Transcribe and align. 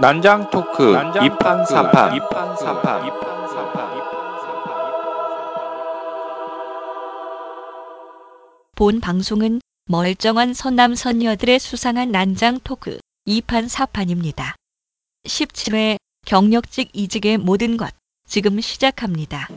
난장 0.00 0.48
토크 0.48 0.94
이판 1.22 1.66
사판 1.66 2.18
본 8.74 9.00
방송은 9.00 9.60
멀쩡한 9.84 10.54
선남 10.54 10.94
선녀들의 10.94 11.58
수상한 11.58 12.12
난장 12.12 12.60
토크 12.64 12.98
2판 13.28 13.68
4판입니다. 13.68 14.54
17회 15.26 15.98
경력직 16.24 16.88
이직의 16.94 17.36
모든 17.36 17.76
것 17.76 17.90
지금 18.26 18.58
시작합니다. 18.58 19.48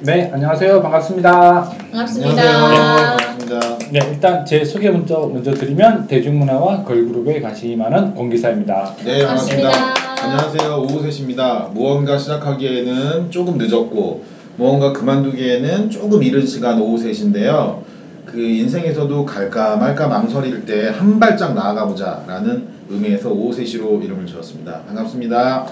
네, 0.00 0.30
안녕하세요. 0.30 0.82
반갑습니다. 0.82 1.81
반갑습니다. 1.92 2.42
안녕하세요. 2.42 3.16
반갑습니다. 3.18 3.78
네, 3.90 4.00
일단 4.10 4.44
제 4.46 4.64
소개 4.64 4.88
먼저 4.90 5.28
먼저 5.30 5.52
드리면 5.52 6.06
대중문화와 6.06 6.84
걸그룹에 6.84 7.40
관심이 7.42 7.76
많은 7.76 8.14
공기사입니다. 8.14 8.94
네, 9.04 9.18
반갑습니다. 9.26 9.70
반갑습니다. 9.70 10.24
안녕하세요. 10.24 10.86
오우셋입니다. 10.88 11.70
무언가 11.74 12.16
시작하기에는 12.16 13.30
조금 13.30 13.58
늦었고, 13.58 14.24
무언가 14.56 14.92
그만두기에는 14.94 15.90
조금 15.90 16.22
이른 16.22 16.46
시간 16.46 16.80
오우셋인데요. 16.80 17.82
그 18.24 18.40
인생에서도 18.40 19.26
갈까 19.26 19.76
말까 19.76 20.08
망설일 20.08 20.64
때 20.64 20.88
한 20.88 21.20
발짝 21.20 21.52
나아가 21.54 21.86
보자라는 21.86 22.68
의미에서 22.88 23.28
오우셋이로 23.28 24.00
이름을 24.00 24.26
지었습니다. 24.26 24.80
반갑습니다. 24.86 25.66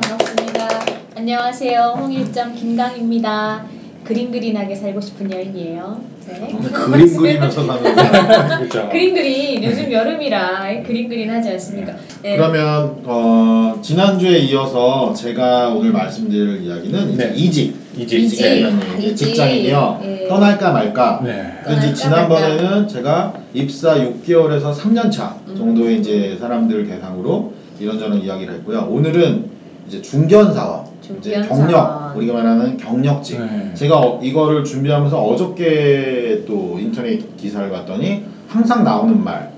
반갑습니다. 0.00 0.68
안녕하세요. 1.16 1.94
홍일점 2.00 2.56
김강입니다. 2.56 3.62
그림 4.04 4.32
그린하게 4.32 4.74
살고 4.74 5.00
싶은 5.00 5.30
여인이에요. 5.30 6.00
네. 6.26 6.48
저는 6.50 6.72
그림 6.90 7.16
그리면서 7.16 7.64
사는 7.64 7.94
사람. 7.94 8.58
그렇죠. 8.58 8.88
그림 8.90 9.14
그린 9.14 9.64
요즘 9.64 9.92
여름이라 9.92 10.82
그림 10.84 11.08
그린 11.08 11.30
하지 11.30 11.50
않습니까? 11.50 11.94
네. 12.22 12.36
그러면 12.36 13.02
어, 13.04 13.78
지난주에 13.82 14.38
이어서 14.38 15.12
제가 15.14 15.68
오늘 15.70 15.92
말씀드릴 15.92 16.62
이야기는 16.62 17.12
이제 17.12 17.26
네. 17.26 17.34
이직. 17.34 17.76
이직. 17.96 18.20
이직. 18.20 18.42
네, 18.42 18.60
이제 18.98 19.08
이직. 19.08 19.26
직장인이요. 19.26 20.00
네. 20.02 20.28
떠날까 20.28 20.72
말까. 20.72 21.20
네. 21.24 21.60
근데 21.64 21.90
이제 21.90 22.08
떠날까 22.08 22.36
지난번에는 22.36 22.88
제가 22.88 23.34
입사 23.54 23.96
6개월에서 23.96 24.74
3년 24.74 25.12
차 25.12 25.36
음. 25.48 25.56
정도의 25.56 26.00
이제 26.00 26.36
사람들 26.40 26.80
을 26.80 26.86
대상으로 26.86 27.52
이런저런 27.78 28.22
이야기를 28.22 28.54
했고요. 28.54 28.88
오늘은 28.90 29.50
이제 29.88 30.00
중견 30.00 30.54
사원, 30.54 30.86
이제 31.18 31.40
경력, 31.42 31.70
사원. 31.70 32.16
우리가 32.16 32.34
말하는 32.34 32.76
경력직. 32.76 33.40
네. 33.40 33.70
제가 33.74 33.98
어- 34.00 34.20
이거를 34.22 34.64
준비하면서 34.64 35.20
어저께 35.22 36.44
또 36.46 36.78
인터넷 36.78 37.36
기사를 37.36 37.70
봤더니 37.70 38.24
항상 38.48 38.84
나오는 38.84 39.22
말. 39.22 39.50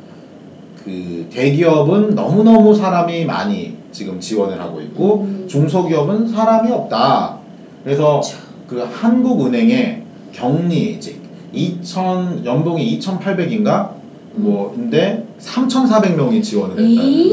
그 0.85 1.27
대기업은 1.33 2.15
너무너무 2.15 2.75
사람이 2.75 3.25
많이 3.25 3.77
지금 3.91 4.21
지원을 4.21 4.61
하고 4.61 4.81
있고 4.83 5.23
음. 5.23 5.47
중소기업은 5.49 6.29
사람이 6.29 6.71
없다. 6.71 7.39
그래서 7.83 8.21
그 8.67 8.81
한국은행의 8.81 10.03
격리직 10.33 11.23
2천 11.55 12.45
연봉이 12.45 12.99
2,800인가 12.99 13.91
뭐인데 14.35 15.27
3,400명이 15.41 16.43
지원을 16.43 16.73
했다. 16.79 17.03
이? 17.03 17.31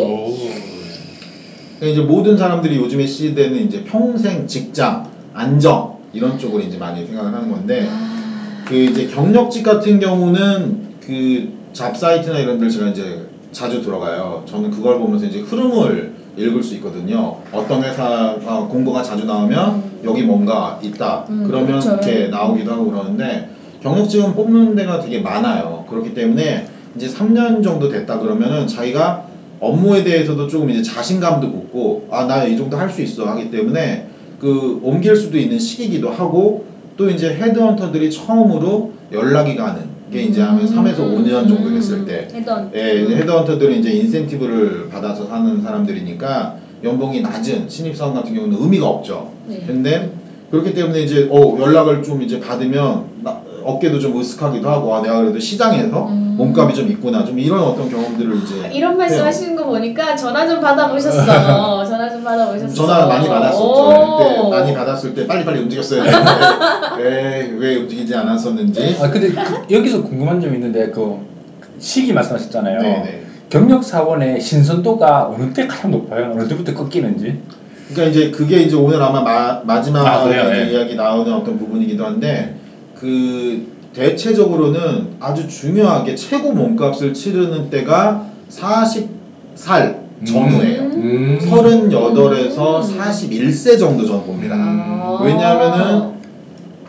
오. 1.82 1.84
그러니까 1.84 1.88
이제 1.88 2.02
모든 2.02 2.38
사람들이 2.38 2.78
요즘에 2.78 3.06
시대는 3.08 3.66
이제 3.66 3.84
평생 3.84 4.46
직장 4.46 5.10
안정 5.34 5.98
이런 6.14 6.38
쪽으로 6.38 6.62
이제 6.62 6.78
많이 6.78 7.06
생각을 7.06 7.34
하는 7.34 7.50
건데 7.50 7.88
아, 7.90 8.64
그 8.68 8.76
이제 8.76 9.08
경력직 9.08 9.64
같은 9.64 10.00
경우는 10.00 10.92
그 11.02 11.54
잡사이트나 11.74 12.40
이런 12.40 12.58
데를 12.58 12.70
제가 12.70 12.90
이제 12.90 13.28
자주 13.52 13.82
들어가요. 13.82 14.44
저는 14.46 14.72
그걸 14.72 15.00
보면서 15.00 15.26
이제 15.26 15.40
흐름을 15.40 16.14
읽을 16.38 16.64
수 16.64 16.76
있거든요. 16.76 17.38
어떤 17.52 17.84
회사가 17.84 18.68
공고가 18.70 19.04
자주 19.04 19.26
나오면 19.26 19.70
음. 19.70 20.02
여기 20.06 20.24
뭔가 20.24 20.80
있다. 20.82 21.26
음, 21.30 21.44
그러면 21.46 21.80
그렇죠. 21.80 21.90
이렇게 21.94 22.28
나오기도 22.28 22.72
하고 22.72 22.92
그러는데 22.92 23.50
경력직은 23.82 24.36
뽑는 24.36 24.76
데가 24.76 25.02
되게 25.02 25.20
많아요. 25.20 25.86
그렇기 25.90 26.14
때문에 26.14 26.68
이제 26.96 27.08
3년 27.08 27.64
정도 27.64 27.90
됐다 27.90 28.20
그러면은 28.20 28.68
자기가 28.68 29.31
업무에 29.62 30.04
대해서도 30.04 30.48
조금 30.48 30.70
이제 30.70 30.82
자신감도 30.82 31.52
붙고 31.52 32.08
아 32.12 32.26
나 32.26 32.46
이 32.46 32.58
정도 32.58 32.76
할 32.78 32.90
수 32.90 33.02
있어 33.02 33.26
하기 33.28 33.52
때문에 33.52 34.08
그 34.40 34.80
옮길 34.84 35.16
수도 35.16 35.38
있는 35.38 35.60
시기이기도 35.60 36.10
하고 36.10 36.66
또 36.98 37.10
이제 37.10 37.34
헤드헌터들이 37.34 38.10
처음으로 38.12 38.92
연락이 39.12 39.56
가는 39.56 39.84
게 40.12 40.24
이제 40.24 40.42
하면 40.42 40.66
3에서 40.66 40.98
5년 40.98 41.48
정도 41.48 41.70
됐을 41.70 42.06
때 42.06 42.28
해던. 42.34 42.72
예, 42.76 43.04
이제 43.04 43.16
헤드헌터들은 43.18 43.80
이제 43.80 43.92
인센티브를 43.92 44.90
받아서 44.90 45.26
사는 45.28 45.62
사람들이니까 45.62 46.58
연봉이 46.84 47.22
낮은 47.22 47.70
신입사원 47.70 48.16
같은 48.16 48.34
경우는 48.34 48.58
의미가 48.62 48.88
없죠. 48.88 49.32
네. 49.48 49.64
근데 49.68 50.12
그렇기 50.50 50.74
때문에 50.74 51.02
이제 51.04 51.30
어, 51.32 51.58
연락을 51.60 52.04
좀 52.04 52.22
이제 52.24 52.40
받으면 52.40 53.06
나- 53.24 53.40
어깨도 53.64 54.00
좀 54.00 54.20
으쓱하기도 54.20 54.64
하고 54.64 54.96
아 54.96 55.02
내가 55.02 55.20
그래도 55.20 55.40
시장에서 55.40 56.08
음. 56.08 56.36
몸값이 56.38 56.76
좀 56.76 56.90
있구나 56.90 57.24
좀 57.24 57.38
이런 57.40 57.60
어떤 57.62 57.90
경험들을 57.90 58.38
이제 58.44 58.72
이런 58.74 58.98
말씀 58.98 59.18
해요. 59.18 59.26
하시는 59.26 59.56
거 59.56 59.66
보니까 59.66 60.16
전화 60.16 60.48
좀 60.48 60.60
받아보셨어. 60.60 61.26
전화 61.86 62.10
좀 62.10 62.24
받아보셨어. 62.24 62.74
전화 62.74 63.06
많이 63.06 63.28
받았었죠. 63.28 63.64
오. 63.64 64.18
그때 64.18 64.50
많이 64.50 64.74
받았을 64.74 65.14
때 65.14 65.28
빨리빨리 65.28 65.60
움직였어야 65.62 66.04
되는데 66.04 66.32
왜, 66.98 67.54
왜 67.58 67.76
움직이지 67.78 68.16
않았었는지. 68.16 68.98
아 69.02 69.10
근데 69.10 69.32
그, 69.32 69.74
여기서 69.74 70.04
궁금한 70.04 70.42
점이 70.42 70.56
있는데 70.56 70.90
그 70.92 71.20
시기 71.80 72.14
말씀하셨잖아요. 72.14 72.80
네네. 72.82 73.22
경력 73.50 73.84
사원의 73.84 74.40
신선도가 74.40 75.28
어느 75.28 75.54
때 75.54 75.68
가장 75.68 75.92
높아요? 75.92 76.32
어느 76.34 76.48
때부터 76.48 76.74
꺾이는지? 76.74 77.42
그러니까 77.94 78.10
이제 78.10 78.32
그게 78.32 78.62
이제 78.62 78.76
오늘 78.76 79.02
아마 79.02 79.22
마, 79.22 79.62
마지막 79.66 80.08
아? 80.08 80.26
이제 80.26 80.38
예. 80.38 80.72
이야기 80.72 80.96
나오는 80.96 81.32
어떤 81.34 81.60
부분이기도 81.60 82.06
한데 82.06 82.56
그 83.02 83.66
대체적으로는 83.94 85.16
아주 85.20 85.48
중요하게 85.48 86.14
최고 86.14 86.54
몸값을 86.54 87.16
치르는 87.16 87.72
때가 87.72 88.28
40살 88.50 90.02
전후예요. 90.24 90.82
음. 90.84 91.40
38에서 91.42 92.84
41세 92.84 93.80
정도 93.80 94.06
전 94.06 94.24
봅니다. 94.24 94.56
아. 94.56 95.20
왜냐하면은 95.24 96.12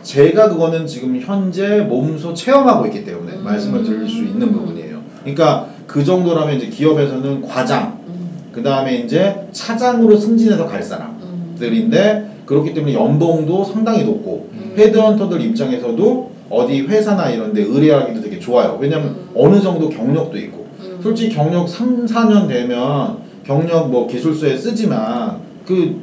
제가 0.03 0.49
그거는 0.49 0.85
지금 0.85 1.19
현재 1.19 1.79
몸소 1.79 2.35
체험하고 2.35 2.85
있기 2.85 3.03
때문에 3.05 3.37
음. 3.37 3.43
말씀을 3.43 3.83
드릴 3.83 4.07
수 4.07 4.17
있는 4.17 4.53
부분이에요. 4.53 5.01
그러니까 5.21 5.69
그 5.87 6.05
정도라면 6.05 6.57
이제 6.57 6.67
기업에서는 6.67 7.41
과장, 7.41 8.01
음, 8.07 8.29
그 8.51 8.61
다음에 8.61 8.97
이제 8.97 9.47
차장으로 9.51 10.15
승진해서 10.15 10.67
갈 10.67 10.81
음. 10.81 10.83
사람들인데 10.83 12.32
그렇기 12.45 12.73
때문에 12.73 12.93
연봉도 12.93 13.63
상당히 13.65 14.03
높고 14.03 14.49
음. 14.53 14.73
헤드헌터들 14.77 15.41
입장에서도 15.41 16.31
어디 16.49 16.81
회사나 16.81 17.29
이런 17.29 17.53
데 17.53 17.61
의뢰하기도 17.61 18.21
되게 18.21 18.39
좋아요. 18.39 18.77
왜냐면 18.81 19.07
음. 19.09 19.29
어느 19.35 19.61
정도 19.61 19.89
경력도 19.89 20.37
있고 20.37 20.65
음. 20.81 20.99
솔직히 21.01 21.33
경력 21.33 21.67
3, 21.69 22.05
4년 22.05 22.47
되면 22.47 23.17
경력 23.45 23.89
뭐 23.89 24.07
기술서에 24.07 24.55
쓰지만 24.57 25.39
그 25.65 26.01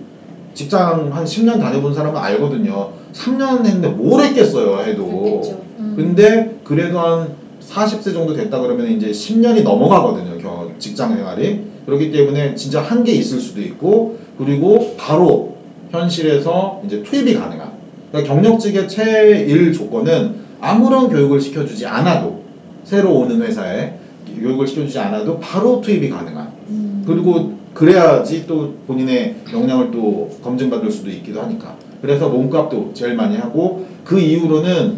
직장 0.55 1.11
한 1.13 1.25
10년 1.25 1.61
다녀본 1.61 1.95
사람은 1.95 2.21
알거든요. 2.21 2.91
3년 3.13 3.65
했는데 3.65 3.89
뭘 3.89 4.25
했겠어요, 4.25 4.81
해도. 4.85 5.43
음. 5.79 5.93
근데 5.97 6.57
그래도 6.65 6.99
한 7.01 7.29
40세 7.61 8.13
정도 8.13 8.35
됐다 8.35 8.61
그러면 8.61 8.91
이제 8.91 9.11
10년이 9.11 9.63
넘어가거든요, 9.63 10.39
겨- 10.39 10.71
직장 10.79 11.15
생활이. 11.15 11.61
그렇기 11.87 12.11
때문에 12.11 12.55
진짜 12.57 12.81
한계 12.83 13.13
있을 13.13 13.41
수도 13.41 13.61
있고, 13.61 14.19
그리고 14.39 14.95
바로 14.97 15.50
현실에서 15.91 16.83
이제 16.87 17.03
투입이 17.03 17.35
가능한. 17.35 17.73
그러니까 18.11 18.35
경력직의 18.35 18.89
최일 18.89 19.73
조건은 19.73 20.37
아무런 20.61 21.09
교육을 21.09 21.41
시켜주지 21.41 21.87
않아도, 21.87 22.43
새로 22.85 23.15
오는 23.15 23.41
회사에 23.43 23.95
교육을 24.41 24.67
시켜주지 24.67 24.99
않아도 24.99 25.39
바로 25.39 25.81
투입이 25.81 26.09
가능한. 26.09 26.53
음. 26.69 27.05
그리고 27.07 27.53
그래야지 27.75 28.47
또 28.47 28.75
본인의 28.87 29.37
역량을 29.53 29.91
또 29.91 30.31
검증받을 30.43 30.91
수도 30.91 31.11
있기도 31.11 31.41
하니까. 31.43 31.77
그래서 32.03 32.29
몸값도 32.29 32.93
제일 32.95 33.15
많이 33.15 33.37
하고 33.37 33.87
그 34.05 34.19
이후로는 34.19 34.97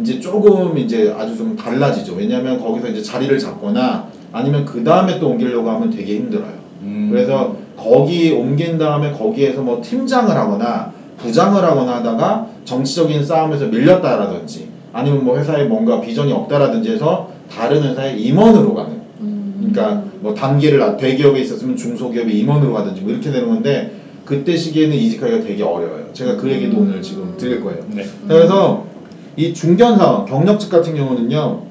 이제 0.00 0.20
조금 0.20 0.76
이제 0.78 1.14
아주 1.16 1.36
좀 1.36 1.56
달라지죠. 1.56 2.14
왜냐하면 2.14 2.60
거기서 2.60 2.88
이제 2.88 3.02
자리를 3.02 3.38
잡거나 3.38 4.08
아니면 4.32 4.64
그 4.64 4.82
다음에 4.84 5.18
또 5.18 5.28
옮기려고 5.28 5.68
하면 5.70 5.90
되게 5.90 6.16
힘들어요. 6.16 6.52
음. 6.82 7.08
그래서 7.10 7.56
거기 7.82 8.30
옮긴 8.32 8.78
다음에 8.78 9.12
거기에서 9.12 9.62
뭐 9.62 9.80
팀장을 9.82 10.34
하거나 10.34 10.92
부장을 11.18 11.62
하거나 11.62 11.96
하다가 11.96 12.46
정치적인 12.64 13.24
싸움에서 13.24 13.66
밀렸다라든지 13.66 14.68
아니면 14.92 15.24
뭐 15.24 15.38
회사에 15.38 15.64
뭔가 15.64 16.00
비전이 16.00 16.32
없다라든지 16.32 16.90
해서 16.92 17.30
다른 17.50 17.82
회사에 17.82 18.16
임원으로 18.16 18.74
가는 18.74 18.92
음. 19.20 19.54
그러니까 19.72 20.04
뭐 20.20 20.34
단계를 20.34 20.78
나- 20.78 20.96
대기업에 20.96 21.40
있었으면 21.40 21.76
중소기업에 21.76 22.30
임원으로 22.32 22.72
가든지 22.72 23.00
뭐 23.02 23.12
이렇게 23.12 23.30
되는 23.30 23.48
건데 23.48 23.92
그때 24.24 24.56
시기에는 24.56 24.94
이직하기가 24.94 25.40
되게 25.42 25.62
어려워요. 25.62 26.06
제가 26.12 26.36
그 26.36 26.50
얘기도 26.50 26.78
음. 26.78 26.82
오늘 26.88 27.02
지금 27.02 27.34
드릴 27.36 27.62
거예요. 27.62 27.80
네. 27.88 28.04
그래서 28.28 28.84
이 29.36 29.54
중견사원, 29.54 30.26
경력직 30.26 30.70
같은 30.70 30.94
경우는요, 30.94 31.62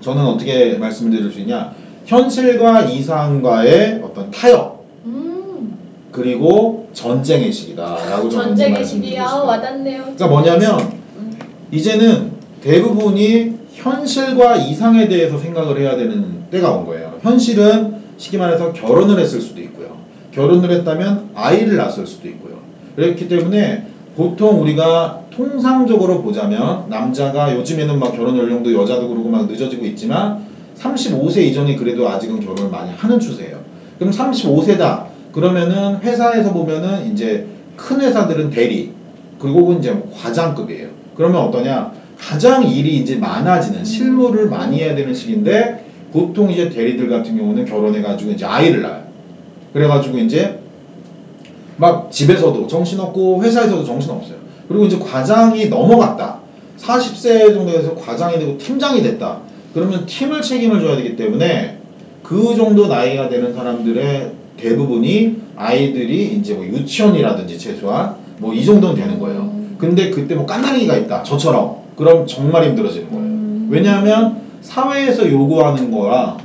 저는 0.00 0.22
어떻게 0.24 0.76
말씀드릴 0.76 1.30
수 1.32 1.40
있냐, 1.40 1.72
현실과 2.04 2.82
이상과의 2.82 4.02
어떤 4.04 4.30
타협, 4.30 4.79
그리고 6.12 6.88
전쟁의 6.92 7.52
시기다라고 7.52 8.28
전쟁의 8.28 8.84
시기야. 8.84 9.26
와닿네요. 9.26 10.02
그러니까 10.02 10.26
뭐냐면 10.26 10.80
음. 11.16 11.38
이제는 11.70 12.32
대부분이 12.62 13.60
현실과 13.74 14.56
이상에 14.56 15.08
대해서 15.08 15.38
생각을 15.38 15.80
해야 15.80 15.96
되는 15.96 16.50
때가 16.50 16.72
온 16.72 16.84
거예요. 16.86 17.18
현실은 17.22 18.00
쉽게 18.16 18.38
말해서 18.38 18.72
결혼을 18.72 19.18
했을 19.18 19.40
수도 19.40 19.60
있고요. 19.62 19.98
결혼을 20.32 20.70
했다면 20.70 21.30
아이를 21.34 21.76
낳았을 21.76 22.06
수도 22.06 22.28
있고요. 22.28 22.58
그렇기 22.96 23.28
때문에 23.28 23.86
보통 24.16 24.60
우리가 24.60 25.20
통상적으로 25.30 26.22
보자면 26.22 26.84
남자가 26.88 27.54
요즘에는 27.56 27.98
막 27.98 28.12
결혼 28.14 28.36
연령도 28.36 28.74
여자도 28.74 29.08
그러고 29.08 29.28
막 29.28 29.46
늦어지고 29.46 29.86
있지만 29.86 30.44
35세 30.78 31.38
이전이 31.38 31.76
그래도 31.76 32.08
아직은 32.08 32.40
결혼을 32.40 32.70
많이 32.70 32.90
하는 32.92 33.20
추세예요. 33.20 33.60
그럼 33.98 34.12
35세다. 34.12 35.09
그러면은 35.32 35.98
회사에서 36.00 36.52
보면은 36.52 37.12
이제 37.12 37.46
큰 37.76 38.00
회사들은 38.00 38.50
대리 38.50 38.92
그리고 39.38 39.72
이제 39.74 39.90
뭐 39.90 40.12
과장급이에요. 40.16 40.88
그러면 41.16 41.42
어떠냐? 41.42 41.92
가장 42.18 42.66
일이 42.66 42.98
이제 42.98 43.16
많아지는 43.16 43.84
실무를 43.84 44.48
많이 44.48 44.80
해야 44.80 44.94
되는 44.94 45.14
시기인데 45.14 45.84
보통 46.12 46.50
이제 46.50 46.68
대리들 46.68 47.08
같은 47.08 47.36
경우는 47.36 47.64
결혼해가지고 47.64 48.32
이제 48.32 48.44
아이를 48.44 48.82
낳아요. 48.82 49.04
그래가지고 49.72 50.18
이제 50.18 50.60
막 51.76 52.10
집에서도 52.12 52.66
정신없고 52.66 53.42
회사에서도 53.42 53.84
정신없어요. 53.84 54.36
그리고 54.68 54.84
이제 54.84 54.98
과장이 54.98 55.68
넘어갔다. 55.68 56.40
40세 56.78 57.54
정도 57.54 57.72
돼서 57.72 57.94
과장이 57.94 58.38
되고 58.38 58.58
팀장이 58.58 59.02
됐다. 59.02 59.40
그러면 59.72 60.04
팀을 60.04 60.42
책임을 60.42 60.80
져야 60.80 60.96
되기 60.96 61.16
때문에 61.16 61.78
그 62.22 62.54
정도 62.56 62.86
나이가 62.86 63.28
되는 63.28 63.54
사람들의 63.54 64.39
대부분이 64.60 65.36
아이들이 65.56 66.34
이제 66.34 66.54
뭐 66.54 66.64
유치원이라든지 66.64 67.58
최소한 67.58 68.14
뭐 68.38 68.54
이 68.54 68.64
정도는 68.64 68.94
되는 68.96 69.18
거예요. 69.18 69.50
근데 69.78 70.10
그때 70.10 70.34
뭐 70.34 70.46
깐난이가 70.46 70.96
있다. 70.96 71.22
저처럼. 71.22 71.76
그럼 71.96 72.26
정말 72.26 72.64
힘들어지는 72.64 73.10
거예요. 73.10 73.66
왜냐하면 73.70 74.40
사회에서 74.62 75.30
요구하는 75.30 75.90
거랑 75.90 76.38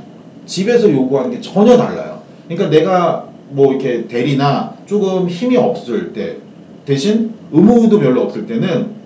집에서 0.46 0.90
요구하는 0.90 1.30
게 1.30 1.40
전혀 1.40 1.76
달라요. 1.76 2.20
그러니까 2.48 2.70
내가 2.70 3.26
뭐 3.50 3.72
이렇게 3.72 4.06
대리나 4.06 4.74
조금 4.86 5.28
힘이 5.28 5.56
없을 5.56 6.12
때 6.12 6.36
대신 6.84 7.32
의무도 7.52 7.98
별로 7.98 8.22
없을 8.22 8.46
때는 8.46 8.96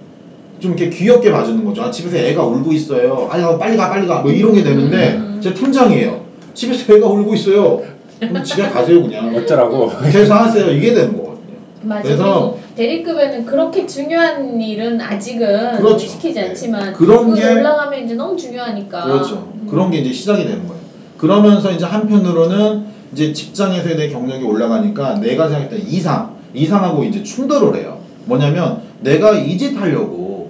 좀 0.59 0.77
이렇게 0.77 0.91
귀엽게 0.91 1.31
봐주는 1.31 1.65
거죠. 1.65 1.83
아, 1.83 1.91
집에서 1.91 2.17
애가 2.19 2.45
울고 2.45 2.73
있어요. 2.73 3.29
아야 3.31 3.57
빨리 3.57 3.77
가 3.77 3.89
빨리 3.89 4.07
가. 4.07 4.21
뭐 4.21 4.31
이런 4.31 4.55
게 4.55 4.63
되는데 4.63 5.15
음. 5.17 5.41
제 5.43 5.55
팀장이에요. 5.55 6.21
집에서 6.55 6.93
애가 6.95 7.07
울고 7.07 7.35
있어요. 7.35 7.83
그럼 8.21 8.45
집에 8.45 8.69
가세요 8.69 9.03
그냥. 9.03 9.35
어쩌라고. 9.35 9.91
계산하세요. 10.13 10.71
이게 10.73 10.93
되는 10.95 11.17
거거든요. 11.17 11.57
맞아. 11.83 12.03
그래서- 12.03 12.57
대리급에는 12.77 13.45
그렇게 13.47 13.87
중요한 13.87 14.61
일은 14.61 15.01
아직은 15.01 15.77
그렇죠. 15.79 15.99
시키지 16.07 16.35
네. 16.35 16.49
않지만 16.49 16.93
그런 16.93 17.35
게- 17.35 17.45
올라가면 17.53 18.05
이제 18.05 18.15
너무 18.15 18.37
중요하니까. 18.37 19.05
그렇죠. 19.05 19.51
음. 19.55 19.67
그런 19.69 19.91
게 19.91 19.99
이제 19.99 20.13
시작이 20.13 20.45
되는 20.45 20.67
거예요. 20.67 20.81
그러면서 21.19 21.71
이제 21.71 21.85
한편으로는 21.85 22.85
이제 23.13 23.33
직장에서의 23.33 23.97
내 23.97 24.09
경력이 24.09 24.45
올라가니까 24.45 25.15
내가 25.21 25.49
생각했던 25.49 25.81
이상, 25.89 26.37
이상하고 26.55 27.05
이제 27.05 27.23
충돌을 27.23 27.77
해요. 27.77 27.99
뭐냐면 28.27 28.83
내가 29.01 29.33
이 29.33 29.57
짓 29.59 29.75
하려고 29.77 30.50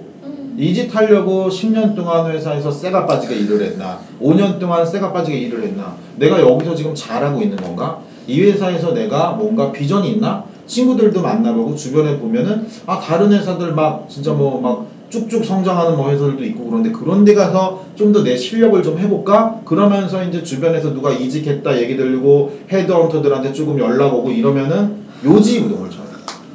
이짓 0.57 0.93
하려고 0.93 1.49
10년 1.49 1.95
동안 1.95 2.29
회사에서 2.31 2.71
쇠가 2.71 3.05
빠지게 3.05 3.35
일을 3.35 3.61
했나? 3.63 3.99
5년 4.21 4.59
동안 4.59 4.85
쇠가 4.85 5.11
빠지게 5.13 5.37
일을 5.37 5.63
했나? 5.63 5.95
내가 6.17 6.41
여기서 6.41 6.75
지금 6.75 6.93
잘하고 6.93 7.41
있는 7.41 7.57
건가? 7.57 7.99
이 8.27 8.41
회사에서 8.41 8.93
내가 8.93 9.31
뭔가 9.31 9.71
비전이 9.71 10.11
있나? 10.11 10.43
친구들도 10.67 11.21
만나보고 11.21 11.75
주변에 11.75 12.17
보면은 12.19 12.67
아 12.85 12.99
다른 12.99 13.31
회사들 13.33 13.73
막 13.73 14.07
진짜 14.09 14.33
뭐 14.33 14.61
막 14.61 14.87
쭉쭉 15.11 15.43
성장하는 15.43 15.97
뭐 15.97 16.09
회사들도 16.09 16.41
있고 16.45 16.69
그런데 16.69 16.89
그런 16.91 17.25
데 17.25 17.33
가서 17.33 17.83
좀 17.95 18.13
더 18.13 18.23
내 18.23 18.37
실력을 18.37 18.81
좀 18.81 18.97
해볼까? 18.97 19.59
그러면서 19.65 20.23
이제 20.23 20.41
주변에서 20.43 20.93
누가 20.93 21.11
이직했다 21.11 21.81
얘기 21.81 21.97
들리고 21.97 22.59
헤드헌터들한테 22.71 23.51
조금 23.51 23.77
연락 23.79 24.15
오고 24.15 24.31
이러면은 24.31 25.01
요지부동을 25.25 25.89
쳐요. 25.89 26.05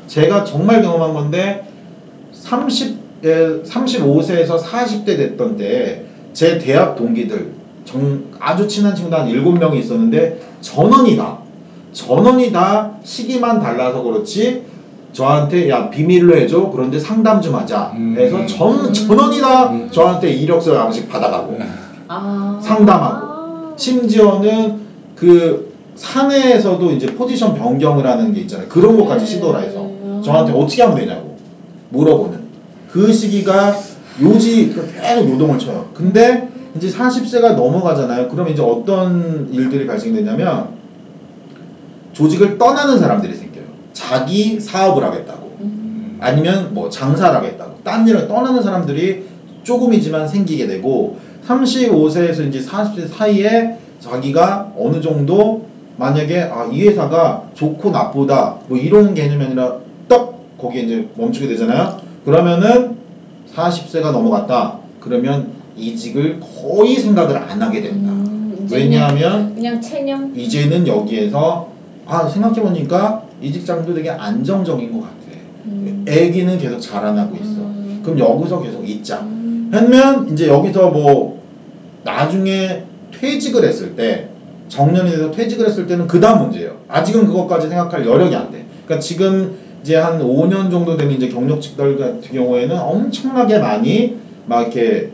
제가 0.07 0.45
정말 0.45 0.81
경험한 0.83 1.13
건데 1.13 1.69
30, 2.33 2.97
35세에서 3.63 4.59
40대 4.61 5.07
됐던 5.07 5.57
때 5.57 6.07
제 6.37 6.59
대학 6.59 6.97
동기들 6.97 7.55
정, 7.87 8.25
아주 8.39 8.69
친한 8.69 8.95
친구들 8.95 9.19
한 9.19 9.27
7명이 9.27 9.77
있었는데 9.77 10.39
전원이 10.61 11.17
다 11.17 11.39
전원이 11.95 12.53
다 12.53 12.93
시기만 13.03 13.59
달라서 13.59 14.03
그렇지 14.03 14.65
저한테 15.15 15.71
야 15.71 15.89
비밀로 15.89 16.37
해줘 16.37 16.69
그런데 16.71 16.99
상담 16.99 17.41
좀 17.41 17.55
하자 17.55 17.93
음. 17.97 18.17
해서 18.19 18.45
전, 18.45 18.93
전원이 18.93 19.41
다 19.41 19.71
음. 19.71 19.89
저한테 19.91 20.31
이력서 20.31 20.77
한 20.77 20.83
번씩 20.85 21.09
받아가고 21.09 21.59
아. 22.09 22.61
상담하고. 22.63 23.27
아. 23.27 23.73
심지어는 23.77 24.81
그 25.15 25.75
사내에서도 25.95 26.91
이제 26.91 27.07
포지션 27.15 27.55
변경을 27.55 28.07
하는 28.07 28.35
게 28.35 28.43
있잖아요 28.43 28.69
그런 28.69 28.99
것까지 28.99 29.25
네. 29.25 29.31
시도를 29.31 29.63
해서 29.63 29.89
저한테 30.23 30.53
어떻게 30.53 30.83
하면 30.83 30.99
되냐고 30.99 31.39
물어보는 31.89 32.46
그 32.91 33.13
시기가 33.13 33.77
요지 34.23 34.71
그 34.71 34.93
계속 34.93 35.31
요동을 35.31 35.59
쳐요. 35.59 35.91
근데 35.95 36.49
이제 36.77 36.89
40세가 36.89 37.55
넘어가잖아요. 37.55 38.29
그럼 38.29 38.49
이제 38.49 38.63
어떤 38.63 39.49
일들이 39.53 39.87
발생되냐면 39.87 40.77
조직을 42.13 42.59
떠나는 42.59 42.99
사람들이 42.99 43.35
생겨요. 43.35 43.65
자기 43.93 44.61
사업을 44.61 45.05
하겠다고. 45.05 45.57
음. 45.61 46.19
아니면 46.21 46.73
뭐 46.73 46.89
장사를 46.89 47.35
하겠다고. 47.35 47.81
딴 47.83 48.07
일을 48.09 48.29
떠나는 48.29 48.63
사람들이 48.63 49.27
조금이지만 49.63 50.29
생기게 50.29 50.67
되고 50.67 51.19
35세에서 51.47 52.49
이제 52.49 52.61
40세 52.61 53.09
사이에 53.09 53.79
자기가 54.01 54.73
어느 54.79 55.01
정도 55.01 55.67
만약에 55.97 56.43
아, 56.43 56.69
이 56.71 56.83
회사가 56.83 57.45
좋고 57.55 57.91
나쁘다 57.91 58.57
뭐 58.69 58.79
이런 58.79 59.15
개념이 59.15 59.45
아니라 59.45 59.79
딱 60.09 60.35
거기에 60.59 60.83
이제 60.83 61.09
멈추게 61.17 61.49
되잖아요. 61.49 62.06
그러면은 62.27 62.97
40세가 63.55 64.11
넘어갔다. 64.11 64.81
그러면 64.99 65.53
이직을 65.77 66.41
거의 66.41 66.97
생각을 66.97 67.37
안 67.37 67.63
하게 67.63 67.83
된다. 67.83 68.11
음, 68.11 68.69
왜냐하면 68.71 69.17
그냥, 69.17 69.55
그냥 69.55 69.81
체념. 69.81 70.33
이제는 70.37 70.89
여기에서 70.89 71.71
아 72.05 72.29
생각해 72.29 72.61
보니까 72.61 73.23
이 73.41 73.53
직장도 73.53 73.95
되게 73.95 74.11
안정적인 74.11 74.93
것 74.93 75.03
같아. 75.03 75.15
음. 75.67 76.05
애기는 76.09 76.59
계속 76.59 76.81
자라나고 76.81 77.37
있어. 77.37 77.61
음. 77.61 78.01
그럼 78.03 78.19
여기서 78.19 78.61
계속 78.61 78.89
있자. 78.89 79.21
음. 79.21 79.71
하면 79.73 80.33
이제 80.33 80.49
여기서 80.49 80.91
뭐 80.91 81.41
나중에 82.03 82.83
퇴직을 83.21 83.65
했을 83.65 83.95
때 83.95 84.31
정년이 84.69 85.11
돼서 85.13 85.31
퇴직을 85.31 85.69
했을 85.69 85.87
때는 85.87 86.09
그 86.09 86.19
다음 86.19 86.43
문제예요. 86.43 86.79
아직은 86.89 87.27
그것까지 87.27 87.69
생각할 87.69 88.05
여력이 88.05 88.35
안 88.35 88.51
돼. 88.51 88.65
그러니까 88.85 89.01
지금 89.01 89.66
이제 89.83 89.97
한 89.97 90.21
5년 90.21 90.71
정도 90.71 90.97
되는 90.97 91.13
이제 91.13 91.29
경력직들 91.29 91.99
같은 91.99 92.23
경우에는 92.23 92.79
엄청나게 92.79 93.59
많이 93.59 94.17
막 94.47 94.63
이렇게 94.63 95.11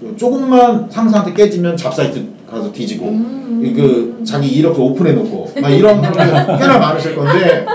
그 0.00 0.16
조금만 0.16 0.90
상사한테 0.90 1.34
깨지면 1.34 1.76
잡사이트 1.76 2.26
가서 2.50 2.72
뒤지고 2.72 3.08
음. 3.08 3.72
그 3.74 4.24
자기 4.24 4.48
이력서 4.48 4.82
오픈해 4.82 5.12
놓고 5.12 5.52
막 5.60 5.70
이런 5.70 6.00
분들 6.00 6.22
꽤나 6.58 6.78
많으실 6.78 7.16
건데 7.16 7.66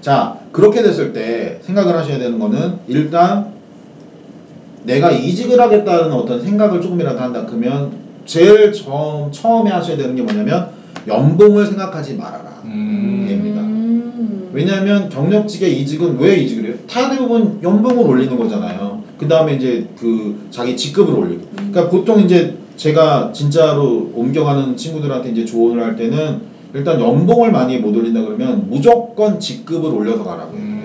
자 0.00 0.38
그렇게 0.52 0.82
됐을 0.82 1.12
때 1.12 1.58
생각을 1.62 1.96
하셔야 1.96 2.18
되는 2.18 2.38
거는 2.38 2.78
일단 2.88 3.52
내가 4.84 5.10
이직을 5.10 5.60
하겠다는 5.60 6.12
어떤 6.12 6.42
생각을 6.42 6.80
조금이라도 6.80 7.18
한다 7.18 7.44
그러면 7.46 7.92
제일 8.24 8.72
처음, 8.72 9.30
처음에 9.30 9.70
하셔야 9.70 9.96
되는 9.96 10.14
게 10.14 10.22
뭐냐면 10.22 10.68
연봉을 11.06 11.66
생각하지 11.66 12.16
말아라 12.16 12.62
음. 12.64 13.24
됩니다. 13.28 13.77
음. 14.58 14.66
왜냐하면 14.66 15.08
경력직의 15.08 15.80
이직은 15.80 16.18
왜 16.18 16.36
이직을 16.36 16.64
해요? 16.64 16.74
다 16.88 17.08
대부분 17.10 17.60
연봉을 17.62 18.06
올리는 18.06 18.36
거잖아요. 18.36 19.02
그 19.18 19.28
다음에 19.28 19.54
이제 19.54 19.88
그 19.98 20.48
자기 20.50 20.76
직급을 20.76 21.14
올리고. 21.14 21.42
그러니까 21.56 21.88
보통 21.88 22.20
이제 22.20 22.56
제가 22.76 23.32
진짜로 23.32 24.10
옮겨가는 24.14 24.76
친구들한테 24.76 25.30
이제 25.30 25.44
조언을 25.44 25.82
할 25.82 25.96
때는 25.96 26.40
일단 26.74 27.00
연봉을 27.00 27.50
많이 27.50 27.78
못 27.78 27.96
올린다 27.96 28.22
그러면 28.22 28.66
무조건 28.68 29.40
직급을 29.40 29.90
올려서 29.90 30.24
가라고 30.24 30.56
해요. 30.56 30.78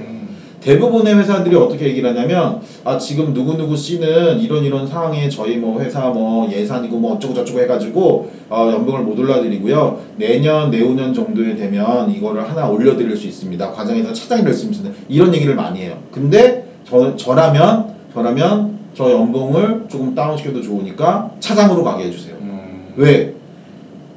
음. 0.64 0.66
대부분의 0.66 1.16
회사들이 1.18 1.56
어떻게 1.56 1.88
얘기를 1.88 2.10
하냐면 2.10 2.62
아 2.84 2.98
지금 2.98 3.34
누구누구 3.34 3.76
씨는 3.76 4.40
이런 4.40 4.64
이런 4.64 4.88
상황에 4.88 5.30
저희 5.30 5.58
뭐 5.58 5.82
회사 5.82 6.08
뭐 6.10 6.50
예산이고 6.52 6.98
뭐 6.98 7.16
어쩌고 7.16 7.34
저쩌고 7.34 7.60
해가지고 7.62 8.32
어, 8.50 8.70
연봉을 8.72 9.02
못 9.02 9.20
올려드리고요 9.20 10.00
내년 10.18 10.72
내후년 10.72 11.14
정도에 11.14 11.56
되면 11.56 12.10
이거를 12.12 12.50
하나 12.50 12.68
올려드릴 12.68 13.16
수 13.18 13.28
있습니다 13.28 13.72
과장에서 13.72 14.14
차장이 14.14 14.44
될 14.44 14.54
수 14.54 14.66
있습니다 14.66 14.96
이런 15.10 15.34
얘기를 15.36 15.56
많이 15.56 15.82
해요 15.82 15.98
근데 16.12 16.66
저, 16.86 17.16
저라면 17.16 17.94
저라면 18.14 18.80
저 18.96 19.12
연봉을 19.12 19.86
조금 19.90 20.14
다운시켜도 20.16 20.62
좋으니까 20.62 21.32
차장으로 21.40 21.84
가게 21.84 22.06
해주세요 22.06 22.36
음. 22.42 22.94
왜 22.96 23.34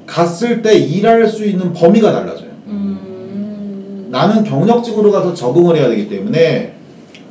갔을 0.07 0.63
때 0.63 0.77
일할 0.79 1.27
수 1.27 1.45
있는 1.47 1.73
범위가 1.73 2.13
달라져요 2.13 2.51
음. 2.67 3.06
나는 4.17 4.45
경력직으로 4.45 5.13
가서 5.13 5.35
적응을 5.35 5.77
해야 5.77 5.91
되기 5.91 6.09
때문에 6.09 6.73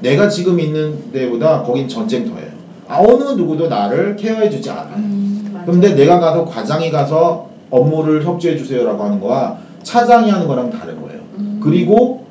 내가 0.01 0.29
지금 0.29 0.59
있는 0.59 1.11
데보다 1.11 1.63
거긴 1.63 1.87
전쟁터예요. 1.87 2.49
아, 2.87 2.99
어느 2.99 3.23
누구도 3.31 3.67
나를 3.67 4.15
케어해 4.15 4.51
주지 4.51 4.69
않아요. 4.69 4.97
음. 4.97 5.63
근데 5.65 5.95
내가 5.95 6.19
가서 6.19 6.45
과장이 6.45 6.91
가서 6.91 7.49
업무를 7.71 8.23
협조해 8.23 8.55
주세요라고 8.57 9.03
하는 9.03 9.19
거와 9.19 9.57
차장이 9.81 10.29
하는 10.29 10.47
거랑 10.47 10.69
다른 10.69 11.01
거예요. 11.01 11.21
음. 11.39 11.59
그리고 11.63 12.23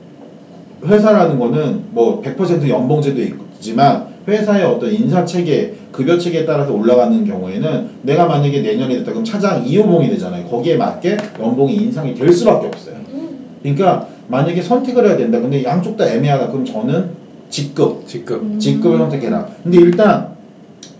회사라는 0.84 1.40
거는 1.40 1.86
뭐 1.90 2.22
100% 2.22 2.68
연봉제도 2.68 3.20
있지만 3.20 4.06
회사의 4.28 4.64
어떤 4.64 4.92
인사 4.92 5.24
체계, 5.24 5.74
급여 5.90 6.16
체계에 6.16 6.46
따라서 6.46 6.72
올라가는 6.72 7.24
경우에는 7.24 7.88
내가 8.02 8.26
만약에 8.26 8.60
내년이 8.60 8.98
됐다 8.98 9.10
그럼 9.10 9.24
차장 9.24 9.64
2호봉이 9.64 10.10
되잖아요. 10.10 10.46
거기에 10.46 10.76
맞게 10.76 11.16
연봉이 11.40 11.74
인상이 11.74 12.14
될 12.14 12.32
수밖에 12.32 12.68
없어요. 12.68 12.94
음. 13.12 13.38
그러니까 13.62 14.13
만약에 14.28 14.62
선택을 14.62 15.06
해야 15.06 15.16
된다. 15.16 15.40
근데 15.40 15.62
양쪽 15.64 15.96
다 15.96 16.06
애매하다. 16.06 16.48
그럼 16.48 16.64
저는 16.64 17.10
직급, 17.50 18.06
직급. 18.06 18.42
음. 18.42 18.58
직급을 18.58 18.98
선택해라. 18.98 19.48
근데 19.62 19.78
일단 19.78 20.34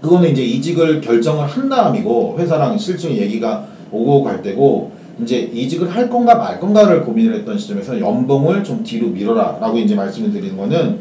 그거는 0.01 0.31
이제 0.31 0.43
이직을 0.43 1.01
결정을 1.01 1.47
한 1.47 1.69
다음이고 1.69 2.37
회사랑 2.39 2.77
실제 2.79 3.11
얘기가 3.11 3.67
오고 3.91 4.23
갈 4.23 4.43
때고 4.43 4.93
이제 5.23 5.39
이직을 5.39 5.89
할 5.95 6.11
건가 6.11 6.35
말 6.35 6.61
건가를 6.61 7.05
고민을 7.05 7.35
했던 7.37 7.57
시점에서 7.57 7.99
연봉을 8.01 8.65
좀 8.65 8.83
뒤로 8.83 9.09
미뤄라라고 9.09 9.79
이제 9.79 9.95
말씀을 9.95 10.33
드리는 10.33 10.57
거는 10.57 10.99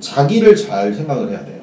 자기를 0.00 0.54
잘 0.54 0.92
생각을 0.92 1.30
해야 1.30 1.44
돼요. 1.44 1.60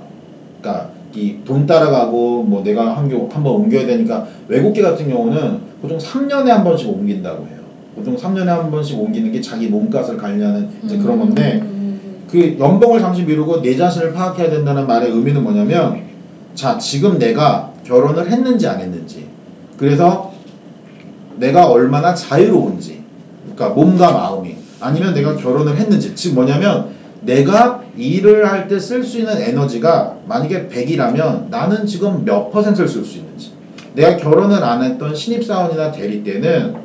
그러니까 0.60 0.90
이 1.16 1.36
돈 1.46 1.66
따라가고 1.66 2.44
뭐 2.44 2.64
내가 2.64 2.96
한번 2.96 3.46
옮겨야 3.54 3.86
되니까 3.86 4.28
외국계 4.48 4.82
같은 4.82 5.10
경우는 5.10 5.60
보통 5.82 5.98
3년에 5.98 6.46
한 6.48 6.64
번씩 6.64 6.90
옮긴다고 6.90 7.46
해요. 7.48 7.61
보통 7.96 8.16
3년에 8.16 8.46
한 8.46 8.72
번씩 8.72 9.00
옮기는 9.00 9.32
게 9.32 9.42
자기 9.42 9.68
몸값을 9.68 10.18
관리하는 10.18 10.70
이제 10.84 10.98
그런 10.98 11.20
건데 11.20 11.60
음. 11.62 12.00
그 12.30 12.58
연봉을 12.60 13.00
잠시 13.00 13.24
미루고 13.24 13.62
내 13.62 13.76
자신을 13.76 14.14
파악해야 14.14 14.50
된다는 14.50 14.88
말의 14.88 15.12
의미는 15.12 15.44
뭐냐면 15.44 16.02
자 16.56 16.78
지금 16.78 17.20
내가 17.20 17.72
결혼을 17.86 18.30
했는지 18.32 18.68
안 18.68 18.80
했는지. 18.80 19.28
그래서 19.78 20.32
내가 21.38 21.68
얼마나 21.68 22.14
자유로운지. 22.14 23.04
그러니까 23.56 23.70
몸과 23.70 24.12
마음이. 24.14 24.56
아니면 24.80 25.14
내가 25.14 25.36
결혼을 25.36 25.78
했는지. 25.78 26.16
즉 26.16 26.34
뭐냐면 26.36 26.90
내가 27.22 27.82
일을 27.98 28.48
할 28.50 28.68
때 28.68 28.78
쓸 28.80 29.04
수 29.04 29.20
있는 29.20 29.42
에너지가 29.42 30.18
만약에 30.28 30.70
100이라면 30.70 31.50
나는 31.50 31.86
지금 31.86 32.24
몇 32.24 32.50
퍼센트를 32.52 32.88
쓸 32.88 33.04
수 33.04 33.18
있는지. 33.18 33.52
내가 33.94 34.16
결혼을 34.18 34.64
안 34.64 34.82
했던 34.84 35.14
신입사원이나 35.14 35.92
대리 35.92 36.24
때는 36.24 36.76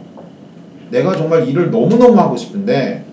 내가 0.91 1.17
정말 1.17 1.49
일을 1.49 1.71
너무너무 1.71 2.19
하고 2.19 2.37
싶은데 2.37 3.05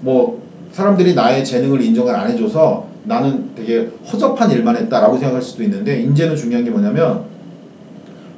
뭐 0.00 0.42
사람들이 0.72 1.14
나의 1.14 1.44
재능을 1.44 1.82
인정을 1.82 2.14
안 2.14 2.30
해줘서 2.30 2.86
나는 3.04 3.54
되게 3.54 3.88
허접한 4.10 4.50
일만 4.50 4.76
했다라고 4.76 5.18
생각할 5.18 5.42
수도 5.42 5.62
있는데 5.62 6.00
이제는 6.02 6.36
중요한 6.36 6.64
게 6.64 6.70
뭐냐면 6.70 7.24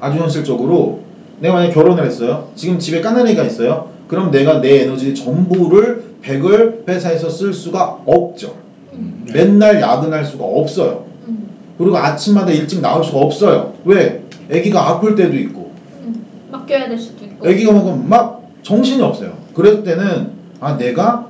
아주 0.01 0.19
현실적으로 0.19 1.01
내가 1.41 1.55
만약에 1.55 1.73
결혼을 1.73 2.05
했어요. 2.05 2.49
지금 2.55 2.79
집에 2.79 3.01
까나니가 3.01 3.43
있어요. 3.45 3.91
그럼 4.09 4.31
내가 4.31 4.61
내 4.61 4.83
에너지 4.83 5.15
전부를 5.15 6.05
100을 6.23 6.89
회사에서 6.89 7.31
쓸 7.31 7.53
수가 7.53 8.01
없죠. 8.07 8.57
음, 8.93 9.25
네. 9.27 9.33
맨날 9.33 9.81
야근할 9.81 10.25
수가 10.25 10.45
없어요. 10.45 11.05
음. 11.29 11.49
그리고 11.79 11.97
아침마다 11.97 12.51
일찍 12.51 12.81
나올 12.81 13.05
수가 13.05 13.21
없어요. 13.21 13.75
왜? 13.85 14.23
아기가 14.51 14.89
아플 14.89 15.15
때도 15.15 15.37
있고 15.39 15.71
음. 16.03 16.25
맡겨야 16.51 16.89
될 16.89 16.99
수도 16.99 17.20
아기가 17.45 17.73
먹으면 17.73 18.09
막 18.09 18.51
정신이 18.63 19.03
없어요. 19.03 19.33
그럴 19.55 19.83
때는 19.83 20.31
아 20.61 20.77
내가 20.77 21.29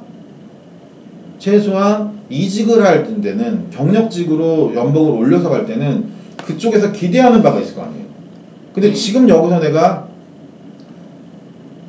최소한 1.38 2.19
이직을 2.29 2.85
할 2.85 3.05
때는 3.21 3.71
경력직으로 3.71 4.73
연봉을 4.75 5.19
올려서 5.19 5.49
갈 5.50 5.67
때는 5.67 6.07
그쪽에서 6.37 6.93
기대하는 6.93 7.43
바가 7.43 7.61
있을 7.61 7.75
거 7.75 7.83
아니에요. 7.83 8.05
근데 8.75 8.93
지금 8.93 9.29
여기서 9.29 9.61
내가 9.61 10.09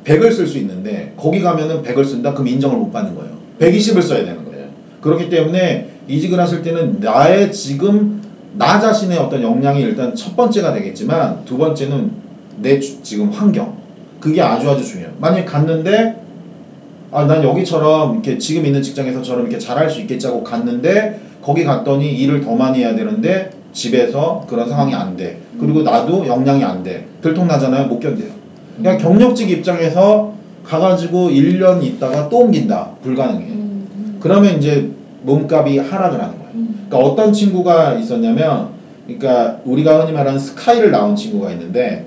100을 0.04 0.32
쓸 0.32 0.46
수 0.46 0.58
있는데 0.58 1.12
거기 1.16 1.40
가면은 1.40 1.82
100을 1.82 2.04
쓴다? 2.04 2.32
그럼 2.32 2.48
인정을 2.48 2.76
못 2.76 2.90
받는 2.90 3.14
거예요. 3.14 3.32
120을 3.60 4.02
써야 4.02 4.24
되는 4.24 4.44
거예요. 4.44 4.66
그렇기 5.00 5.28
때문에 5.30 5.90
이직을 6.08 6.38
하실 6.40 6.62
때는 6.62 6.98
나의 7.00 7.52
지금 7.52 8.20
나 8.54 8.80
자신의 8.80 9.18
어떤 9.18 9.42
역량이 9.42 9.80
일단 9.80 10.14
첫 10.14 10.36
번째가 10.36 10.74
되겠지만 10.74 11.44
두 11.44 11.56
번째는 11.56 12.10
내 12.60 12.80
주- 12.80 13.00
지금 13.02 13.30
환경 13.30 13.76
그게 14.22 14.40
아주 14.40 14.70
아주 14.70 14.84
중요해요. 14.84 15.14
만약에 15.20 15.44
갔는데 15.44 16.22
아 17.10 17.26
난 17.26 17.44
여기처럼 17.44 18.14
이렇게 18.14 18.38
지금 18.38 18.64
있는 18.64 18.80
직장에서처럼 18.82 19.42
이렇게 19.42 19.58
잘할 19.58 19.90
수 19.90 20.00
있겠지 20.00 20.26
하고 20.26 20.42
갔는데 20.42 21.20
거기 21.42 21.64
갔더니 21.64 22.10
일을 22.14 22.40
더 22.40 22.54
많이 22.54 22.78
해야 22.78 22.94
되는데 22.94 23.50
집에서 23.72 24.46
그런 24.48 24.68
상황이 24.68 24.94
안 24.94 25.16
돼. 25.16 25.38
그리고 25.60 25.82
나도 25.82 26.26
역량이 26.26 26.64
안 26.64 26.82
돼. 26.82 27.06
들통나잖아요. 27.20 27.88
못 27.88 28.00
견뎌요. 28.00 28.30
그냥 28.76 28.96
경력직 28.96 29.50
입장에서 29.50 30.32
가가지고 30.64 31.28
1년 31.30 31.82
있다가 31.82 32.28
또 32.28 32.38
옮긴다. 32.38 32.90
불가능해. 33.02 33.46
음. 33.46 33.88
음. 33.94 34.18
그러면 34.20 34.56
이제 34.56 34.88
몸값이 35.22 35.78
하락을 35.78 36.18
하는 36.22 36.38
거예요. 36.38 36.50
음. 36.54 36.86
그러니까 36.88 37.10
어떤 37.10 37.32
친구가 37.32 37.94
있었냐면, 37.94 38.68
그러니까 39.06 39.58
우리가 39.64 40.00
흔히 40.00 40.12
말하는 40.12 40.38
스카이를 40.38 40.90
나온 40.90 41.16
친구가 41.16 41.50
있는데, 41.52 42.06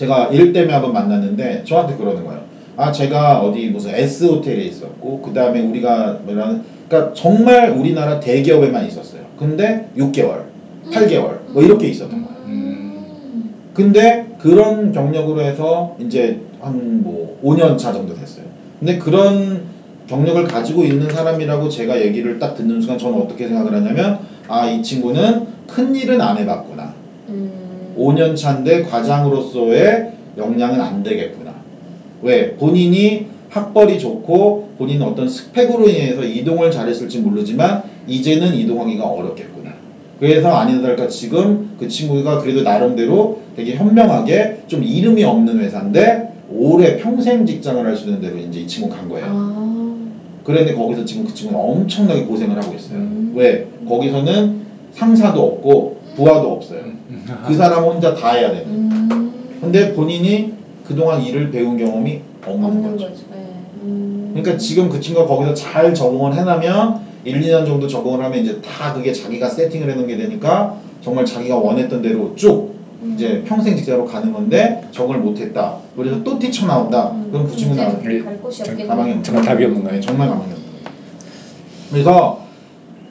제가 0.00 0.28
일 0.28 0.54
때문에 0.54 0.72
한번 0.72 0.94
만났는데 0.94 1.64
저한테 1.66 1.96
그러는 1.96 2.24
거예요. 2.24 2.40
아 2.78 2.90
제가 2.90 3.40
어디 3.42 3.68
무슨 3.68 3.94
S 3.94 4.24
호텔에 4.24 4.62
있었고 4.64 5.20
그 5.20 5.34
다음에 5.34 5.60
우리가 5.60 6.20
뭐라는 6.24 6.62
그러니까 6.88 7.12
정말 7.12 7.70
우리나라 7.70 8.18
대기업에만 8.18 8.86
있었어요. 8.86 9.20
근데 9.38 9.90
6개월, 9.98 10.44
8개월 10.90 11.40
뭐 11.52 11.62
이렇게 11.62 11.88
있었던 11.88 12.22
거예요. 12.22 12.36
음. 12.46 13.50
근데 13.74 14.26
그런 14.38 14.90
경력으로 14.92 15.42
해서 15.42 15.96
이제 16.00 16.40
한 16.62 17.02
뭐 17.02 17.38
5년 17.44 17.76
차 17.76 17.92
정도 17.92 18.14
됐어요. 18.14 18.44
근데 18.78 18.96
그런 18.96 19.64
경력을 20.06 20.42
가지고 20.44 20.84
있는 20.84 21.10
사람이라고 21.10 21.68
제가 21.68 22.00
얘기를 22.00 22.38
딱 22.38 22.54
듣는 22.54 22.80
순간 22.80 22.98
저는 22.98 23.20
어떻게 23.20 23.48
생각을 23.48 23.74
하냐면 23.74 24.20
아 24.48 24.66
이 24.70 24.82
친구는 24.82 25.46
큰 25.66 25.94
일은 25.94 26.22
안 26.22 26.38
해봤구나. 26.38 26.94
음. 27.28 27.52
5년 27.96 28.36
차인데 28.36 28.82
과장으로서의 28.82 30.12
역량은 30.36 30.80
안 30.80 31.02
되겠구나. 31.02 31.54
왜? 32.22 32.52
본인이 32.56 33.26
학벌이 33.48 33.98
좋고 33.98 34.70
본인은 34.78 35.06
어떤 35.06 35.28
스펙으로 35.28 35.88
인해서 35.88 36.22
이동을 36.22 36.70
잘했을지 36.70 37.18
모르지만 37.20 37.82
이제는 38.06 38.54
이동하기가 38.54 39.04
어렵겠구나. 39.04 39.70
그래서 40.20 40.52
아니나 40.52 40.82
다를까 40.82 41.08
지금 41.08 41.70
그 41.78 41.88
친구가 41.88 42.40
그래도 42.40 42.62
나름대로 42.62 43.40
되게 43.56 43.74
현명하게 43.74 44.62
좀 44.68 44.84
이름이 44.84 45.24
없는 45.24 45.58
회사인데 45.60 46.30
오래 46.52 46.96
평생 46.98 47.46
직장을 47.46 47.84
할 47.84 47.96
수 47.96 48.06
있는 48.06 48.20
대로 48.20 48.36
이제 48.36 48.60
이 48.60 48.66
친구 48.66 48.88
간 48.94 49.08
거예요. 49.08 49.26
아. 49.28 49.96
그런데 50.44 50.74
거기서 50.74 51.04
지금 51.04 51.24
그 51.24 51.34
친구는 51.34 51.58
엄청나게 51.60 52.24
고생을 52.24 52.56
하고 52.56 52.74
있어요. 52.74 52.98
음. 52.98 53.32
왜? 53.34 53.66
거기서는 53.88 54.60
상사도 54.92 55.42
없고 55.42 55.99
부하도 56.20 56.52
없어요. 56.52 56.80
그 57.46 57.54
사람 57.54 57.84
혼자 57.84 58.14
다 58.14 58.32
해야 58.32 58.50
되는. 58.50 58.66
음. 58.66 59.32
근데 59.60 59.94
본인이 59.94 60.52
그동안 60.86 61.22
일을 61.22 61.50
배운 61.50 61.78
경험이 61.78 62.20
없는, 62.46 62.64
없는 62.66 62.82
거죠. 62.92 63.06
거죠. 63.06 63.22
네. 63.32 63.46
음. 63.82 64.30
그러니까 64.34 64.58
지금 64.58 64.88
그 64.90 65.00
친구가 65.00 65.26
거기서 65.26 65.54
잘 65.54 65.94
적응을 65.94 66.34
해나면 66.34 67.00
1, 67.24 67.40
2년 67.40 67.66
정도 67.66 67.86
적응을 67.86 68.22
하면 68.24 68.38
이제 68.38 68.60
다 68.60 68.92
그게 68.92 69.12
자기가 69.12 69.48
세팅을 69.48 69.90
해놓은 69.90 70.06
게 70.06 70.16
되니까 70.16 70.76
정말 71.02 71.24
자기가 71.24 71.56
원했던 71.56 72.02
대로 72.02 72.34
쭉 72.36 72.74
음. 73.02 73.14
이제 73.16 73.42
평생 73.46 73.76
직장으로 73.76 74.04
가는 74.04 74.30
건데 74.32 74.82
적응을 74.90 75.20
못했다. 75.20 75.76
그래서 75.96 76.22
또 76.22 76.38
뛰쳐나온다. 76.38 77.12
음. 77.12 77.28
그럼 77.32 77.46
그 77.48 77.56
친구는 77.56 77.82
이제 77.98 78.08
나는 78.08 78.24
갈 78.24 78.38
곳이 78.42 78.58
정- 78.62 78.72
없겠네. 78.72 78.88
가망이 78.88 79.10
없는 79.10 79.22
정말 79.24 79.44
답이 79.44 79.64
없는 79.64 79.84
거예요. 79.84 80.00
정말 80.02 80.28
가망이 80.28 80.50
없는 80.52 80.56
거예요. 80.56 80.70
그래서 81.90 82.40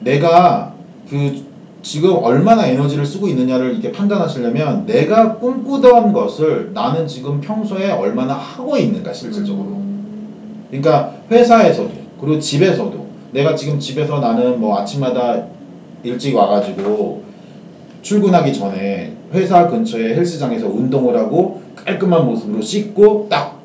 내가 0.00 0.74
그 1.08 1.49
지금 1.82 2.16
얼마나 2.22 2.66
에너지를 2.66 3.06
쓰고 3.06 3.28
있느냐를 3.28 3.72
이렇게 3.72 3.90
판단하시려면 3.92 4.86
내가 4.86 5.36
꿈꾸던 5.36 6.12
것을 6.12 6.72
나는 6.74 7.06
지금 7.06 7.40
평소에 7.40 7.90
얼마나 7.90 8.34
하고 8.34 8.76
있는가 8.76 9.12
실질적으로. 9.12 9.68
음. 9.68 10.64
그러니까 10.68 11.14
회사에서도 11.30 11.90
그리고 12.20 12.38
집에서도 12.38 13.06
내가 13.32 13.54
지금 13.54 13.78
집에서 13.78 14.20
나는 14.20 14.60
뭐 14.60 14.78
아침마다 14.78 15.44
일찍 16.02 16.34
와가지고 16.34 17.22
출근하기 18.02 18.52
전에 18.52 19.12
회사 19.32 19.68
근처에 19.68 20.14
헬스장에서 20.14 20.68
운동을 20.68 21.16
하고 21.16 21.62
깔끔한 21.76 22.26
모습으로 22.26 22.60
씻고 22.60 23.28
딱 23.30 23.58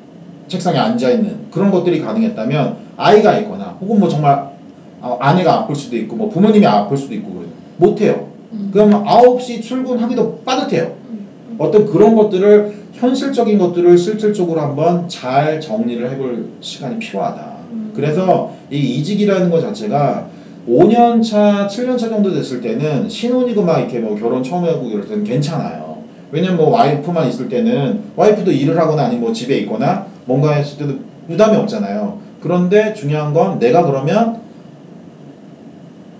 책상에 0.48 0.78
앉아 0.78 1.10
있는 1.10 1.50
그런 1.50 1.70
것들이 1.70 2.00
가능했다면 2.00 2.76
아이가 2.96 3.36
있거나 3.38 3.76
혹은 3.80 3.98
뭐 3.98 4.08
정말 4.08 4.56
아, 5.02 5.16
아내가 5.20 5.60
아플 5.60 5.74
수도 5.74 5.96
있고 5.96 6.16
뭐 6.16 6.28
부모님이 6.30 6.66
아플 6.66 6.96
수도 6.96 7.14
있고. 7.14 7.45
못해요. 7.76 8.28
음. 8.52 8.70
그럼 8.72 9.04
9시 9.04 9.62
출근하기도 9.62 10.42
빠듯해요. 10.44 10.94
음. 11.10 11.56
어떤 11.58 11.86
그런 11.86 12.14
것들을 12.14 12.86
현실적인 12.92 13.58
것들을 13.58 13.98
실질적으로 13.98 14.60
한번 14.60 15.08
잘 15.08 15.60
정리를 15.60 16.10
해볼 16.10 16.48
시간이 16.60 16.98
필요하다. 16.98 17.56
음. 17.72 17.92
그래서 17.94 18.52
이 18.70 18.78
이직이라는 18.78 19.50
것 19.50 19.60
자체가 19.60 20.28
5년 20.68 21.22
차, 21.22 21.68
7년 21.70 21.96
차 21.98 22.08
정도 22.08 22.32
됐을 22.34 22.60
때는 22.60 23.08
신혼이고 23.08 23.62
막 23.62 23.78
이렇게 23.78 24.00
뭐 24.00 24.16
결혼 24.16 24.42
처음 24.42 24.64
하고 24.64 24.88
이럴 24.88 25.06
때는 25.06 25.24
괜찮아요. 25.24 25.98
왜냐면 26.32 26.56
뭐 26.56 26.70
와이프만 26.70 27.28
있을 27.28 27.48
때는 27.48 28.00
와이프도 28.16 28.50
일을 28.50 28.76
하거나 28.78 29.04
아니면 29.04 29.24
뭐 29.24 29.32
집에 29.32 29.58
있거나 29.58 30.06
뭔가 30.24 30.54
했을 30.54 30.78
때도 30.78 30.98
부담이 31.28 31.56
없잖아요. 31.56 32.18
그런데 32.40 32.94
중요한 32.94 33.32
건 33.32 33.58
내가 33.58 33.84
그러면 33.84 34.40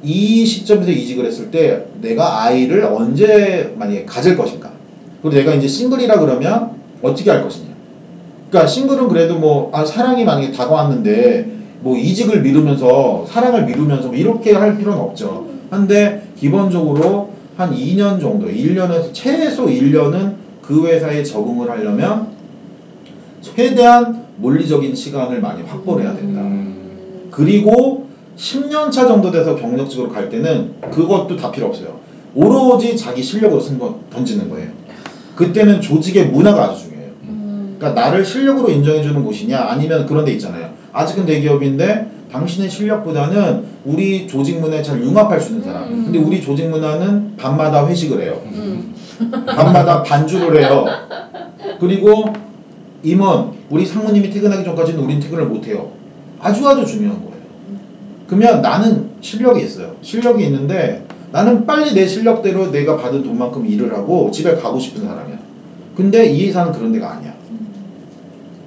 이 0.02 0.44
시점에서 0.44 0.90
이직을 0.90 1.24
했을 1.26 1.50
때 1.50 1.86
내가 2.00 2.44
아이를 2.44 2.84
언제 2.84 3.74
만약에 3.76 4.04
가질 4.04 4.36
것인가. 4.36 4.70
그리고 5.22 5.36
내가 5.36 5.54
이제 5.54 5.66
싱글이라 5.66 6.20
그러면 6.20 6.72
어떻게 7.02 7.30
할 7.30 7.42
것이냐. 7.42 7.66
그러니까 8.50 8.68
싱글은 8.68 9.08
그래도 9.08 9.38
뭐 9.38 9.70
아, 9.72 9.84
사랑이 9.84 10.24
만약에 10.24 10.52
다가왔는데 10.52 11.56
뭐 11.80 11.96
이직을 11.96 12.42
미루면서 12.42 13.26
사랑을 13.28 13.64
미루면서 13.64 14.08
뭐 14.08 14.16
이렇게 14.16 14.52
할 14.52 14.78
필요는 14.78 14.98
없죠. 14.98 15.48
한데 15.70 16.28
기본적으로 16.38 17.30
한 17.56 17.74
2년 17.74 18.20
정도, 18.20 18.48
1년에서 18.48 19.10
최소 19.12 19.66
1년은 19.66 20.34
그 20.62 20.86
회사에 20.86 21.22
적응을 21.22 21.70
하려면 21.70 22.28
최대한 23.40 24.26
물리적인 24.36 24.94
시간을 24.94 25.40
많이 25.40 25.62
확보를 25.62 26.04
해야 26.04 26.14
된다. 26.14 26.40
음. 26.42 27.28
그리고 27.30 28.05
10년 28.36 28.92
차 28.92 29.06
정도 29.06 29.30
돼서 29.30 29.56
경력직으로 29.56 30.10
갈 30.10 30.28
때는 30.28 30.74
그것도 30.90 31.36
다 31.36 31.50
필요 31.50 31.66
없어요. 31.66 32.00
오로지 32.34 32.96
자기 32.96 33.22
실력으로 33.22 33.60
승 33.60 33.78
던지는 34.10 34.50
거예요. 34.50 34.68
그때는 35.34 35.80
조직의 35.80 36.28
문화가 36.28 36.64
아주 36.64 36.82
중요해요. 36.82 37.10
음. 37.22 37.76
그러니까 37.78 38.00
나를 38.00 38.24
실력으로 38.24 38.70
인정해주는 38.70 39.24
곳이냐 39.24 39.58
아니면 39.58 40.06
그런 40.06 40.24
데 40.24 40.32
있잖아요. 40.32 40.70
아직은 40.92 41.26
대기업인데 41.26 42.10
당신의 42.30 42.68
실력보다는 42.68 43.64
우리 43.84 44.26
조직 44.26 44.60
문화에 44.60 44.82
잘 44.82 45.02
융합할 45.02 45.40
수 45.40 45.52
있는 45.52 45.64
사람. 45.64 45.84
음. 45.84 46.04
근데 46.04 46.18
우리 46.18 46.42
조직 46.42 46.68
문화는 46.68 47.36
밤마다 47.36 47.86
회식을 47.86 48.22
해요. 48.22 48.42
음. 48.52 48.94
밤마다 49.46 50.02
반주를 50.02 50.62
해요. 50.62 50.84
그리고 51.80 52.24
임원, 53.02 53.52
우리 53.70 53.86
상무님이 53.86 54.30
퇴근하기 54.30 54.64
전까지는 54.64 55.02
우린 55.02 55.20
퇴근을 55.20 55.46
못 55.46 55.66
해요. 55.66 55.92
아주 56.40 56.66
아주 56.68 56.84
중요한 56.84 57.18
거예요. 57.24 57.35
그러면 58.26 58.60
나는 58.62 59.10
실력이 59.20 59.62
있어요. 59.64 59.94
실력이 60.02 60.44
있는데 60.46 61.04
나는 61.32 61.66
빨리 61.66 61.94
내 61.94 62.06
실력대로 62.06 62.70
내가 62.70 62.96
받은 62.96 63.22
돈만큼 63.22 63.66
일을 63.66 63.92
하고 63.94 64.30
집에 64.30 64.54
가고 64.56 64.78
싶은 64.78 65.04
사람이야. 65.04 65.38
근데 65.96 66.26
이 66.26 66.46
회사는 66.48 66.72
그런 66.72 66.92
데가 66.92 67.12
아니야. 67.12 67.34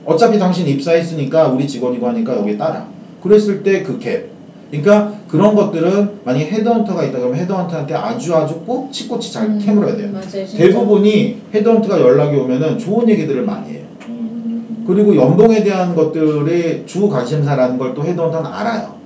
어차피 0.06 0.40
당신 0.40 0.68
입사했으니까 0.68 1.50
우리 1.50 1.68
직원이고 1.68 2.08
하니까 2.08 2.38
여기에 2.38 2.58
따라. 2.58 2.88
그랬을 3.22 3.64
때 3.64 3.84
그 3.84 4.00
갭. 4.00 4.24
그러니까 4.72 5.14
그런 5.28 5.56
것들은 5.56 6.20
만약에 6.24 6.46
헤드헌터가 6.46 7.04
있다 7.06 7.18
그러면 7.20 7.40
헤드헌터한테 7.40 7.94
아주 7.96 8.36
아주 8.36 8.60
꼬치꼬치 8.66 9.34
잘 9.34 9.48
음. 9.48 9.60
캐물어야 9.64 9.96
돼요. 9.98 10.10
맞아요. 10.14 10.46
대부분이 10.46 11.42
헤드헌트가 11.54 12.00
연락이 12.00 12.38
오면은 12.38 12.78
좋은 12.78 13.10
얘기들을 13.10 13.44
많이 13.44 13.74
해요. 13.74 13.82
음. 14.08 14.84
그리고 14.88 15.16
연봉에 15.16 15.64
대한 15.64 15.96
것들의 15.96 16.84
주 16.86 17.10
관심사라는 17.10 17.78
걸 17.80 17.94
또 17.96 18.04
헤드헌터는 18.04 18.50
알아요. 18.52 18.99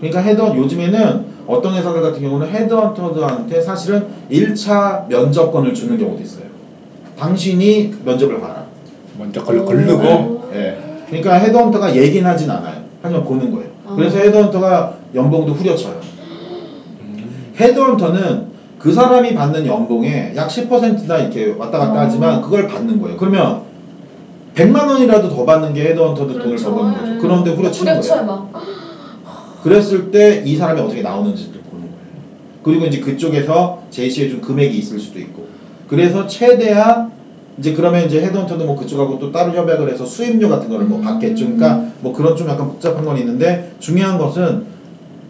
그러니까 0.00 0.20
헤드헌 0.20 0.56
요즘에는 0.56 1.24
어떤 1.46 1.74
회사들 1.74 2.02
같은 2.02 2.20
경우는 2.20 2.48
헤드헌터들한테 2.48 3.60
사실은 3.60 4.06
1차 4.30 5.08
면접권을 5.08 5.74
주는 5.74 5.96
경우도 5.98 6.22
있어요. 6.22 6.46
당신이 7.18 7.94
면접을 8.04 8.40
봐라. 8.40 8.66
먼저 9.18 9.42
걸, 9.42 9.64
걸르고 9.64 10.50
예. 10.54 10.78
그러니까 11.06 11.34
헤드헌터가 11.34 11.96
얘기는 11.96 12.28
하진 12.28 12.50
않아요. 12.50 12.82
하지만 13.02 13.24
보는 13.24 13.52
거예요. 13.52 13.68
그래서 13.94 14.18
어. 14.18 14.20
헤드헌터가 14.20 14.94
연봉도 15.14 15.52
후려쳐요. 15.52 16.00
헤드헌터는 17.58 18.46
그 18.78 18.92
사람이 18.92 19.34
받는 19.34 19.66
연봉에 19.66 20.34
약 20.36 20.48
10%나 20.48 21.18
이렇게 21.18 21.54
왔다 21.56 21.78
갔다 21.78 21.92
어. 21.92 21.98
하지만 22.00 22.42
그걸 22.42 22.68
받는 22.68 23.00
거예요. 23.00 23.16
그러면 23.16 23.62
100만 24.54 24.88
원이라도 24.88 25.28
더 25.30 25.44
받는 25.44 25.74
게 25.74 25.84
헤드헌터도 25.90 26.32
돈을 26.32 26.46
그렇죠. 26.46 26.64
더 26.64 26.74
버는 26.74 26.92
거죠. 26.94 27.14
예. 27.14 27.18
그런데 27.18 27.50
후려치는 27.54 27.92
후려쳐요, 27.92 28.26
거예요. 28.26 28.50
막. 29.66 29.74
그랬을 29.74 30.10
때 30.10 30.42
이 30.44 30.56
사람이 30.56 30.80
어떻게 30.80 31.02
나오는지를 31.02 31.60
보는 31.60 31.84
거예요. 31.86 31.96
그리고 32.62 32.86
이제 32.86 33.00
그쪽에서 33.00 33.82
제시해 33.90 34.28
준 34.28 34.40
금액이 34.40 34.76
있을 34.78 34.98
수도 34.98 35.18
있고. 35.18 35.46
그래서 35.88 36.26
최대한 36.26 37.12
이제 37.58 37.72
그러면 37.72 38.04
이제 38.04 38.20
헤드헌터도 38.20 38.64
뭐 38.66 38.76
그쪽하고 38.76 39.18
또 39.18 39.32
따로 39.32 39.52
협약을 39.52 39.90
해서 39.90 40.04
수임료 40.04 40.48
같은 40.48 40.68
거를 40.68 40.86
뭐 40.86 40.98
음. 40.98 41.04
받겠죠. 41.04 41.44
그러니까 41.44 41.84
뭐 42.00 42.12
그런 42.12 42.36
좀 42.36 42.48
약간 42.48 42.68
복잡한 42.68 43.04
건 43.04 43.16
있는데 43.18 43.72
중요한 43.80 44.18
것은 44.18 44.64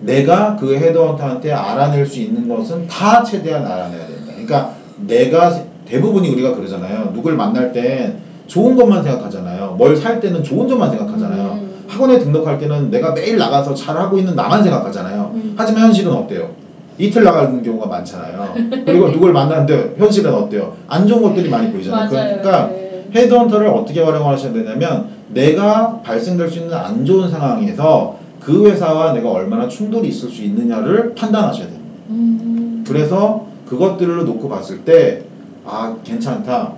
내가 0.01 0.57
그 0.57 0.75
헤드헌터한테 0.77 1.53
알아낼 1.53 2.05
수 2.07 2.21
있는 2.21 2.49
것은 2.49 2.87
다 2.89 3.23
최대한 3.23 3.65
알아내야 3.65 4.07
된다. 4.07 4.25
그러니까 4.33 4.75
내가 5.07 5.63
대부분이 5.87 6.29
우리가 6.31 6.55
그러잖아요. 6.57 7.13
누굴 7.15 7.37
만날 7.37 7.73
땐 7.73 8.17
좋은 8.49 8.77
것만 8.77 9.03
생각하잖아요. 9.05 9.77
뭘 9.79 9.97
살 9.97 10.21
때는 10.21 10.43
좋은 10.43 10.69
점만 10.69 10.91
생각하잖아요. 10.91 11.66
음. 11.97 12.03
학원에 12.03 12.19
등록할 12.19 12.59
때는 12.59 12.91
내가 12.91 13.13
매일 13.13 13.39
나가서 13.39 13.75
잘하고 13.75 14.19
있는 14.19 14.37
나만 14.37 14.63
생각하잖아요. 14.63 15.31
음. 15.35 15.55
하지만 15.57 15.85
현실은 15.85 16.13
어때요? 16.13 16.51
이틀 16.99 17.25
나가는 17.25 17.63
경우가 17.63 17.87
많잖아요. 17.87 18.55
그리고 18.87 19.11
누굴 19.11 19.33
만났는데 19.33 19.97
현실은 19.99 20.33
어때요? 20.33 20.75
안 20.89 21.07
좋은 21.07 21.23
것들이 21.23 21.51
많이 21.51 21.71
보이잖아요. 21.73 22.11
맞아요. 22.11 22.41
그러니까 22.41 22.69
네. 22.69 23.05
헤드헌터를 23.15 23.69
어떻게 23.69 24.01
활용하셔야 24.03 24.53
되냐면 24.53 25.09
내가 25.29 26.01
발생될 26.03 26.51
수 26.51 26.61
있는 26.61 26.75
안 26.75 27.05
좋은 27.05 27.31
상황에서 27.31 28.19
그 28.41 28.67
회사와 28.67 29.13
내가 29.13 29.31
얼마나 29.31 29.69
충돌이 29.69 30.09
있을 30.09 30.31
수 30.31 30.43
있느냐를 30.43 31.15
판단하셔야 31.15 31.67
됩니다. 31.67 31.85
음. 32.11 32.85
그래서 32.87 33.47
그것들을 33.67 34.25
놓고 34.25 34.49
봤을 34.49 34.85
때, 34.85 35.25
아, 35.65 35.97
괜찮다. 36.05 36.73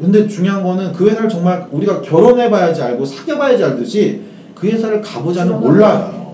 근데 0.00 0.26
중요한 0.26 0.64
거는 0.64 0.92
그 0.92 1.08
회사를 1.08 1.28
정말 1.28 1.66
우리가 1.70 2.02
결혼해봐야지 2.02 2.82
알고 2.82 3.04
사귀어봐야지 3.04 3.62
알듯이 3.62 4.22
그 4.62 4.68
회사를 4.68 5.00
가보자는 5.02 5.58
몰라요. 5.58 6.32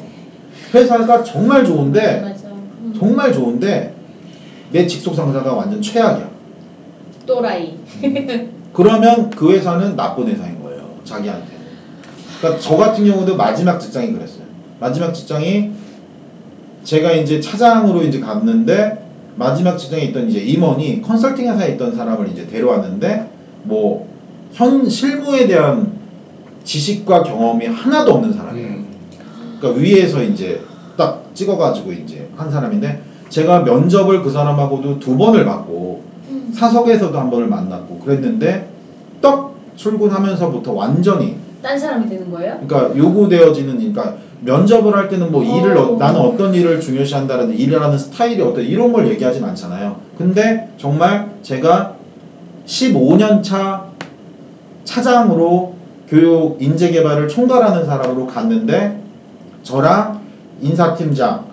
회사가 0.75 1.25
정말 1.25 1.65
좋은데. 1.65 2.37
음. 2.83 2.95
정말 2.95 3.33
좋은데, 3.33 3.95
내 4.71 4.87
직속 4.87 5.15
상사가 5.15 5.55
완전 5.55 5.81
최악이야. 5.81 6.29
또라이. 7.27 7.79
그러면 8.75 9.31
그 9.31 9.55
회사는 9.55 9.97
나쁜 9.97 10.29
회사인 10.29 10.63
거예요. 10.63 10.91
자기한테. 11.05 11.47
그러니까 12.39 12.61
저 12.61 12.77
같은 12.77 13.07
경우도 13.07 13.35
마지막 13.37 13.79
직장이 13.79 14.13
그랬어요. 14.13 14.43
마지막 14.79 15.15
직장이 15.15 15.71
제가 16.85 17.13
이제 17.13 17.41
차장으로 17.41 18.03
이제 18.03 18.21
갔는데 18.21 19.07
마지막 19.37 19.79
직장에 19.79 20.03
있던 20.03 20.29
이제 20.29 20.39
임원이 20.41 21.01
컨설팅 21.01 21.51
회사에 21.51 21.73
있던 21.73 21.97
사람을 21.97 22.29
이제 22.29 22.47
데려왔는데 22.47 23.31
뭐 23.63 24.07
현 24.55 24.89
실무에 24.89 25.47
대한 25.47 25.98
지식과 26.69 27.23
경험이 27.23 27.67
하나도 27.67 28.13
없는 28.13 28.35
사람이에요. 28.35 28.69
음. 28.69 28.87
그러니까 29.59 29.81
위에서 29.81 30.23
이제 30.23 30.61
딱 30.99 31.25
찍어가지고 31.33 31.93
이제 31.93 32.29
한 32.37 32.51
사람인데 32.51 33.03
제가 33.31 33.61
면접을 33.61 34.23
그 34.23 34.31
사람하고도 34.31 34.99
두 34.99 35.17
번을 35.17 35.47
받고 35.47 36.03
음. 36.29 36.53
사석에서도 36.55 37.19
한 37.19 37.31
번을 37.31 37.47
만났고 37.49 38.01
그랬는데 38.01 38.69
떡 39.23 39.57
출근하면서부터 39.77 40.73
완전히 40.73 41.37
딴 41.63 41.79
사람이 41.79 42.09
되는 42.09 42.31
거예요? 42.31 42.61
그러니까 42.67 42.97
요구되어지는 42.97 43.79
그러니까 43.79 44.19
면접을 44.43 44.95
할 44.95 45.09
때는 45.09 45.33
뭐 45.33 45.43
일을 45.43 45.77
어, 45.77 45.95
어. 45.95 45.97
나는 45.97 46.21
어떤 46.21 46.55
일을 46.55 46.81
중요시한다는 46.83 47.59
일을 47.59 47.83
하는 47.83 47.97
스타일이 47.97 48.43
어때 48.43 48.63
이런 48.63 48.93
걸 48.93 49.09
얘기하진 49.09 49.43
않잖아요. 49.43 49.97
근데 50.19 50.69
정말 50.77 51.31
제가 51.43 51.95
15년 52.67 53.43
차 53.43 53.87
차장으로 54.85 55.78
교육 56.09 56.61
인재 56.61 56.91
개발을 56.91 57.29
총괄하는 57.29 57.87
사람으로 57.87 58.27
갔는데 58.27 59.03
저랑 59.63 60.21
인사팀장 60.61 61.45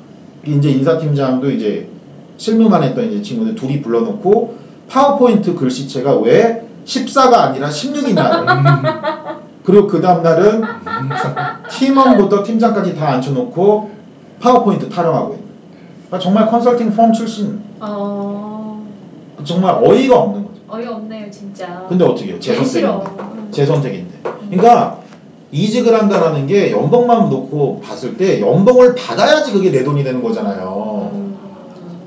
이제 0.46 0.70
인사팀장도 0.70 1.52
이제 1.52 1.89
실무만 2.38 2.84
했던 2.84 3.06
이제 3.06 3.22
친구들 3.22 3.56
둘이 3.56 3.82
불러놓고 3.82 4.58
파워포인트 4.88 5.56
글씨체가 5.56 6.18
왜 6.20 6.65
14가 6.86 7.34
아니라 7.34 7.70
16이냐 7.70 9.36
그리고 9.63 9.88
그 9.88 10.00
다음날은 10.00 10.63
팀원부터 11.72 12.44
팀장까지 12.44 12.96
다 12.96 13.10
앉혀놓고 13.13 13.91
파워포인트 14.39 14.89
타령하고 14.89 15.34
있는 15.34 15.46
그러니까 16.08 16.20
정말 16.20 16.48
컨설팅 16.48 16.96
펌 16.96 17.12
출신 17.12 17.62
어. 17.80 18.86
정말 19.44 19.84
어이가 19.84 20.18
없는 20.18 20.46
거죠 20.46 20.62
어이없네요, 20.68 21.30
진짜. 21.32 21.86
근데 21.89 22.06
어떻게 22.06 22.32
해요 22.32 22.39
제. 22.39 22.56
음. 22.56 23.48
제 23.52 23.65
선택인데 23.65 24.05
그러니까 24.50 25.00
이직을 25.52 25.98
한다라는 25.98 26.48
게 26.48 26.72
연봉만 26.72 27.30
놓고 27.30 27.82
봤을 27.82 28.18
때 28.18 28.42
연봉을 28.42 28.96
받아야지 28.96 29.54
그게 29.54 29.72
내 29.72 29.84
돈이 29.84 30.04
되는 30.04 30.22
거잖아요 30.22 31.12
음. 31.14 31.26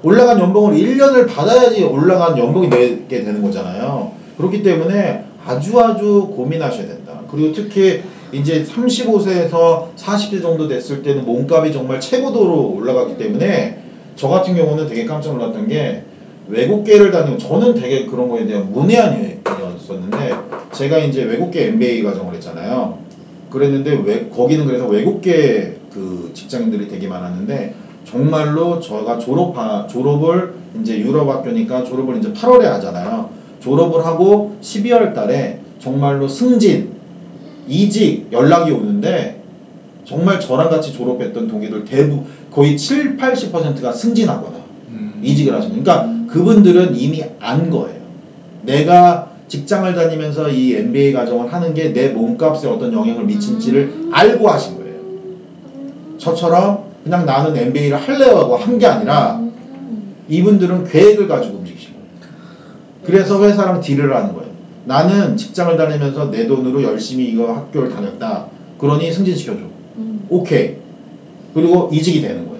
올라간 0.02 0.38
연봉을 0.38 0.74
1년을 0.76 1.28
받아야지 1.28 1.82
올라간 1.84 2.38
연봉이 2.38 2.68
내게 2.68 3.24
되는 3.24 3.42
거잖아요. 3.42 4.12
그렇기 4.36 4.62
때문에 4.62 5.24
아주 5.44 5.80
아주 5.80 6.32
고민하셔야 6.36 6.86
된다. 6.86 7.20
그리고 7.30 7.52
특히 7.52 8.02
이제 8.30 8.64
35세에서 8.64 9.96
40세 9.96 10.42
정도 10.42 10.68
됐을 10.68 11.02
때는 11.02 11.24
몸값이 11.24 11.72
정말 11.72 12.00
최고도로 12.00 12.74
올라갔기 12.76 13.18
때문에 13.18 13.78
저 14.14 14.28
같은 14.28 14.54
경우는 14.54 14.88
되게 14.88 15.04
깜짝 15.04 15.32
놀랐던 15.32 15.68
게 15.68 16.04
외국계를 16.48 17.10
다니고 17.10 17.38
저는 17.38 17.74
되게 17.74 18.06
그런 18.06 18.28
거에 18.28 18.46
대한 18.46 18.72
문외한이었었는데 18.72 20.34
제가 20.78 20.98
이제 20.98 21.24
외국계 21.24 21.66
MBA 21.68 22.04
과정을 22.04 22.34
했잖아요. 22.34 22.98
그랬는데 23.50 24.00
왜 24.04 24.28
거기는 24.28 24.64
그래서 24.64 24.86
외국계 24.86 25.76
그 25.92 26.30
직장인들이 26.34 26.86
되게 26.86 27.08
많았는데 27.08 27.74
정말로 28.04 28.78
저가 28.78 29.18
졸업하 29.18 29.88
졸업을 29.88 30.54
이제 30.80 30.96
유럽 31.00 31.28
학교니까 31.28 31.82
졸업을 31.82 32.18
이제 32.18 32.32
8월에 32.32 32.62
하잖아요. 32.62 33.30
졸업을 33.60 34.06
하고 34.06 34.56
12월 34.62 35.14
달에 35.14 35.58
정말로 35.80 36.28
승진, 36.28 36.92
이직 37.66 38.28
연락이 38.32 38.70
오는데 38.70 39.42
정말 40.04 40.38
저랑 40.38 40.70
같이 40.70 40.92
졸업했던 40.92 41.48
동기들 41.48 41.86
대부분 41.86 42.24
거의 42.52 42.76
7, 42.78 43.16
80%가 43.16 43.92
승진하거나 43.92 44.56
음. 44.90 45.20
이직을 45.24 45.54
하시는 45.54 45.82
그러니까 45.82 46.26
그분들은 46.28 46.96
이미 46.96 47.24
안 47.40 47.68
거예요. 47.68 47.98
내가 48.62 49.37
직장을 49.48 49.94
다니면서 49.94 50.50
이 50.50 50.74
MBA 50.76 51.12
과정을 51.12 51.52
하는 51.52 51.74
게 51.74 51.92
내 51.92 52.08
몸값에 52.10 52.68
어떤 52.68 52.92
영향을 52.92 53.24
미친지를 53.24 54.08
알고 54.12 54.48
하신 54.48 54.76
거예요. 54.78 54.98
저처럼 56.18 56.84
그냥 57.04 57.24
나는 57.26 57.56
MBA를 57.56 57.96
할래요 57.96 58.36
하고 58.36 58.56
한 58.56 58.78
게 58.78 58.86
아니라 58.86 59.42
이분들은 60.28 60.84
계획을 60.84 61.26
가지고 61.28 61.58
움직이신 61.58 61.92
거예요. 61.92 62.06
그래서 63.04 63.42
회사랑 63.42 63.80
딜을 63.80 64.14
하는 64.14 64.34
거예요. 64.34 64.48
나는 64.84 65.36
직장을 65.36 65.76
다니면서 65.76 66.30
내 66.30 66.46
돈으로 66.46 66.82
열심히 66.82 67.24
이거 67.30 67.52
학교를 67.52 67.88
다녔다. 67.90 68.46
그러니 68.78 69.10
승진시켜줘. 69.12 69.60
음. 69.96 70.26
오케이. 70.28 70.76
그리고 71.54 71.88
이직이 71.92 72.20
되는 72.20 72.46
거예요. 72.46 72.58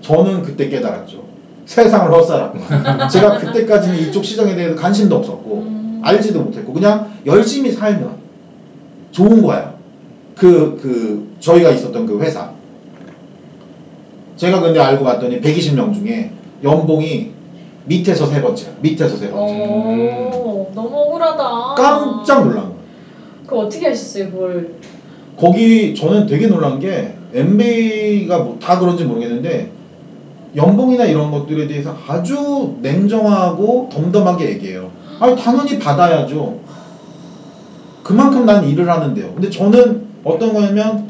저는 0.00 0.42
그때 0.42 0.68
깨달았죠. 0.68 1.24
세상을 1.66 2.10
헛살았구나. 2.12 3.08
제가 3.08 3.38
그때까지는 3.38 3.98
이쪽 3.98 4.24
시장에 4.24 4.54
대해서 4.54 4.74
관심도 4.76 5.16
없었고, 5.16 5.54
음. 5.66 6.00
알지도 6.02 6.40
못했고, 6.42 6.72
그냥 6.72 7.12
열심히 7.26 7.70
살면 7.72 8.16
좋은 9.10 9.42
거야. 9.42 9.74
그, 10.36 10.78
그, 10.80 11.36
저희가 11.40 11.70
있었던 11.70 12.06
그 12.06 12.20
회사. 12.20 12.50
제가 14.36 14.60
근데 14.60 14.78
알고 14.80 15.04
봤더니 15.04 15.40
120명 15.40 15.94
중에 15.94 16.30
연봉이 16.62 17.30
밑에서 17.86 18.26
세 18.26 18.40
번째야. 18.42 18.72
밑에서 18.80 19.16
세 19.16 19.30
번째. 19.30 19.54
오, 19.54 20.70
너무 20.74 20.96
억울하다. 20.96 21.74
깜짝 21.76 22.44
놀란 22.44 22.64
거야. 22.64 22.76
그거 23.44 23.58
어떻게 23.60 23.86
하셨어요, 23.86 24.30
그걸? 24.30 24.74
거기 25.38 25.94
저는 25.94 26.26
되게 26.26 26.46
놀란 26.48 26.78
게 26.80 27.14
MBA가 27.34 28.38
뭐 28.38 28.58
다 28.60 28.78
그런지 28.78 29.04
모르겠는데 29.04 29.70
연봉이나 30.56 31.04
이런 31.04 31.30
것들에 31.30 31.66
대해서 31.66 31.94
아주 32.08 32.76
냉정하고 32.80 33.90
덤덤하게 33.92 34.48
얘기해요. 34.50 34.90
아니 35.20 35.36
당연히 35.36 35.78
받아야죠. 35.78 36.58
그만큼 38.02 38.46
난 38.46 38.66
일을 38.66 38.88
하는데요. 38.88 39.34
근데 39.34 39.50
저는 39.50 40.06
어떤 40.24 40.54
거냐면 40.54 41.08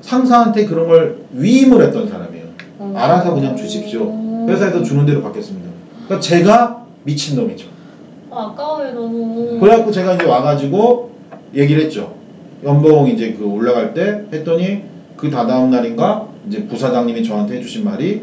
상사한테 0.00 0.64
그런 0.64 0.88
걸 0.88 1.18
위임을 1.32 1.82
했던 1.82 2.08
사람이에요. 2.08 2.44
어. 2.78 2.94
알아서 2.96 3.34
그냥 3.34 3.56
주십시오. 3.56 4.46
회사에서 4.48 4.82
주는 4.82 5.04
대로 5.06 5.22
받겠습니다. 5.22 5.68
그러니까 6.06 6.20
제가 6.20 6.84
미친 7.04 7.36
놈이죠. 7.36 7.68
아, 8.30 8.52
아까워요, 8.52 8.92
너무. 8.94 9.58
그래갖고 9.60 9.92
제가 9.92 10.14
이제 10.14 10.24
와가지고 10.24 11.12
얘기를 11.54 11.84
했죠. 11.84 12.14
연봉 12.64 13.08
이제 13.08 13.34
그 13.38 13.44
올라갈 13.44 13.92
때 13.92 14.24
했더니 14.32 14.82
그 15.16 15.30
다다음 15.30 15.70
날인가 15.70 16.28
이제 16.48 16.66
부사장님이 16.66 17.24
저한테 17.24 17.56
해주신 17.58 17.84
말이 17.84 18.22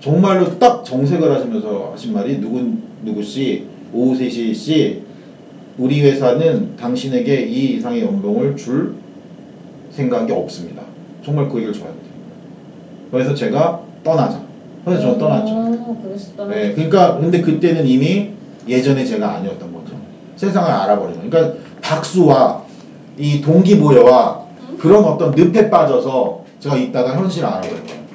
정말로 0.00 0.58
딱 0.58 0.84
정색을 0.84 1.34
하시면서 1.34 1.90
하신 1.92 2.12
말이 2.12 2.38
누군 2.40 2.82
누구 3.04 3.22
씨 3.22 3.66
오세시 3.92 4.54
씨 4.54 5.02
우리 5.76 6.00
회사는 6.02 6.76
당신에게 6.76 7.46
이 7.46 7.76
이상의 7.76 8.02
연봉을 8.02 8.56
줄 8.56 8.94
생각이 9.90 10.32
없습니다. 10.32 10.82
정말 11.24 11.48
그 11.48 11.56
얘기를 11.56 11.72
저한테. 11.72 12.00
그래서 13.10 13.34
제가 13.34 13.80
떠나자. 14.04 14.40
그래서 14.84 15.02
저는 15.02 15.18
떠났죠. 15.18 15.46
떠났죠. 16.36 16.46
네, 16.48 16.72
그러니까 16.72 17.18
근데 17.18 17.40
그때는 17.40 17.86
이미 17.86 18.30
예전에 18.66 19.04
제가 19.04 19.36
아니었던 19.36 19.72
거죠. 19.72 19.96
세상을 20.36 20.70
알아버리는. 20.70 21.28
그러니까 21.28 21.58
박수와 21.80 22.64
이 23.18 23.40
동기부여와 23.40 24.46
그런 24.78 25.04
어떤 25.04 25.32
늪에 25.32 25.70
빠져서 25.70 26.44
제가 26.60 26.76
있다가 26.76 27.16
현실을 27.16 27.48
알아버린 27.48 27.86
거예요. 27.86 28.07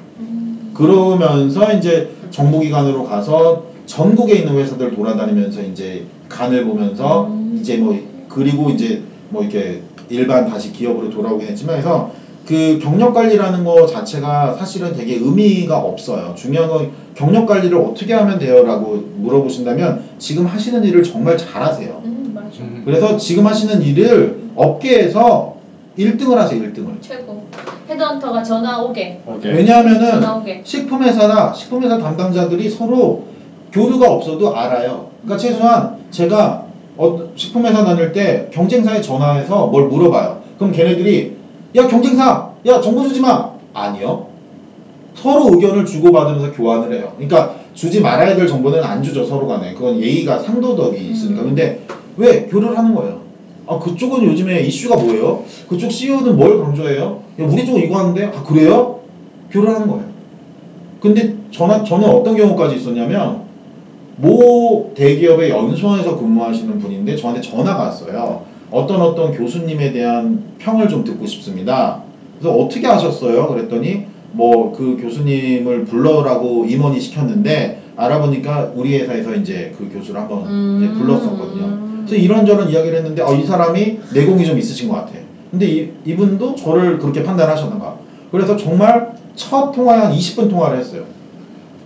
그러면서 0.74 1.72
이제 1.72 2.10
정보기관으로 2.30 3.04
가서 3.04 3.64
전국에 3.86 4.34
있는 4.34 4.56
회사들 4.56 4.94
돌아다니면서 4.94 5.62
이제 5.62 6.04
간을 6.28 6.64
보면서 6.64 7.26
음. 7.26 7.58
이제 7.60 7.76
뭐 7.76 7.98
그리고 8.28 8.70
이제 8.70 9.02
뭐 9.30 9.42
이렇게 9.42 9.82
일반 10.08 10.46
다시 10.46 10.72
기업으로 10.72 11.10
돌아오긴 11.10 11.48
했지만 11.48 11.78
해서 11.78 12.12
그 12.46 12.78
경력 12.82 13.14
관리라는 13.14 13.64
거 13.64 13.86
자체가 13.86 14.54
사실은 14.54 14.92
되게 14.94 15.14
의미가 15.14 15.78
없어요. 15.78 16.34
중요한 16.36 16.68
건 16.68 16.90
경력 17.14 17.46
관리를 17.46 17.78
어떻게 17.78 18.12
하면 18.12 18.38
돼요라고 18.38 19.02
물어보신다면 19.16 20.02
지금 20.18 20.44
하시는 20.44 20.84
일을 20.84 21.02
정말 21.02 21.38
잘하세요. 21.38 22.02
음, 22.04 22.32
맞아. 22.34 22.48
음. 22.60 22.82
그래서 22.84 23.16
지금 23.16 23.46
하시는 23.46 23.80
일을 23.80 24.50
업계에서 24.56 25.56
1등을 25.98 26.34
하세요, 26.34 26.60
1등을. 26.60 27.00
최고. 27.00 27.23
헤드헌터가 27.94 28.42
전화 28.42 28.82
오게. 28.82 29.20
오케이. 29.26 29.52
왜냐하면은 29.52 30.22
오게. 30.36 30.62
식품회사나 30.64 31.52
식품회사 31.52 31.98
담당자들이 31.98 32.68
서로 32.68 33.24
교류가 33.72 34.10
없어도 34.10 34.54
알아요. 34.54 35.08
그러니까 35.22 35.38
최소한 35.38 35.96
제가 36.10 36.64
어, 36.96 37.28
식품회사 37.34 37.84
다닐 37.84 38.12
때 38.12 38.48
경쟁사에 38.52 39.00
전화해서 39.00 39.66
뭘 39.66 39.88
물어봐요. 39.88 40.42
그럼 40.58 40.72
걔네들이 40.72 41.36
야 41.76 41.88
경쟁사 41.88 42.50
야 42.66 42.80
정보 42.80 43.02
주지 43.02 43.20
마 43.20 43.50
아니요. 43.72 44.28
서로 45.14 45.54
의견을 45.54 45.86
주고받으면서 45.86 46.52
교환을 46.52 46.92
해요. 46.96 47.12
그러니까 47.16 47.56
주지 47.74 48.00
말아야 48.00 48.36
될 48.36 48.46
정보는 48.46 48.82
안 48.82 49.02
주죠 49.02 49.24
서로 49.24 49.46
간에. 49.46 49.74
그건 49.74 50.00
예의가 50.00 50.38
상도덕이 50.38 50.96
있으니까. 50.98 51.42
근데 51.42 51.80
왜 52.16 52.46
교류를 52.46 52.78
하는 52.78 52.94
거예요? 52.94 53.23
아 53.66 53.78
그쪽은 53.78 54.24
요즘에 54.24 54.60
이슈가 54.60 54.96
뭐예요? 54.96 55.44
그쪽 55.68 55.90
CEO는 55.90 56.36
뭘 56.36 56.62
강조해요? 56.62 57.22
야 57.40 57.46
우리 57.46 57.64
쪽 57.64 57.78
이거 57.78 57.98
하는데 57.98 58.24
아 58.26 58.42
그래요? 58.42 59.00
교류를 59.50 59.74
하는 59.74 59.88
거예요. 59.88 60.04
근데 61.00 61.34
저는, 61.50 61.84
저는 61.84 62.08
어떤 62.08 62.36
경우까지 62.36 62.76
있었냐면 62.76 63.42
모 64.16 64.92
대기업의 64.94 65.50
연수원에서 65.50 66.18
근무하시는 66.18 66.78
분인데 66.78 67.16
저한테 67.16 67.40
전화가 67.40 67.84
왔어요. 67.84 68.42
어떤 68.70 69.00
어떤 69.00 69.32
교수님에 69.32 69.92
대한 69.92 70.42
평을 70.58 70.88
좀 70.88 71.04
듣고 71.04 71.26
싶습니다. 71.26 72.02
그래서 72.38 72.56
어떻게 72.56 72.86
하셨어요? 72.86 73.48
그랬더니 73.48 74.06
뭐 74.32 74.72
그 74.72 74.96
교수님을 75.00 75.84
불러라고 75.84 76.66
임원이 76.66 77.00
시켰는데 77.00 77.82
알아보니까 77.96 78.72
우리 78.74 78.98
회사에서 78.98 79.34
이제 79.34 79.74
그 79.78 79.88
교수를 79.92 80.20
한번 80.20 80.42
이제 80.42 80.86
음. 80.86 80.94
불렀었거든요. 80.98 82.04
그래서 82.04 82.16
이런저런 82.16 82.68
이야기를 82.68 82.98
했는데 82.98 83.22
어, 83.22 83.32
이 83.34 83.44
사람이 83.44 84.00
내공이 84.12 84.44
좀 84.44 84.58
있으신 84.58 84.88
것 84.88 84.96
같아. 84.96 85.12
근데 85.50 85.66
이, 85.66 85.92
이분도 86.04 86.56
저를 86.56 86.98
그렇게 86.98 87.22
판단하셨는가. 87.22 87.96
그래서 88.30 88.56
정말 88.56 89.14
첫 89.36 89.72
통화에 89.72 89.98
한 90.00 90.12
20분 90.12 90.50
통화를 90.50 90.78
했어요. 90.78 91.04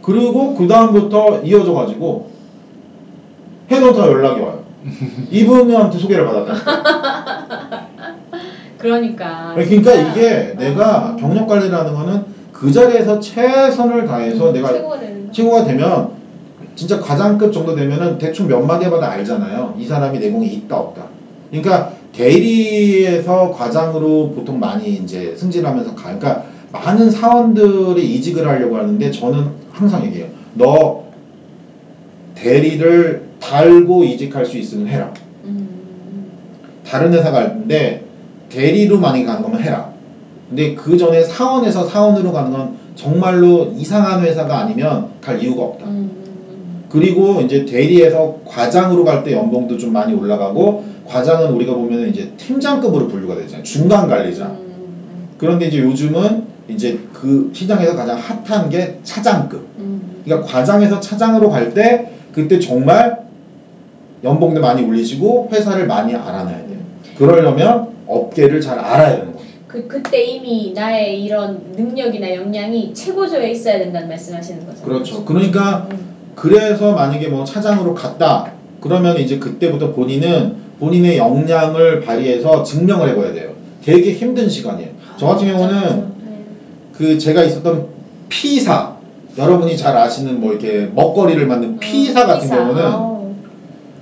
그리고 0.02 0.54
그 0.54 0.66
다음부터 0.66 1.42
이어져 1.42 1.74
가지고 1.74 2.30
헤드헌터 3.70 4.08
연락이 4.10 4.40
와요. 4.40 4.64
이분한테 5.30 5.98
소개를 5.98 6.24
받았다. 6.24 7.86
그러니까. 8.78 9.52
그러니까 9.54 9.92
진짜. 9.92 9.94
이게 9.94 10.54
내가 10.56 11.08
아. 11.08 11.16
경력 11.16 11.46
관리라는 11.46 11.94
거는 11.94 12.24
그 12.52 12.72
자리에서 12.72 13.20
최선을 13.20 14.06
다해서 14.06 14.48
음, 14.48 14.52
내가 14.54 14.72
최고가 15.32 15.64
되면 15.64 16.10
진짜 16.74 17.00
과장급 17.00 17.52
정도 17.52 17.74
되면은 17.74 18.18
대충 18.18 18.46
몇 18.46 18.60
마디 18.60 18.84
해봐도 18.86 19.04
알잖아요. 19.04 19.74
이 19.78 19.84
사람이 19.84 20.18
내공이 20.18 20.46
있다 20.46 20.76
없다. 20.76 21.06
그러니까 21.50 21.92
대리에서 22.12 23.50
과장으로 23.50 24.32
보통 24.32 24.58
많이 24.58 24.90
이제 24.94 25.34
승진하면서 25.36 25.94
가. 25.94 26.02
그러니까 26.04 26.44
많은 26.72 27.10
사원들이 27.10 28.14
이직을 28.14 28.46
하려고 28.46 28.76
하는데 28.76 29.10
저는 29.10 29.46
항상 29.72 30.04
얘기해요. 30.06 30.28
너 30.54 31.04
대리를 32.34 33.28
달고 33.40 34.04
이직할 34.04 34.44
수 34.44 34.58
있으면 34.58 34.88
해라. 34.88 35.12
음. 35.44 35.68
다른 36.86 37.12
회사 37.12 37.30
갈 37.30 37.48
텐데 37.48 38.04
대리로 38.48 38.98
많이 38.98 39.24
가는 39.24 39.42
거면 39.42 39.62
해라. 39.62 39.92
근데 40.48 40.74
그 40.74 40.96
전에 40.96 41.22
사원에서 41.22 41.86
사원으로 41.86 42.32
가는 42.32 42.50
건 42.50 42.76
정말로 42.98 43.72
이상한 43.76 44.22
회사가 44.22 44.58
아니면 44.58 45.10
갈 45.20 45.40
이유가 45.40 45.62
없다. 45.62 45.86
음. 45.86 46.10
그리고 46.88 47.40
이제 47.42 47.64
대리에서 47.64 48.38
과장으로 48.44 49.04
갈 49.04 49.22
때 49.22 49.32
연봉도 49.32 49.78
좀 49.78 49.92
많이 49.92 50.12
올라가고 50.12 50.84
과장은 51.06 51.52
우리가 51.52 51.74
보면 51.74 52.08
이제 52.08 52.32
팀장급으로 52.36 53.06
분류가 53.06 53.36
되잖아요. 53.36 53.62
중간 53.62 54.08
관리자. 54.08 54.46
음, 54.46 55.28
그런데 55.38 55.66
이제 55.66 55.78
요즘은 55.78 56.42
이제 56.68 56.98
그 57.12 57.50
시장에서 57.54 57.94
가장 57.94 58.18
핫한 58.18 58.68
게 58.68 58.98
차장급. 59.04 59.64
음, 59.78 60.22
그러니까 60.24 60.48
과장에서 60.48 60.98
차장으로 60.98 61.50
갈 61.50 61.72
때 61.74 62.10
그때 62.32 62.58
정말 62.58 63.20
연봉도 64.24 64.60
많이 64.60 64.82
올리시고 64.84 65.50
회사를 65.52 65.86
많이 65.86 66.16
알아놔야 66.16 66.66
돼요. 66.66 66.78
그러려면 67.16 67.88
업계를 68.08 68.60
잘 68.60 68.78
알아야 68.80 69.10
되는 69.12 69.32
거예요. 69.32 69.37
그 69.68 69.86
그때 69.86 70.24
이미 70.24 70.72
나의 70.74 71.22
이런 71.22 71.60
능력이나 71.76 72.34
역량이 72.34 72.94
최고조에 72.94 73.50
있어야 73.50 73.78
된다는 73.78 74.08
말씀하시는 74.08 74.66
거죠. 74.66 74.82
그렇죠. 74.82 75.24
그러니까 75.26 75.86
음, 75.92 75.98
그래서 76.34 76.92
만약에 76.92 77.28
뭐 77.28 77.44
차장으로 77.44 77.94
갔다 77.94 78.52
그러면 78.80 79.18
이제 79.18 79.38
그때부터 79.38 79.92
본인은 79.92 80.56
본인의 80.80 81.18
역량을 81.18 82.00
발휘해서 82.00 82.62
증명을 82.62 83.10
해봐야 83.10 83.34
돼요. 83.34 83.52
되게 83.84 84.12
힘든 84.12 84.48
시간이에요. 84.48 84.90
저 85.18 85.26
같은 85.26 85.46
경우는 85.48 85.80
네. 86.24 86.44
그 86.96 87.18
제가 87.18 87.42
있었던 87.44 87.88
P사 88.30 88.96
여러분이 89.36 89.76
잘 89.76 89.96
아시는 89.96 90.40
뭐 90.40 90.52
이렇게 90.52 90.88
먹거리를 90.94 91.46
만든 91.46 91.78
같은 91.78 91.80
피사. 91.80 92.26
경우는 92.26 92.82
아우. 92.82 93.34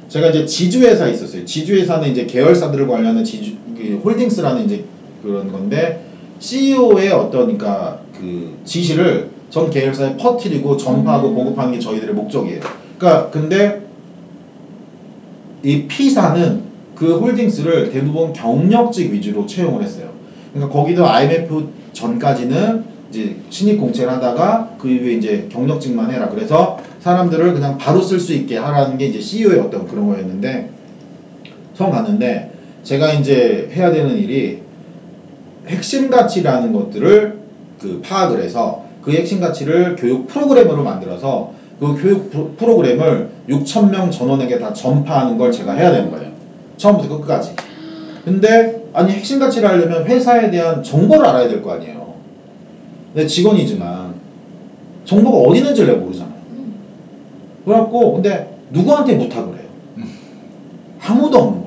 제가 0.08 0.28
이제 0.28 0.46
지주회사에 0.46 1.10
있었어요. 1.10 1.44
지주회사는 1.44 2.10
이제 2.10 2.26
계열사들을 2.26 2.86
관리하는 2.86 3.24
지주 3.24 3.54
그 3.76 4.00
홀딩스라는 4.04 4.64
이제 4.66 4.84
그런 5.26 5.52
건데 5.52 6.06
CEO의 6.38 7.10
어떤 7.10 7.56
그러니까 7.56 8.00
그 8.18 8.58
지시를 8.64 9.30
전 9.50 9.70
계열사에 9.70 10.16
퍼뜨리고 10.16 10.76
전파하고 10.76 11.28
음. 11.30 11.34
보급하는 11.34 11.72
게 11.72 11.78
저희들의 11.78 12.14
목적이에요. 12.14 12.60
그러니까 12.98 13.30
근데 13.30 13.86
이 15.62 15.86
P사는 15.86 16.62
그 16.94 17.18
홀딩스를 17.18 17.90
대부분 17.90 18.32
경력직 18.32 19.12
위주로 19.12 19.46
채용을 19.46 19.82
했어요. 19.82 20.10
그러니까 20.52 20.78
거기도 20.78 21.06
IMF 21.06 21.68
전까지는 21.92 22.84
이제 23.10 23.36
신입 23.50 23.78
공채를 23.80 24.12
하다가 24.12 24.76
그 24.78 24.88
이후에 24.88 25.14
이제 25.14 25.48
경력직만 25.50 26.10
해라. 26.10 26.28
그래서 26.28 26.78
사람들을 27.00 27.54
그냥 27.54 27.78
바로 27.78 28.00
쓸 28.00 28.18
수 28.18 28.32
있게 28.34 28.56
하라는 28.56 28.98
게 28.98 29.06
이제 29.06 29.20
CEO의 29.20 29.60
어떤 29.60 29.86
그런 29.86 30.08
거였는데 30.08 30.70
처음 31.74 31.90
갔는데 31.90 32.52
제가 32.82 33.12
이제 33.12 33.70
해야 33.72 33.92
되는 33.92 34.16
일이 34.16 34.65
핵심 35.66 36.10
가치라는 36.10 36.72
것들을 36.72 37.38
그 37.80 38.00
파악을 38.04 38.42
해서 38.42 38.84
그 39.02 39.12
핵심 39.12 39.40
가치를 39.40 39.96
교육 39.96 40.26
프로그램으로 40.26 40.82
만들어서 40.82 41.52
그 41.78 41.94
교육 42.00 42.30
프로- 42.30 42.50
프로그램을 42.56 43.28
6천 43.48 43.90
명 43.90 44.10
전원에게 44.10 44.58
다 44.58 44.72
전파하는 44.72 45.36
걸 45.38 45.52
제가 45.52 45.72
해야 45.74 45.90
되는 45.92 46.10
거예요. 46.10 46.30
처음부터 46.76 47.18
끝까지. 47.20 47.52
근데 48.24 48.82
아니 48.92 49.12
핵심 49.12 49.38
가치를 49.38 49.68
하려면 49.68 50.04
회사에 50.06 50.50
대한 50.50 50.82
정보를 50.82 51.24
알아야 51.26 51.48
될 51.48 51.62
거 51.62 51.72
아니에요. 51.72 52.14
내 53.14 53.26
직원이지만 53.26 54.14
정보가 55.04 55.38
어디 55.48 55.58
있는지를 55.58 55.88
내가 55.92 56.00
모르잖아요. 56.04 56.34
그래갖고 57.64 58.14
근데 58.14 58.56
누구한테 58.70 59.18
부탁을 59.18 59.54
해요? 59.58 59.66
아무도 61.00 61.38
없는 61.38 61.60
거예요. 61.62 61.65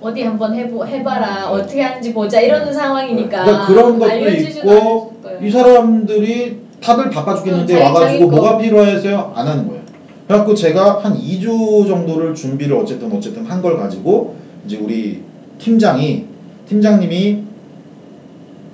어디 0.00 0.22
한번 0.22 0.54
해보 0.54 0.86
해봐라 0.86 1.50
어떻게 1.50 1.82
하는지 1.82 2.12
보자 2.14 2.40
이러는 2.40 2.72
상황이니까. 2.72 3.44
그러니까 3.44 3.66
그런 3.66 3.98
것도 3.98 4.28
있고. 4.28 5.12
이 5.42 5.50
사람들이 5.50 6.58
다들 6.80 7.10
바빠 7.10 7.34
죽겠는데 7.34 7.74
응, 7.74 7.78
자기- 7.80 7.94
와가지고. 7.94 8.28
뭐가 8.30 8.58
필요해서요? 8.58 9.32
안 9.34 9.46
하는 9.48 9.66
거예요. 9.66 9.82
그래갖고 10.26 10.54
제가 10.54 11.00
한 11.02 11.14
2주 11.16 11.86
정도를 11.88 12.34
준비를 12.34 12.76
어쨌든 12.76 13.10
어쨌든 13.12 13.44
한 13.46 13.60
걸 13.62 13.76
가지고 13.78 14.36
이제 14.66 14.76
우리 14.76 15.22
팀장이 15.58 16.26
팀장님이 16.68 17.42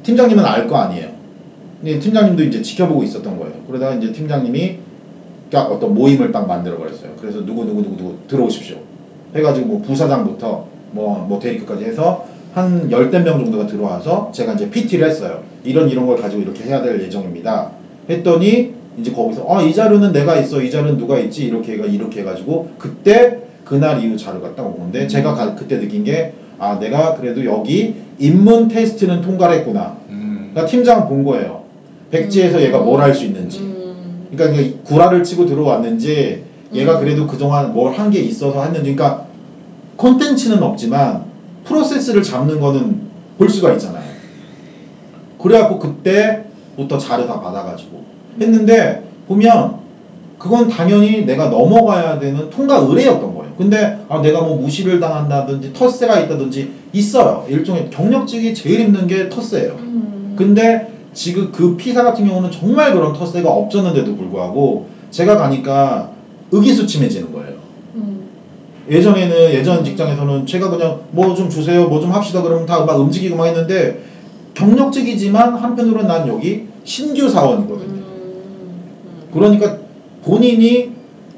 팀장님은 0.02 0.44
알 0.44 0.66
거 0.66 0.76
아니에요. 0.76 1.08
근데 1.80 1.98
팀장님도 1.98 2.42
이제 2.44 2.60
지켜보고 2.62 3.02
있었던 3.04 3.38
거예요. 3.38 3.52
그러다가 3.66 3.94
이제 3.94 4.12
팀장님이 4.12 4.76
딱 5.50 5.70
어떤 5.70 5.94
모임을 5.94 6.32
딱 6.32 6.46
만들어 6.46 6.76
버렸어요. 6.76 7.12
그래서 7.20 7.44
누구 7.44 7.64
누구 7.64 7.82
누구 7.82 7.96
누구 7.96 8.14
들어오십시오. 8.28 8.76
해가지고 9.34 9.66
뭐 9.66 9.82
부사장부터 9.82 10.66
뭐, 10.94 11.26
뭐 11.28 11.38
대리급까지 11.38 11.84
해서 11.84 12.24
한 12.54 12.88
열댓 12.90 13.20
명 13.20 13.38
정도가 13.44 13.66
들어와서 13.66 14.30
제가 14.32 14.52
이제 14.54 14.70
PT를 14.70 15.08
했어요. 15.08 15.42
이런 15.64 15.88
이런 15.88 16.06
걸 16.06 16.16
가지고 16.16 16.42
이렇게 16.42 16.64
해야 16.64 16.80
될 16.82 17.02
예정입니다. 17.02 17.70
했더니 18.08 18.72
이제 18.98 19.10
거기서 19.10 19.44
아 19.48 19.62
이 19.62 19.74
자료는 19.74 20.12
내가 20.12 20.36
있어 20.38 20.62
이 20.62 20.70
자료는 20.70 20.96
누가 20.98 21.18
있지 21.18 21.46
이렇게 21.46 21.72
해가 21.72 21.86
이렇게 21.86 22.20
해가지고 22.20 22.68
그때 22.78 23.40
그날 23.64 24.02
이후 24.04 24.16
자료가 24.16 24.54
딱 24.54 24.64
온 24.64 24.78
건데 24.78 25.08
제가 25.08 25.34
가- 25.34 25.54
그때 25.56 25.80
느낀 25.80 26.04
게 26.04 26.32
아 26.58 26.78
내가 26.78 27.16
그래도 27.16 27.44
여기 27.44 27.94
입문 28.20 28.68
테스트는 28.68 29.20
통과를 29.22 29.56
했구나. 29.58 29.96
음. 30.10 30.50
그러니까 30.52 30.70
팀장은 30.70 31.08
본 31.08 31.24
거예요. 31.24 31.64
백지에서 32.12 32.62
얘가 32.62 32.78
뭘 32.78 33.00
할 33.00 33.12
수 33.12 33.24
있는지. 33.24 33.58
음, 33.58 34.28
그러니까 34.30 34.78
구라를 34.84 35.24
치고 35.24 35.46
들어왔는지 35.46 36.44
얘가 36.72 36.98
음. 36.98 37.00
그래도 37.04 37.26
그동안 37.26 37.72
뭘 37.74 37.92
한 37.92 38.10
게 38.12 38.20
있어서 38.20 38.62
했는지 38.62 38.94
그러니까 38.94 39.23
콘텐츠는 39.96 40.62
없지만 40.62 41.24
프로세스를 41.64 42.22
잡는 42.22 42.60
거는 42.60 43.00
볼 43.38 43.48
수가 43.48 43.72
있잖아요. 43.74 44.04
그래갖고 45.38 45.78
그때부터 45.78 46.98
자료 46.98 47.26
다 47.26 47.40
받아가지고 47.40 48.04
했는데 48.40 49.04
보면 49.28 49.84
그건 50.38 50.68
당연히 50.68 51.24
내가 51.24 51.48
넘어가야 51.48 52.18
되는 52.18 52.50
통과 52.50 52.78
의뢰였던 52.78 53.34
거예요. 53.34 53.52
근데 53.56 53.98
아 54.08 54.20
내가 54.20 54.42
뭐 54.42 54.56
무시를 54.56 55.00
당한다든지 55.00 55.72
텃세가 55.72 56.20
있다든지 56.20 56.70
있어요. 56.92 57.46
일종의 57.48 57.90
경력직이 57.90 58.54
제일 58.54 58.80
힘든 58.80 59.06
게 59.06 59.28
텃세예요. 59.28 59.76
음. 59.78 60.34
근데 60.36 60.92
지금 61.14 61.52
그 61.52 61.76
피사 61.76 62.02
같은 62.02 62.26
경우는 62.26 62.50
정말 62.50 62.92
그런 62.92 63.12
텃세가 63.12 63.50
없었는데도 63.50 64.16
불구하고 64.16 64.88
제가 65.10 65.36
가니까 65.36 66.10
의기소침해지는 66.50 67.32
거예요. 67.32 67.53
음. 68.88 68.92
예전에는 68.92 69.50
예전 69.52 69.84
직장에서는 69.84 70.46
제가 70.46 70.70
그냥 70.70 71.00
뭐 71.10 71.34
좀 71.34 71.48
주세요, 71.50 71.86
뭐 71.88 72.00
좀 72.00 72.10
합시다 72.12 72.42
그러면 72.42 72.66
다 72.66 72.84
막 72.84 72.98
움직이고 73.00 73.36
막 73.36 73.46
했는데 73.46 74.02
경력직이지만 74.54 75.54
한편으로는 75.56 76.06
난 76.06 76.28
여기 76.28 76.68
신규 76.84 77.28
사원이거든요. 77.28 78.02
음. 78.04 79.30
그러니까 79.32 79.78
본인이 80.24 80.92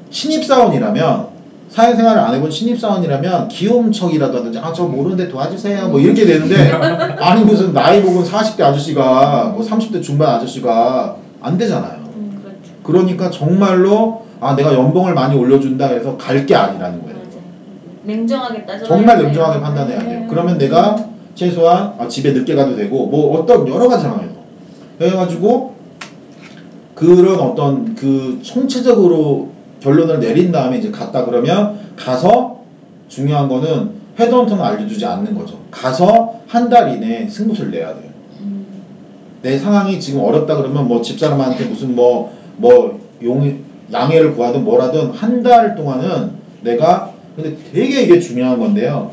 신입 0.09 0.43
사원이라면 0.45 1.27
사회생활을 1.69 2.21
안 2.21 2.33
해본 2.35 2.49
신입 2.49 2.79
사원이라면 2.79 3.49
귀여움척이라도 3.49 4.37
하든지 4.37 4.59
아 4.59 4.71
저 4.73 4.83
모르는데 4.85 5.27
도와주세요 5.27 5.89
뭐 5.89 5.99
이렇게 5.99 6.25
되는데 6.25 6.71
아니 7.19 7.43
무슨 7.43 7.73
나이 7.73 8.01
먹은 8.01 8.23
40대 8.23 8.61
아저씨가 8.61 9.53
뭐 9.55 9.65
30대 9.65 10.01
중반 10.01 10.29
아저씨가 10.35 11.17
안 11.41 11.57
되잖아요. 11.57 11.99
음, 12.15 12.39
그렇죠. 12.41 12.71
그러니까 12.83 13.29
정말로 13.29 14.25
아 14.39 14.55
내가 14.55 14.73
연봉을 14.73 15.13
많이 15.13 15.35
올려준다 15.37 15.87
해서 15.87 16.15
갈 16.17 16.45
게 16.45 16.55
아니라는 16.55 17.01
거예요. 17.03 17.16
냉정하게 18.07 18.65
따져. 18.65 18.85
정말 18.85 19.21
냉정하게 19.21 19.59
판단해야 19.61 19.99
돼요. 19.99 20.25
그러면 20.29 20.57
내가 20.57 20.95
최소한 21.35 21.93
아, 21.99 22.07
집에 22.07 22.31
늦게 22.31 22.55
가도 22.55 22.75
되고 22.75 23.05
뭐 23.07 23.37
어떤 23.39 23.67
여러 23.67 23.87
가지 23.87 24.03
상황에서 24.03 24.33
그래가지고 24.97 25.75
그런 26.95 27.39
어떤 27.39 27.93
그 27.95 28.39
총체적으로 28.41 29.49
결론을 29.81 30.19
내린 30.19 30.51
다음에 30.51 30.79
이제 30.79 30.89
갔다 30.89 31.25
그러면 31.25 31.79
가서 31.95 32.61
중요한 33.07 33.47
거는 33.47 33.91
헤드헌터는 34.19 34.63
알려주지 34.63 35.05
않는 35.05 35.35
거죠. 35.35 35.59
가서 35.69 36.37
한 36.47 36.69
달 36.69 36.95
이내에 36.95 37.27
승부수를 37.27 37.71
내야 37.71 37.87
돼요. 37.93 38.09
음. 38.41 38.65
내 39.43 39.59
상황이 39.59 39.99
지금 39.99 40.21
어렵다 40.23 40.55
그러면 40.55 40.87
뭐 40.87 41.01
집사람한테 41.01 41.65
무슨 41.65 41.95
뭐 41.95 42.31
뭐 42.59 42.97
용 43.23 43.59
양해를 43.93 44.33
구하든 44.35 44.63
뭐라든 44.63 45.11
한 45.11 45.43
달 45.43 45.75
동안은 45.75 46.31
내가 46.63 47.11
근데 47.37 47.55
되게 47.71 48.01
이게 48.01 48.19
중요한 48.19 48.59
건데요. 48.59 49.11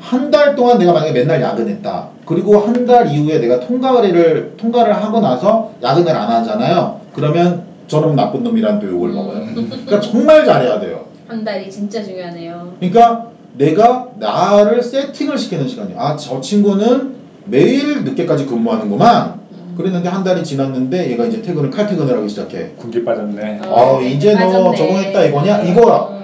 한 0.00 0.30
달 0.30 0.54
동안 0.54 0.78
내가 0.78 0.92
만약에 0.92 1.12
맨날 1.12 1.40
야근했다. 1.40 2.08
그리고 2.26 2.58
한 2.58 2.84
달 2.84 3.10
이후에 3.10 3.38
내가 3.38 3.60
통과 3.60 3.90
의뢰를 3.92 4.54
통과를 4.58 4.94
하고 4.94 5.20
나서 5.20 5.70
야근을 5.82 6.10
안 6.14 6.28
하잖아요. 6.30 7.00
그러면 7.14 7.62
저놈 7.86 8.14
나쁜 8.16 8.42
놈이란 8.42 8.80
또 8.80 8.88
욕을 8.88 9.10
먹어요. 9.10 9.46
그러니까 9.54 10.00
정말 10.00 10.44
잘해야 10.44 10.80
돼요. 10.80 11.06
한 11.28 11.42
달이 11.44 11.70
진짜 11.70 12.02
중요하네요. 12.02 12.72
그러니까 12.80 13.28
내가 13.56 14.08
나를 14.18 14.82
세팅을 14.82 15.38
시키는 15.38 15.68
시간이야. 15.68 15.96
아, 15.98 16.16
저 16.16 16.40
친구는 16.40 17.14
매일 17.46 18.04
늦게까지 18.04 18.44
근무하는구만. 18.46 19.40
그랬는데 19.78 20.08
한 20.08 20.22
달이 20.22 20.44
지났는데 20.44 21.10
얘가 21.12 21.24
이제 21.24 21.40
퇴근을 21.40 21.70
칼퇴근을 21.70 22.16
하기 22.18 22.28
시작해. 22.28 22.70
군기 22.76 23.04
빠졌네. 23.04 23.60
어, 23.64 24.00
이제 24.02 24.34
너 24.34 24.40
빠졌네. 24.46 24.76
적응했다 24.76 25.24
이거냐? 25.24 25.62
이거야. 25.62 26.23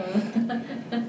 음. 0.92 1.08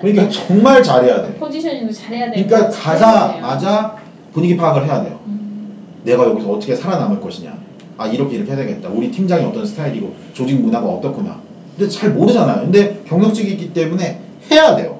그러니까 0.00 0.28
정말 0.28 0.82
잘해야 0.82 1.22
돼. 1.22 1.34
포지셔닝도 1.34 1.92
잘해야 1.92 2.30
되고. 2.30 2.48
그러니까. 2.48 2.70
가자마자 2.70 3.96
분위기 4.32 4.56
파악을 4.56 4.86
해야 4.86 5.02
돼요. 5.02 5.20
음. 5.26 6.00
내가 6.04 6.24
여기서 6.24 6.50
어떻게 6.50 6.74
살아남을 6.74 7.20
것이냐. 7.20 7.58
아, 7.98 8.06
이렇게 8.06 8.36
이렇게 8.36 8.52
해야 8.52 8.64
되겠다. 8.64 8.88
우리 8.88 9.10
팀장이 9.10 9.44
어떤 9.44 9.66
스타일이고 9.66 10.14
조직 10.32 10.60
문화가 10.60 10.86
어떻구나. 10.86 11.40
근데 11.76 11.90
잘 11.90 12.10
모르잖아요. 12.10 12.62
근데 12.62 13.02
경력직이 13.06 13.50
있기 13.52 13.72
때문에 13.74 14.20
해야 14.50 14.76
돼요. 14.76 14.98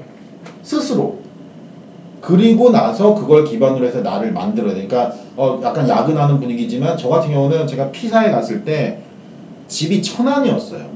스스로. 0.63 1.21
그리고 2.21 2.71
나서 2.71 3.15
그걸 3.15 3.45
기반으로 3.45 3.87
해서 3.87 4.03
나를 4.03 4.33
만들어야 4.33 4.75
돼. 4.75 4.87
그러니까 4.87 5.15
어, 5.37 5.59
약간 5.65 5.89
야근하는 5.89 6.39
분위기지만 6.39 6.99
저 6.99 7.09
같은 7.09 7.33
경우는 7.33 7.67
제가 7.67 7.91
피사에 7.91 8.31
갔을 8.31 8.65
때 8.65 8.99
집이 9.69 10.03
천안이었어요. 10.03 10.91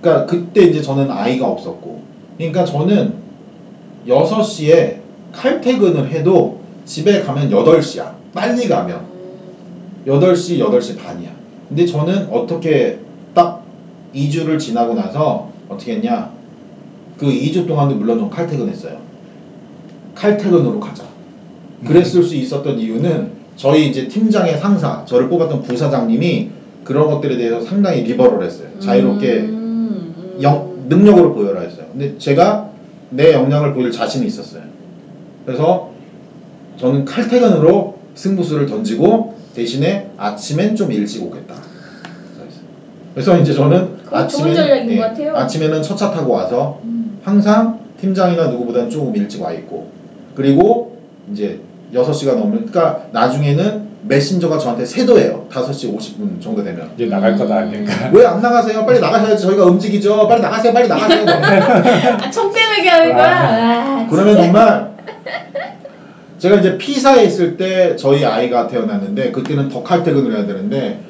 그러니까 0.00 0.26
그때 0.26 0.62
이제 0.62 0.80
저는 0.80 1.10
아이가 1.10 1.48
없었고. 1.48 2.02
그러니까 2.36 2.64
저는 2.64 3.14
6시에 4.06 4.98
칼퇴근을 5.32 6.10
해도 6.10 6.60
집에 6.84 7.22
가면 7.22 7.50
8시야. 7.50 8.12
빨리 8.32 8.68
가면. 8.68 9.00
8시, 10.06 10.58
8시 10.58 10.98
반이야. 10.98 11.30
근데 11.68 11.84
저는 11.84 12.28
어떻게 12.32 12.98
딱 13.34 13.62
2주를 14.14 14.58
지나고 14.58 14.94
나서 14.94 15.50
어떻게 15.68 15.94
했냐. 15.94 16.30
그 17.18 17.26
2주 17.26 17.66
동안도 17.66 17.96
물론 17.96 18.18
좀 18.18 18.30
칼퇴근했어요. 18.30 18.98
칼퇴근으로 20.14 20.80
가자. 20.80 21.04
그랬을 21.84 22.22
수 22.22 22.34
있었던 22.34 22.78
이유는 22.78 23.32
저희 23.56 23.88
이제 23.88 24.08
팀장의 24.08 24.58
상사, 24.58 25.04
저를 25.04 25.28
뽑았던 25.28 25.62
부사장님이 25.62 26.50
그런 26.84 27.10
것들에 27.10 27.36
대해서 27.36 27.60
상당히 27.60 28.02
리버럴했어요. 28.02 28.80
자유롭게 28.80 29.32
음, 29.40 29.48
음. 29.50 29.57
영, 30.42 30.86
능력으로 30.88 31.34
보여라 31.34 31.60
했어요. 31.62 31.86
근데 31.92 32.16
제가 32.18 32.70
내 33.10 33.32
역량을 33.32 33.74
보일 33.74 33.90
자신이 33.90 34.26
있었어요. 34.26 34.62
그래서 35.44 35.90
저는 36.76 37.04
칼퇴근으로 37.04 37.98
승부수를 38.14 38.66
던지고 38.66 39.36
대신에 39.54 40.10
아침엔 40.16 40.76
좀 40.76 40.92
일찍 40.92 41.22
오겠다. 41.24 41.54
그래서 43.14 43.36
이제 43.38 43.52
저는 43.52 43.98
것 44.96 45.02
같아요. 45.08 45.36
아침에는 45.36 45.82
첫 45.82 45.96
차 45.96 46.10
타고 46.10 46.32
와서 46.32 46.80
음. 46.84 47.18
항상 47.24 47.80
팀장이나 48.00 48.48
누구보다는 48.48 48.90
조금 48.90 49.14
일찍 49.16 49.42
와 49.42 49.52
있고 49.52 49.90
그리고 50.36 50.98
이제 51.32 51.60
6시가 51.92 52.36
넘으면 52.36 52.66
그러니까 52.66 53.06
나중에는 53.12 53.87
메신저가 54.02 54.58
저한테 54.58 54.84
세도해요. 54.84 55.46
5시 55.50 55.96
50분 55.96 56.40
정도 56.40 56.62
되면. 56.62 56.90
이제 56.94 57.06
나갈 57.06 57.36
거다 57.36 57.56
하니까. 57.56 58.10
왜 58.12 58.24
안 58.24 58.40
나가세요? 58.40 58.86
빨리 58.86 59.00
나가셔야지 59.00 59.42
저희가 59.42 59.64
움직이죠. 59.64 60.28
빨리 60.28 60.40
나가세요. 60.40 60.72
빨리 60.72 60.88
나가세요. 60.88 61.24
아, 62.22 62.30
청대매게 62.30 62.88
하는 62.88 63.14
거야? 63.14 63.36
아, 63.36 64.06
그러면 64.08 64.36
정말 64.36 64.88
제가 66.38 66.56
이제 66.56 66.78
피사에 66.78 67.24
있을 67.24 67.56
때 67.56 67.96
저희 67.96 68.24
아이가 68.24 68.68
태어났는데 68.68 69.32
그때는 69.32 69.68
더 69.68 69.82
칼퇴근을 69.82 70.36
해야 70.36 70.46
되는데 70.46 71.00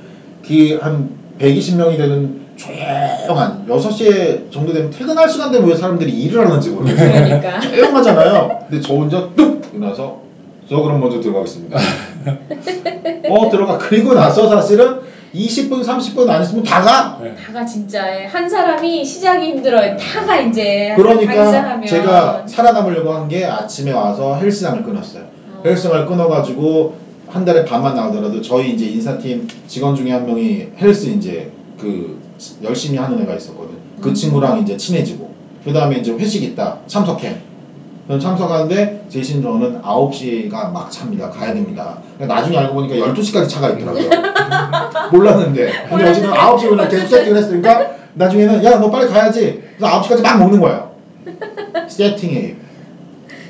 그한 0.46 1.10
120명이 1.38 1.98
되는 1.98 2.40
조용한 2.56 3.66
6시에 3.68 4.50
정도 4.50 4.72
되면 4.72 4.90
퇴근할 4.90 5.28
시간 5.28 5.52
되면 5.52 5.68
왜 5.68 5.76
사람들이 5.76 6.10
일을 6.10 6.46
하는지 6.48 6.70
모르겠어요. 6.70 7.12
그러니까. 7.12 7.60
조용하잖아요. 7.60 8.58
근데 8.70 8.80
저 8.84 8.94
혼자 8.94 9.28
뚝 9.36 9.62
일어나서 9.74 10.22
저 10.68 10.80
그럼 10.80 11.00
먼저 11.00 11.20
들어가겠습니다. 11.20 11.78
어 13.30 13.50
들어가 13.50 13.78
그리고 13.78 14.14
나서 14.14 14.48
사실은 14.48 15.00
20분 15.34 15.84
30분 15.84 16.28
안 16.28 16.42
있으면 16.42 16.62
다 16.64 16.80
가. 16.80 17.20
다가 17.46 17.64
진짜 17.64 18.02
한 18.28 18.48
사람이 18.48 19.04
시작이 19.04 19.46
힘들어요. 19.48 19.96
다가 19.96 20.40
이제 20.40 20.94
그러니까. 20.96 21.84
제가 21.86 22.46
살아남으려고 22.46 23.12
한 23.12 23.28
게 23.28 23.44
아침에 23.44 23.92
와서 23.92 24.36
헬스장을 24.36 24.82
끊었어요. 24.82 25.24
어. 25.24 25.62
헬스장을 25.64 26.06
끊어가지고 26.06 26.96
한 27.28 27.44
달에 27.44 27.64
반만 27.66 27.94
나오더라도 27.94 28.40
저희 28.40 28.70
이제 28.72 28.86
인사팀 28.86 29.46
직원 29.66 29.94
중에 29.94 30.10
한 30.12 30.24
명이 30.24 30.68
헬스 30.80 31.06
이제 31.08 31.50
그 31.78 32.18
열심히 32.62 32.96
하는 32.96 33.20
애가 33.22 33.34
있었거든. 33.34 33.76
그 34.00 34.08
음. 34.08 34.14
친구랑 34.14 34.60
이제 34.60 34.76
친해지고 34.78 35.30
그 35.64 35.72
다음에 35.74 35.96
이제 35.98 36.12
회식 36.12 36.42
있다 36.42 36.78
참석해. 36.86 37.36
참석하는데 38.16 39.04
대신 39.12 39.42
저는 39.42 39.82
9시가 39.82 40.72
막 40.72 40.90
찹니다. 40.90 41.28
가야 41.28 41.52
됩니다. 41.52 41.98
근데 42.16 42.32
나중에 42.32 42.56
알고 42.56 42.74
보니까 42.74 42.94
12시까지 43.12 43.48
차가 43.48 43.68
있더라고요. 43.70 44.08
몰랐는데. 45.12 45.70
근데 45.90 46.08
어쨌든 46.08 46.30
9시에 46.30 46.68
그냥 46.70 46.88
계속 46.88 47.08
세팅을 47.08 47.36
했으니까 47.36 47.90
나중에는 48.14 48.64
야 48.64 48.78
너 48.78 48.90
빨리 48.90 49.08
가야지. 49.08 49.62
그래서 49.76 50.00
9시까지 50.00 50.22
막 50.22 50.38
먹는 50.38 50.60
거예요. 50.60 50.90
세팅해. 51.88 52.54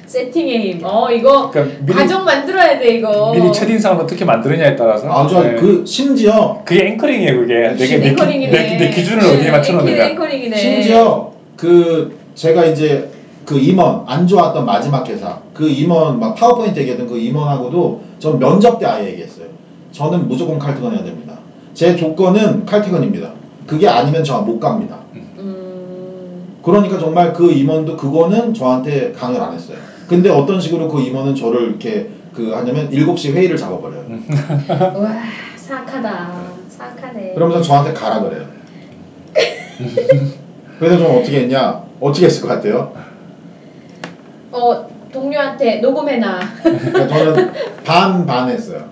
세팅의 0.07 0.61
힘. 0.73 0.81
어 0.85 1.11
이거 1.11 1.51
그러니까 1.51 1.77
미리- 1.85 1.95
과정 1.95 2.25
만들어야 2.25 2.79
돼 2.79 2.95
이거. 2.97 3.33
미리 3.35 3.53
첫인상을 3.53 4.03
어떻게 4.03 4.25
만드느냐에 4.25 4.75
따라서 4.75 5.09
아주 5.13 5.39
네. 5.41 5.55
그 5.55 5.85
심지어 5.87 6.63
그게 6.65 6.87
앵커링이에요 6.87 7.41
그게 7.41 7.55
내게 7.77 7.97
내, 7.99 8.01
기, 8.03 8.09
앵커링이네. 8.09 8.51
내, 8.51 8.77
내 8.79 8.91
기준을 8.91 9.23
네, 9.23 9.37
어디에 9.37 9.51
맞춰놓느냐. 9.51 10.09
심지어 10.57 11.33
그 11.57 12.17
제가 12.35 12.65
이제 12.65 13.11
그 13.49 13.59
임원 13.59 14.05
안 14.07 14.27
좋았던 14.27 14.67
마지막 14.67 15.09
회사 15.09 15.39
그 15.55 15.67
임원 15.67 16.21
막 16.21 16.35
파워포인트 16.35 16.79
얘기하던 16.81 17.07
그 17.07 17.17
임원하고도 17.17 18.03
전 18.19 18.39
면접 18.39 18.79
때 18.79 18.85
아예 18.85 19.09
얘기했어요. 19.13 19.47
저는 19.91 20.29
무조건 20.29 20.59
칼퇴근 20.59 20.93
해야 20.93 21.03
됩니다. 21.03 21.39
제 21.73 21.97
조건은 21.97 22.67
칼퇴근입니다. 22.67 23.31
그게 23.67 23.89
아니면 23.89 24.23
저 24.23 24.43
못 24.43 24.61
갑니다. 24.61 24.99
음. 25.15 26.59
그러니까 26.63 26.99
정말 26.99 27.33
그 27.33 27.51
임원도 27.51 27.97
그거는 27.97 28.53
저한테 28.53 29.13
강요를 29.13 29.43
안 29.43 29.55
했어요. 29.55 29.79
근데 30.07 30.29
어떤 30.29 30.61
식으로 30.61 30.87
그 30.89 31.01
임원은 31.01 31.35
저를 31.35 31.69
이렇게 31.71 32.11
그 32.35 32.51
하냐면 32.53 32.91
7시 32.91 33.33
회의를 33.33 33.57
잡아버려요. 33.57 34.05
와 34.95 35.23
사악하다. 35.57 36.33
사악하네. 36.69 37.33
그러면서 37.33 37.63
저한테 37.63 37.95
가라 37.95 38.21
그래요. 38.21 38.45
그래서 40.79 40.99
좀 40.99 41.17
어떻게 41.17 41.41
했냐? 41.41 41.83
어떻게 41.99 42.27
했을 42.27 42.43
것 42.43 42.49
같아요? 42.49 43.08
어 44.59 44.89
동료한테 45.13 45.77
녹음해놔. 45.81 46.41
그러니까 46.63 47.09
저는 47.09 47.53
반 47.85 48.27
반 48.27 48.49
했어요. 48.51 48.85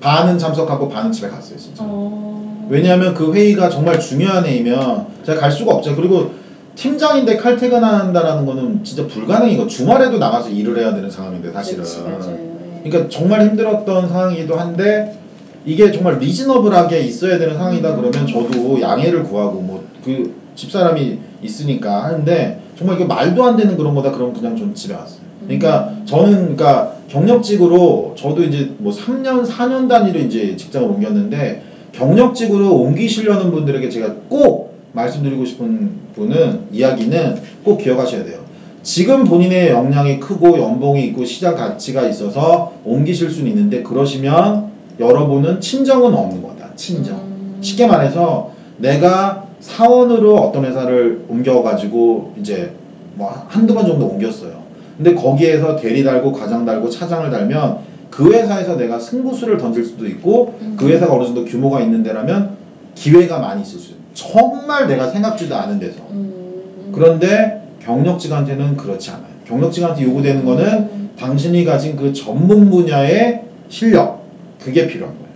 반은 0.00 0.36
참석하고 0.38 0.88
반은 0.88 1.12
집에 1.12 1.28
갔어요, 1.28 1.56
진짜. 1.56 1.84
어. 1.86 2.66
왜냐하면 2.68 3.14
그 3.14 3.32
회의가 3.32 3.68
정말 3.70 4.00
중요한 4.00 4.44
회의면 4.44 5.06
제가 5.24 5.40
갈 5.40 5.50
수가 5.50 5.74
없죠. 5.74 5.94
그리고 5.96 6.32
팀장인데 6.74 7.36
칼퇴근한다라는 7.36 8.46
거는 8.46 8.82
진짜 8.84 9.06
불가능이고 9.06 9.66
주말에도 9.66 10.18
나가서 10.18 10.48
일을 10.50 10.78
해야 10.78 10.94
되는 10.94 11.08
상황인데 11.10 11.52
사실은. 11.52 11.84
맞아요. 11.84 12.20
네. 12.26 12.82
그러니까 12.84 13.08
정말 13.10 13.42
힘들었던 13.42 14.08
상황이기도 14.08 14.56
한데 14.56 15.18
이게 15.64 15.92
정말 15.92 16.18
리즈너블하게 16.18 17.00
있어야 17.00 17.38
되는 17.38 17.54
상황이다 17.54 17.94
그러면 17.94 18.26
저도 18.26 18.80
양해를 18.80 19.22
구하고 19.24 19.60
뭐 19.60 19.82
그 20.04 20.34
집사람이 20.56 21.18
있으니까 21.42 22.02
하는데 22.02 22.60
정말 22.82 22.96
이게 22.96 23.04
말도 23.04 23.44
안 23.44 23.56
되는 23.56 23.76
그런 23.76 23.94
거다 23.94 24.10
그러면 24.10 24.34
그냥 24.34 24.56
전 24.56 24.74
집에 24.74 24.94
갔어요. 24.94 25.20
그러니까 25.44 25.94
저는 26.04 26.56
그러니까 26.56 26.96
경력직으로 27.08 28.14
저도 28.16 28.42
이제 28.42 28.72
뭐 28.78 28.92
3년 28.92 29.46
4년 29.46 29.88
단위로 29.88 30.18
이제 30.18 30.56
직장을 30.56 30.88
옮겼는데 30.88 31.62
경력직으로 31.92 32.74
옮기시려는 32.74 33.52
분들에게 33.52 33.88
제가 33.88 34.14
꼭 34.28 34.74
말씀드리고 34.92 35.44
싶은 35.44 35.90
분은 36.14 36.66
이야기는 36.72 37.36
꼭 37.62 37.78
기억하셔야 37.78 38.24
돼요. 38.24 38.40
지금 38.82 39.24
본인의 39.24 39.70
역량이 39.70 40.18
크고 40.18 40.58
연봉이 40.58 41.04
있고 41.06 41.24
시장 41.24 41.54
가치가 41.54 42.08
있어서 42.08 42.72
옮기실 42.84 43.30
수는 43.30 43.48
있는데 43.50 43.82
그러시면 43.82 44.72
여러분은 44.98 45.60
친정은 45.60 46.12
없는 46.12 46.42
거다. 46.42 46.74
친정. 46.74 47.16
음. 47.16 47.58
쉽게 47.60 47.86
말해서 47.86 48.50
내가 48.78 49.46
사원으로 49.62 50.36
어떤 50.36 50.64
회사를 50.64 51.24
옮겨가지고 51.28 52.34
이제 52.38 52.72
뭐 53.14 53.46
한두 53.48 53.74
번 53.74 53.86
정도 53.86 54.06
옮겼어요. 54.06 54.60
근데 54.96 55.14
거기에서 55.14 55.76
대리 55.76 56.04
달고 56.04 56.32
과장 56.32 56.66
달고 56.66 56.90
차장을 56.90 57.30
달면 57.30 57.78
그 58.10 58.32
회사에서 58.32 58.76
내가 58.76 58.98
승부수를 58.98 59.56
던질 59.56 59.84
수도 59.84 60.06
있고 60.06 60.58
그 60.76 60.88
회사가 60.88 61.14
어느 61.14 61.24
정도 61.24 61.44
규모가 61.44 61.80
있는 61.80 62.02
데라면 62.02 62.56
기회가 62.94 63.38
많이 63.38 63.62
있을 63.62 63.78
수 63.78 63.92
있어요. 63.92 64.02
정말 64.12 64.86
내가 64.88 65.08
생각지도 65.08 65.54
않은 65.56 65.78
데서. 65.78 66.02
음. 66.10 66.90
그런데 66.92 67.62
경력직한테는 67.80 68.76
그렇지 68.76 69.10
않아요. 69.10 69.32
경력직한테 69.46 70.02
요구되는 70.04 70.44
거는 70.44 71.10
당신이 71.18 71.64
가진 71.64 71.96
그 71.96 72.12
전문 72.12 72.68
분야의 72.68 73.44
실력 73.68 74.24
그게 74.60 74.86
필요한 74.86 75.14
거예요. 75.14 75.32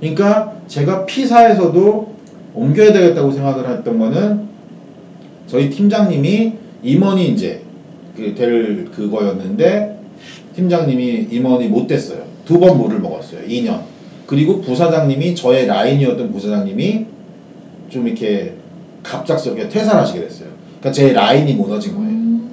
그러니까 0.00 0.52
제가 0.68 1.06
피사에서도 1.06 2.17
옮겨야 2.58 2.92
되겠다고 2.92 3.30
생각을 3.30 3.68
했던 3.68 3.98
거는 3.98 4.48
저희 5.46 5.70
팀장님이 5.70 6.52
임원이 6.82 7.28
이제 7.28 7.62
그될 8.16 8.86
그거였는데 8.90 9.98
팀장님이 10.56 11.28
임원이 11.30 11.68
못 11.68 11.86
됐어요. 11.86 12.26
두 12.44 12.58
번 12.58 12.78
물을 12.78 12.98
먹었어요. 13.00 13.42
2년. 13.46 13.82
그리고 14.26 14.60
부사장님이 14.60 15.34
저의 15.34 15.66
라인이었던 15.66 16.32
부사장님이 16.32 17.06
좀 17.90 18.06
이렇게 18.06 18.54
갑작스럽게 19.02 19.68
퇴사하시게 19.68 20.20
됐어요. 20.20 20.48
그러니까 20.80 20.92
제 20.92 21.12
라인이 21.12 21.52
무너진 21.54 21.94
거예요. 21.94 22.08
음. 22.10 22.48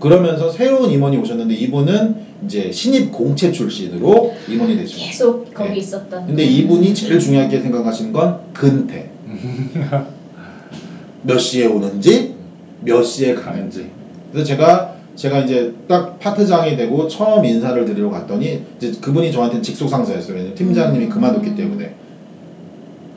그러면서 0.00 0.50
새로운 0.50 0.90
임원이 0.90 1.16
오셨는데 1.18 1.54
이분은 1.54 2.14
이제 2.44 2.70
신입 2.72 3.12
공채 3.12 3.50
출신으로 3.52 4.34
임원이 4.48 4.76
되죠. 4.76 4.98
계속 4.98 5.54
거기 5.54 5.70
네. 5.70 5.76
있었던. 5.76 6.26
근데 6.26 6.44
이분이 6.44 6.94
제일 6.94 7.18
중요하게 7.18 7.60
생각하시는 7.60 8.12
건 8.12 8.40
근태. 8.52 9.10
몇 11.22 11.38
시에 11.38 11.66
오는지 11.66 12.34
몇 12.82 13.02
시에 13.02 13.34
가는지 13.34 13.90
그래서 14.32 14.46
제가 14.46 14.96
제가 15.16 15.40
이제 15.40 15.74
딱 15.88 16.18
파트장이 16.18 16.76
되고 16.76 17.08
처음 17.08 17.44
인사를 17.44 17.84
드리러 17.86 18.10
갔더니 18.10 18.64
이제 18.76 18.92
그분이 19.00 19.32
저한테는 19.32 19.62
직속 19.62 19.88
상사였어요. 19.88 20.34
왜냐면 20.34 20.54
팀장님이 20.54 21.08
그만뒀기 21.08 21.56
때문에 21.56 21.94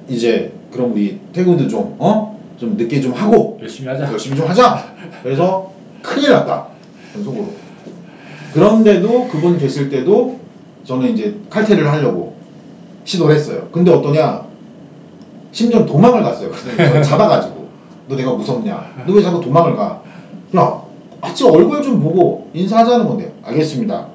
이제 0.07 0.53
그럼 0.71 0.93
우리 0.93 1.19
퇴근도 1.34 1.67
좀 1.67 1.95
어? 1.99 2.39
좀 2.57 2.77
늦게 2.77 3.01
좀 3.01 3.11
하고 3.11 3.57
열심히 3.61 3.89
하자. 3.89 4.11
열심히 4.11 4.38
좀 4.38 4.47
하자. 4.47 4.95
그래서 5.23 5.73
큰일 6.01 6.32
났다. 6.32 6.67
속으로. 7.23 7.49
그런데도 8.53 9.27
그분 9.27 9.57
계실 9.57 9.89
때도 9.89 10.39
저는 10.86 11.13
이제 11.13 11.36
칼퇴를 11.49 11.91
하려고 11.91 12.36
시도를 13.03 13.36
했어요. 13.36 13.67
근데 13.71 13.91
어떠냐? 13.91 14.49
심지어 15.52 15.86
도망을 15.86 16.24
갔어요. 16.24 16.50
그래서 16.52 17.02
잡아가지고 17.10 17.68
너 18.08 18.16
내가 18.16 18.34
무섭냐? 18.34 19.04
너 19.08 19.14
왜 19.14 19.22
자꾸 19.22 19.41
도망을 19.41 19.76
가? 19.76 20.02
야, 20.58 20.82
같이 21.22 21.43
얼굴 21.45 21.82
좀 21.84 22.02
보고 22.02 22.47
인사하자는 22.54 23.08
건데. 23.08 23.34
알겠습니다. 23.43 24.08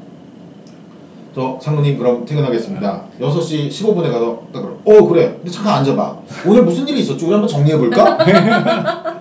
저 1.35 1.59
상무님 1.61 1.99
그럼 1.99 2.25
퇴근하겠습니다. 2.25 3.03
6시 3.21 3.69
15분에 3.69 4.13
가서 4.13 4.43
딱 4.53 4.63
그럼 4.63 4.79
어 4.85 5.07
그래. 5.09 5.35
근데 5.37 5.51
잠깐 5.51 5.75
앉아봐. 5.79 6.17
오늘 6.47 6.63
무슨 6.63 6.87
일이 6.87 7.01
있었지? 7.01 7.25
우리 7.25 7.33
한번 7.33 7.49
정리해 7.49 7.77
볼까? 7.77 8.19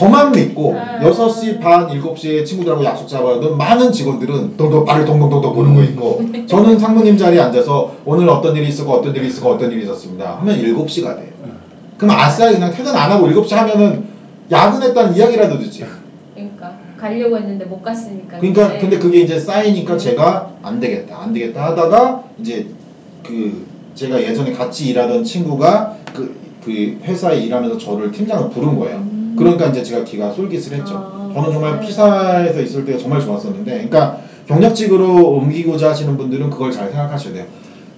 저만 0.00 0.32
믿고 0.32 0.74
아. 0.78 0.98
6시 1.00 1.60
반 1.60 1.86
7시에 1.86 2.46
친구들하고 2.46 2.82
약속 2.86 3.06
잡아둔 3.06 3.58
많은 3.58 3.92
직원들은 3.92 4.56
동동 4.56 4.86
발을 4.86 5.04
동동동동 5.04 5.54
보르고 5.54 5.82
있고 5.82 6.22
저는 6.46 6.78
상무님 6.78 7.18
자리에 7.18 7.38
앉아서 7.38 7.96
오늘 8.06 8.26
어떤 8.30 8.56
일이 8.56 8.68
있었고 8.68 8.92
어떤 8.92 9.14
일이 9.14 9.26
있었고 9.26 9.50
어떤 9.50 9.70
일이 9.70 9.82
있었습니다 9.82 10.38
하면 10.38 10.56
7시가 10.56 11.16
돼요 11.16 11.28
그럼 11.98 12.16
아싸 12.16 12.50
그냥 12.50 12.72
퇴근 12.72 12.96
안 12.96 13.10
하고 13.10 13.28
7시 13.28 13.50
하면은 13.50 14.06
야근했다는 14.50 15.16
이야기라도 15.16 15.58
듣지 15.58 15.84
그러니까 16.34 16.78
가려고 16.98 17.36
했는데 17.36 17.66
못 17.66 17.82
갔으니까. 17.82 18.38
그러니까 18.38 18.68
네. 18.68 18.78
근데 18.78 18.98
그게 18.98 19.20
이제 19.20 19.38
쌓이니까 19.38 19.98
제가 19.98 20.50
안 20.62 20.80
되겠다 20.80 21.20
안 21.20 21.34
되겠다 21.34 21.66
하다가 21.66 22.24
이제 22.40 22.68
그 23.22 23.66
제가 23.94 24.22
예전에 24.22 24.52
같이 24.52 24.88
일하던 24.88 25.24
친구가 25.24 25.96
그, 26.14 26.34
그 26.64 26.98
회사에 27.04 27.40
일하면서 27.40 27.76
저를 27.76 28.10
팀장을 28.10 28.48
부른 28.48 28.78
거예요 28.78 28.96
음. 28.96 29.19
그러니까 29.36 29.66
이제 29.66 29.82
제가 29.82 30.04
기가 30.04 30.32
쏠깃을했죠 30.32 30.94
아, 30.96 31.30
저는 31.34 31.52
정말 31.52 31.80
네. 31.80 31.86
피사에서 31.86 32.60
있을 32.60 32.84
때가 32.84 32.98
정말 32.98 33.20
좋았었는데 33.20 33.70
그러니까 33.72 34.18
경력직으로 34.48 35.30
옮기고자 35.30 35.90
하시는 35.90 36.16
분들은 36.16 36.50
그걸 36.50 36.72
잘 36.72 36.88
생각하셔야 36.90 37.34
돼요 37.34 37.44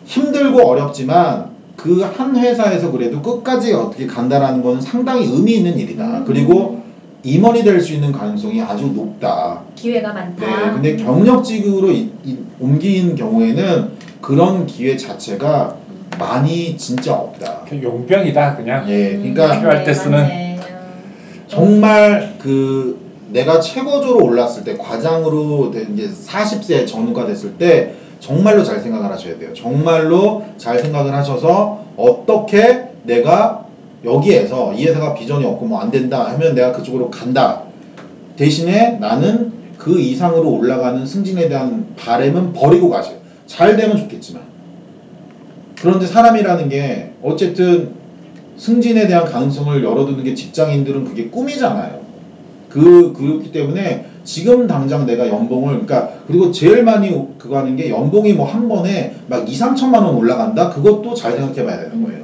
힘들고 0.04 0.66
어렵지만 0.68 1.52
그 1.76 2.04
한 2.04 2.36
회사에서 2.36 2.92
그래도 2.92 3.20
끝까지 3.22 3.72
어떻게 3.72 4.06
간다라는 4.06 4.62
건 4.62 4.80
상당히 4.80 5.24
의미 5.26 5.54
있는 5.54 5.78
일이다 5.78 6.18
음. 6.18 6.24
그리고 6.26 6.82
임원이 7.24 7.62
될 7.62 7.80
수 7.80 7.92
있는 7.94 8.12
가능성이 8.12 8.60
아주 8.60 8.86
높다 8.88 9.60
기회가 9.76 10.12
많다. 10.12 10.44
네, 10.46 10.72
근데 10.72 10.96
경력직으로 10.96 11.90
이- 11.92 12.10
이- 12.24 12.38
옮긴 12.60 13.14
경우에는 13.14 13.90
그런 14.20 14.66
기회 14.66 14.96
자체가 14.96 15.76
많이 16.18 16.76
진짜 16.76 17.14
없다. 17.14 17.62
그 17.68 17.80
용병이다 17.82 18.56
그냥. 18.56 18.88
예, 18.88 19.16
그러니까 19.16 19.56
필요할 19.58 19.84
때 19.84 19.94
쓰는. 19.94 20.51
정말 21.52 22.36
그 22.38 22.98
내가 23.30 23.60
최고조로 23.60 24.24
올랐을 24.24 24.64
때 24.64 24.78
과장으로 24.78 25.70
된 25.70 25.92
이제 25.92 26.08
40세 26.08 26.86
전후가 26.86 27.26
됐을 27.26 27.58
때 27.58 27.94
정말로 28.20 28.64
잘 28.64 28.80
생각을 28.80 29.10
하셔야 29.10 29.38
돼요. 29.38 29.52
정말로 29.52 30.44
잘 30.56 30.78
생각을 30.78 31.12
하셔서 31.12 31.84
어떻게 31.98 32.84
내가 33.02 33.66
여기에서 34.02 34.72
이 34.72 34.86
회사가 34.86 35.12
비전이 35.12 35.44
없고 35.44 35.66
뭐 35.66 35.78
안 35.80 35.90
된다 35.90 36.24
하면 36.30 36.54
내가 36.54 36.72
그쪽으로 36.72 37.10
간다. 37.10 37.64
대신에 38.36 38.96
나는 38.98 39.52
그 39.76 40.00
이상으로 40.00 40.50
올라가는 40.50 41.04
승진에 41.04 41.50
대한 41.50 41.94
바램은 41.98 42.54
버리고 42.54 42.88
가세요. 42.88 43.18
잘 43.46 43.76
되면 43.76 43.98
좋겠지만. 43.98 44.42
그런데 45.82 46.06
사람이라는 46.06 46.70
게 46.70 47.10
어쨌든 47.22 48.01
승진에 48.56 49.06
대한 49.06 49.24
가능성을 49.24 49.82
열어두는 49.82 50.24
게 50.24 50.34
직장인들은 50.34 51.04
그게 51.04 51.28
꿈이잖아요. 51.28 52.02
그, 52.68 53.12
그렇기 53.12 53.52
때문에 53.52 54.06
지금 54.24 54.66
당장 54.66 55.04
내가 55.04 55.28
연봉을, 55.28 55.84
그러니까, 55.84 56.10
그리고 56.26 56.52
제일 56.52 56.84
많이 56.84 57.10
그거 57.38 57.58
하는 57.58 57.76
게 57.76 57.90
연봉이 57.90 58.32
뭐 58.32 58.46
한 58.46 58.68
번에 58.68 59.14
막 59.26 59.48
2, 59.48 59.52
3천만 59.52 60.04
원 60.04 60.14
올라간다? 60.16 60.70
그것도 60.70 61.14
잘 61.14 61.32
생각해 61.32 61.64
봐야 61.64 61.80
되는 61.80 62.02
거예요. 62.04 62.22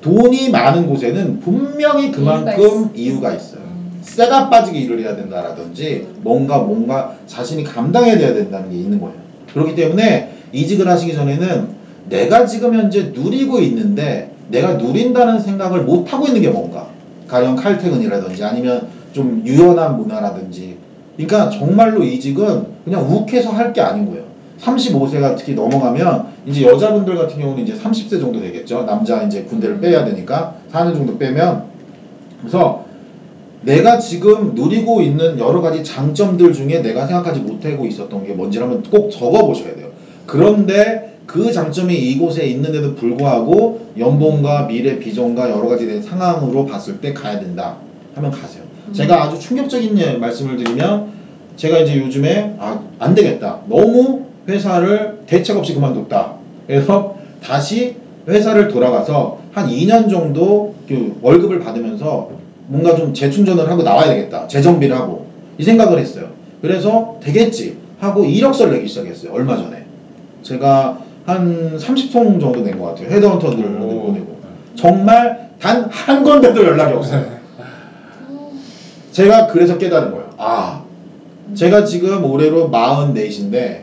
돈이 0.00 0.50
많은 0.50 0.86
곳에는 0.88 1.40
분명히 1.40 2.10
그만큼 2.10 2.90
이유가 2.94 3.32
있어요. 3.32 3.60
음. 3.62 4.00
쇠가 4.02 4.50
빠지게 4.50 4.78
일을 4.80 5.00
해야 5.00 5.14
된다라든지 5.16 6.08
뭔가 6.22 6.58
뭔가 6.58 7.16
자신이 7.26 7.62
감당해야 7.64 8.18
된다는 8.18 8.70
게 8.70 8.76
있는 8.76 9.00
거예요. 9.00 9.14
그렇기 9.52 9.74
때문에 9.74 10.32
이직을 10.52 10.88
하시기 10.88 11.14
전에는 11.14 11.68
내가 12.08 12.46
지금 12.46 12.74
현재 12.74 13.12
누리고 13.14 13.60
있는데 13.60 14.31
내가 14.48 14.74
누린다는 14.74 15.40
생각을 15.40 15.82
못 15.82 16.12
하고 16.12 16.26
있는 16.26 16.42
게 16.42 16.48
뭔가 16.50 16.88
가령 17.28 17.56
칼퇴근이라든지 17.56 18.44
아니면 18.44 18.88
좀 19.12 19.42
유연한 19.46 19.96
문화라든지 19.98 20.76
그러니까 21.16 21.50
정말로 21.50 22.02
이직은 22.02 22.66
그냥 22.84 23.06
욱해서 23.10 23.50
할 23.50 23.72
게 23.72 23.80
아닌 23.80 24.06
거예요. 24.10 24.24
35세가 24.60 25.36
특히 25.36 25.54
넘어가면 25.54 26.26
이제 26.46 26.62
여자분들 26.62 27.16
같은 27.16 27.40
경우는 27.40 27.64
이제 27.64 27.74
30세 27.74 28.20
정도 28.20 28.40
되겠죠. 28.40 28.84
남자 28.84 29.22
이제 29.22 29.42
군대를 29.42 29.80
빼야 29.80 30.04
되니까 30.04 30.54
4년 30.72 30.94
정도 30.94 31.18
빼면 31.18 31.64
그래서 32.40 32.84
내가 33.62 33.98
지금 33.98 34.54
누리고 34.54 35.00
있는 35.02 35.38
여러 35.38 35.60
가지 35.60 35.84
장점들 35.84 36.52
중에 36.52 36.82
내가 36.82 37.06
생각하지 37.06 37.40
못하고 37.40 37.86
있었던 37.86 38.26
게 38.26 38.32
뭔지를 38.32 38.66
한번 38.66 38.82
꼭 38.90 39.10
적어 39.10 39.46
보셔야 39.46 39.74
돼요. 39.74 39.88
그런데 40.26 41.11
그 41.32 41.50
장점이 41.50 41.94
이곳에 41.94 42.44
있는데도 42.48 42.94
불구하고 42.94 43.80
연봉과 43.98 44.66
미래 44.66 44.98
비전과 44.98 45.48
여러 45.48 45.66
가지 45.66 45.86
된 45.86 46.02
상황으로 46.02 46.66
봤을 46.66 47.00
때 47.00 47.14
가야 47.14 47.40
된다 47.40 47.78
하면 48.14 48.30
가세요. 48.30 48.62
제가 48.92 49.24
아주 49.24 49.40
충격적인 49.40 49.96
예- 49.98 50.12
말씀을 50.18 50.58
드리면 50.58 51.10
제가 51.56 51.78
이제 51.78 51.96
요즘에 51.96 52.56
아, 52.58 52.82
안 52.98 53.14
되겠다. 53.14 53.60
너무 53.66 54.26
회사를 54.46 55.20
대책 55.26 55.56
없이 55.56 55.72
그만뒀다. 55.72 56.34
그래서 56.66 57.16
다시 57.42 57.96
회사를 58.28 58.68
돌아가서 58.68 59.38
한 59.52 59.68
2년 59.70 60.10
정도 60.10 60.74
그 60.86 61.18
월급을 61.22 61.60
받으면서 61.60 62.28
뭔가 62.66 62.94
좀 62.94 63.14
재충전을 63.14 63.70
하고 63.70 63.82
나와야 63.82 64.08
되겠다. 64.08 64.46
재정비를 64.48 64.94
하고 64.94 65.26
이 65.56 65.62
생각을 65.62 65.98
했어요. 65.98 66.28
그래서 66.60 67.18
되겠지 67.22 67.78
하고 68.00 68.22
이력서를 68.22 68.74
내기 68.74 68.86
시작했어요. 68.88 69.32
얼마 69.32 69.56
전에 69.56 69.84
제가 70.42 70.98
한 71.26 71.76
30통 71.78 72.40
정도 72.40 72.60
낸 72.62 72.78
것 72.78 72.86
같아요. 72.86 73.08
헤드헌터들을 73.10 73.80
오. 73.80 74.02
보내고 74.06 74.36
정말 74.74 75.50
단 75.60 75.88
한 75.90 76.24
건데도 76.24 76.64
연락이 76.64 76.94
없어요. 76.94 77.24
제가 79.12 79.46
그래서 79.48 79.78
깨달은 79.78 80.10
거예요. 80.10 80.30
아, 80.38 80.82
제가 81.54 81.84
지금 81.84 82.24
올해로 82.24 82.70
44인데, 82.70 83.82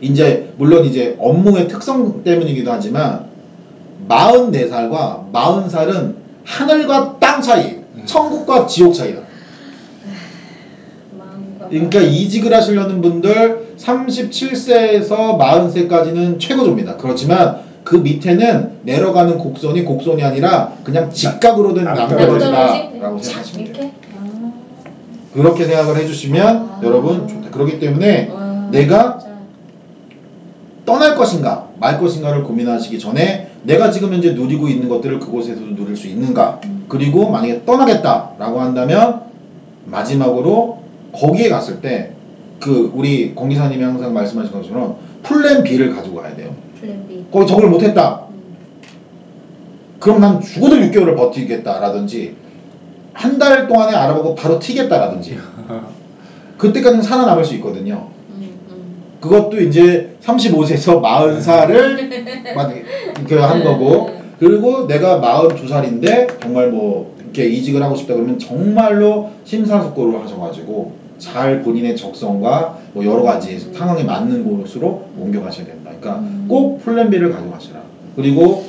이제, 0.00 0.52
물론 0.58 0.84
이제 0.84 1.16
업무의 1.18 1.66
특성 1.68 2.22
때문이기도 2.22 2.70
하지만, 2.70 3.24
44살과 4.08 5.32
40살은 5.32 6.14
하늘과 6.44 7.16
땅 7.18 7.40
차이, 7.40 7.78
천국과 8.04 8.66
지옥 8.66 8.92
차이다. 8.94 9.22
그러니까 11.70 12.00
이직을 12.00 12.52
하시려는 12.54 13.00
분들 13.00 13.74
37세에서 13.78 15.38
40세까지는 15.38 16.38
최고조입니다. 16.38 16.96
그렇지만 16.96 17.64
그 17.84 17.96
밑에는 17.96 18.78
내려가는 18.82 19.38
곡선이 19.38 19.84
곡선이 19.84 20.22
아니라 20.24 20.72
그냥 20.82 21.10
직각으로 21.10 21.74
된 21.74 21.84
낭떠러지다라고 21.84 23.18
생각하시면 23.18 23.72
돼요. 23.72 23.90
아. 24.16 24.52
그렇게 25.34 25.64
생각을 25.64 25.96
해주시면 25.98 26.56
아. 26.56 26.80
여러분 26.82 27.28
좋다. 27.28 27.50
그렇기 27.50 27.78
때문에 27.78 28.30
와, 28.32 28.68
내가 28.70 29.18
진짜. 29.18 29.34
떠날 30.86 31.14
것인가 31.14 31.68
말 31.78 31.98
것인가를 31.98 32.44
고민하시기 32.44 32.98
전에 32.98 33.50
내가 33.64 33.90
지금 33.90 34.12
현재 34.12 34.32
누리고 34.32 34.68
있는 34.68 34.88
것들을 34.88 35.18
그곳에서도 35.18 35.74
누릴 35.76 35.96
수 35.96 36.06
있는가 36.08 36.60
그리고 36.88 37.30
만약에 37.30 37.64
떠나겠다라고 37.64 38.60
한다면 38.60 39.22
마지막으로 39.86 40.83
거기에 41.14 41.48
갔을 41.48 41.80
때 41.80 42.10
그 42.60 42.90
우리 42.94 43.34
공기사님이 43.34 43.82
항상 43.82 44.14
말씀하신 44.14 44.52
것처럼 44.52 44.96
plan 45.22 45.62
B를 45.64 45.94
가지고 45.94 46.22
가야 46.22 46.34
돼요. 46.34 46.54
plan 46.80 47.06
B. 47.06 47.24
거기 47.30 47.46
적응을 47.46 47.68
못했다. 47.68 48.26
음. 48.30 48.54
그럼 50.00 50.20
난 50.20 50.40
죽어도 50.40 50.76
6개월을 50.76 51.14
버티겠다라든지 51.16 52.36
한 53.12 53.38
달 53.38 53.66
동안에 53.68 53.94
알아보고 53.94 54.34
바로 54.34 54.58
튀겠다라든지 54.58 55.36
그때까지는 56.58 57.02
살아남을 57.02 57.44
수 57.44 57.54
있거든요. 57.56 58.08
음, 58.30 58.50
음. 58.70 58.94
그것도 59.20 59.60
이제 59.60 60.16
35세에서 60.24 61.02
40살을 61.02 62.54
그 63.28 63.34
한 63.42 63.62
거고 63.62 64.10
그리고 64.38 64.86
내가 64.86 65.20
42살인데 65.20 66.40
정말 66.40 66.70
뭐 66.70 67.14
이렇게 67.20 67.46
이직을 67.46 67.82
하고 67.82 67.94
싶다 67.94 68.14
그러면 68.14 68.38
정말로 68.38 69.30
심사숙고를 69.44 70.20
하셔가지고 70.22 71.03
잘 71.24 71.62
본인의 71.62 71.96
적성과 71.96 72.78
뭐 72.92 73.04
여러 73.04 73.22
가지 73.22 73.58
상황에 73.58 74.04
맞는 74.04 74.44
곳으로 74.44 75.04
옮겨가셔야 75.18 75.66
된다. 75.66 75.90
그러니까 75.98 76.22
꼭 76.46 76.84
플랜 76.84 77.10
B를 77.10 77.32
가져가시라. 77.32 77.80
그리고 78.14 78.64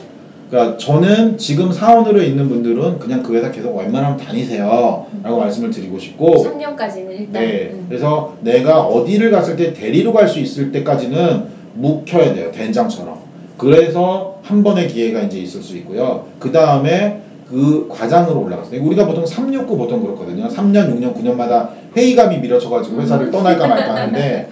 그러니까 0.50 0.78
저는 0.78 1.38
지금 1.38 1.72
사원으로 1.72 2.22
있는 2.22 2.48
분들은 2.48 3.00
그냥 3.00 3.24
그 3.24 3.36
회사 3.36 3.52
계속 3.52 3.76
웬만하면 3.76 4.18
다니세요. 4.18 5.06
라고 5.22 5.40
말씀을 5.40 5.70
드리고 5.72 6.00
싶고 6.00 6.46
3년까지는 6.46 7.10
일단 7.12 7.34
네. 7.34 7.72
음. 7.74 7.86
그래서 7.90 8.36
내가 8.42 8.82
어디를 8.82 9.32
갔을 9.32 9.56
때 9.58 9.74
대리로 9.74 10.14
갈 10.14 10.28
수 10.28 10.40
있을 10.40 10.72
때까지는 10.72 11.56
묵혀야 11.76 12.34
돼요. 12.34 12.52
된장처럼. 12.52 13.20
그래서 13.58 14.40
한 14.44 14.64
번의 14.64 14.88
기회가 14.88 15.22
이제 15.22 15.40
있을 15.40 15.62
수 15.62 15.76
있고요. 15.78 16.26
그 16.40 16.52
다음에 16.52 17.22
그 17.50 17.88
과장으로 17.90 18.42
올라갔어요. 18.42 18.82
우리가 18.84 19.06
보통 19.06 19.26
369 19.26 19.78
보통 19.78 20.02
그렇거든요. 20.02 20.48
3년, 20.48 20.94
6년, 20.96 21.16
9년마다 21.16 21.70
회의감이 21.96 22.40
밀어쳐가지고 22.40 23.02
회사를 23.02 23.32
떠날까 23.32 23.68
말까 23.68 23.96
하는데 23.96 24.50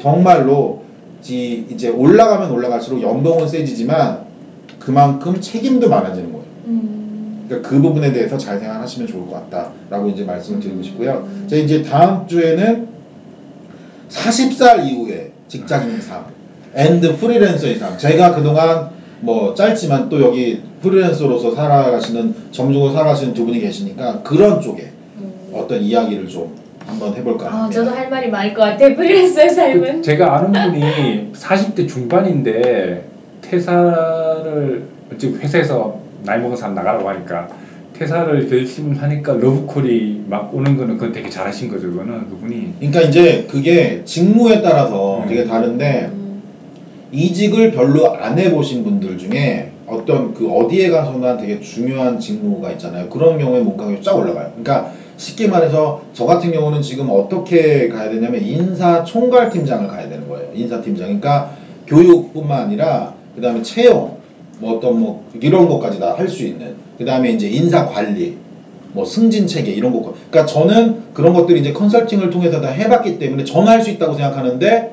정말로 0.00 0.82
지- 1.22 1.66
이제 1.70 1.88
올라가면 1.88 2.50
올라갈수록 2.50 3.00
연봉은 3.02 3.48
세지지만 3.48 4.22
그만큼 4.78 5.40
책임도 5.40 5.88
많아지는 5.88 6.32
거예요. 6.32 6.44
음. 6.66 7.44
그러니까 7.48 7.68
그 7.68 7.80
부분에 7.80 8.12
대해서 8.12 8.36
잘 8.36 8.58
생각하시면 8.58 9.08
좋을 9.08 9.26
것 9.28 9.50
같다라고 9.50 10.08
이제 10.10 10.24
말씀을 10.24 10.60
드리고 10.60 10.82
싶고요. 10.82 11.26
자 11.46 11.56
이제 11.56 11.82
다음 11.82 12.26
주에는 12.26 12.88
40살 14.08 14.86
이후에 14.86 15.32
직장인 15.48 16.00
삶, 16.00 16.24
and 16.74 17.16
프리랜서의 17.18 17.76
삶. 17.76 17.96
제가 17.96 18.34
그동안 18.34 18.90
뭐 19.20 19.54
짧지만 19.54 20.08
또 20.08 20.20
여기 20.20 20.60
프리랜서로서 20.82 21.54
살아가시는 21.54 22.34
점주로 22.50 22.90
살아가시는 22.92 23.34
두 23.34 23.44
분이 23.46 23.60
계시니까 23.60 24.22
그런 24.22 24.60
쪽에 24.60 24.90
음. 25.18 25.32
어떤 25.54 25.80
이야기를 25.80 26.28
좀 26.28 26.54
한번 26.86 27.14
해볼까 27.14 27.46
아, 27.46 27.62
합니다. 27.62 27.80
저도 27.82 27.96
할 27.96 28.10
말이 28.10 28.30
많을 28.30 28.54
것 28.54 28.62
같아요. 28.62 28.94
프리랜서의 28.96 29.50
삶은. 29.50 29.96
그 29.96 30.02
제가 30.02 30.36
아는 30.36 30.52
분이 30.52 31.32
40대 31.32 31.88
중반인데 31.88 33.06
퇴사를 33.40 34.86
즉 35.18 35.42
회사에서 35.42 36.00
나이 36.24 36.40
먹은 36.40 36.56
사람 36.56 36.74
나가라고 36.74 37.08
하니까 37.08 37.48
퇴사를 37.94 38.48
결심하니까 38.48 39.34
러브콜이 39.34 40.24
막 40.26 40.54
오는 40.54 40.76
거는 40.76 40.96
그건 40.96 41.12
되게 41.12 41.28
잘하신 41.28 41.70
거죠. 41.70 41.90
그거는 41.90 42.30
그분이 42.30 42.74
그러니까 42.78 43.00
이제 43.02 43.46
그게 43.48 44.02
직무에 44.04 44.62
따라서 44.62 45.22
음. 45.22 45.28
되게 45.28 45.44
다른데 45.44 46.10
음. 46.12 46.42
이직을 47.12 47.72
별로 47.72 48.14
안 48.14 48.38
해보신 48.38 48.84
분들 48.84 49.18
중에 49.18 49.70
어떤 49.86 50.32
그 50.32 50.50
어디에 50.50 50.88
가서나 50.88 51.36
되게 51.36 51.60
중요한 51.60 52.18
직무가 52.18 52.72
있잖아요. 52.72 53.08
그런 53.10 53.38
경우에 53.38 53.60
몸값이 53.60 54.02
쫙 54.02 54.16
올라가요. 54.16 54.52
그러니까 54.56 54.92
쉽게 55.16 55.48
말해서 55.48 56.02
저 56.12 56.24
같은 56.26 56.52
경우는 56.52 56.82
지금 56.82 57.08
어떻게 57.10 57.88
가야 57.88 58.10
되냐면 58.10 58.42
인사 58.42 59.04
총괄팀장을 59.04 59.86
가야 59.88 60.08
되는 60.08 60.28
거예요. 60.28 60.48
인사팀장. 60.54 61.06
그러니까 61.06 61.52
교육뿐만 61.86 62.62
아니라 62.62 63.14
그 63.34 63.40
다음에 63.40 63.62
채용, 63.62 64.16
뭐 64.58 64.76
어떤 64.76 64.98
뭐 65.00 65.24
이런 65.40 65.68
것까지 65.68 65.98
다 66.00 66.14
할 66.14 66.28
수 66.28 66.44
있는. 66.44 66.74
그 66.98 67.04
다음에 67.04 67.30
이제 67.32 67.48
인사 67.48 67.86
관리, 67.86 68.36
뭐 68.92 69.04
승진 69.04 69.46
체계 69.46 69.72
이런 69.72 69.92
것. 69.92 70.14
그러니까 70.30 70.46
저는 70.46 71.02
그런 71.14 71.32
것들이 71.32 71.60
이제 71.60 71.72
컨설팅을 71.72 72.30
통해서 72.30 72.60
다 72.60 72.68
해봤기 72.68 73.18
때문에 73.18 73.44
저는 73.44 73.68
할 73.68 73.82
수 73.82 73.90
있다고 73.90 74.14
생각하는데 74.14 74.92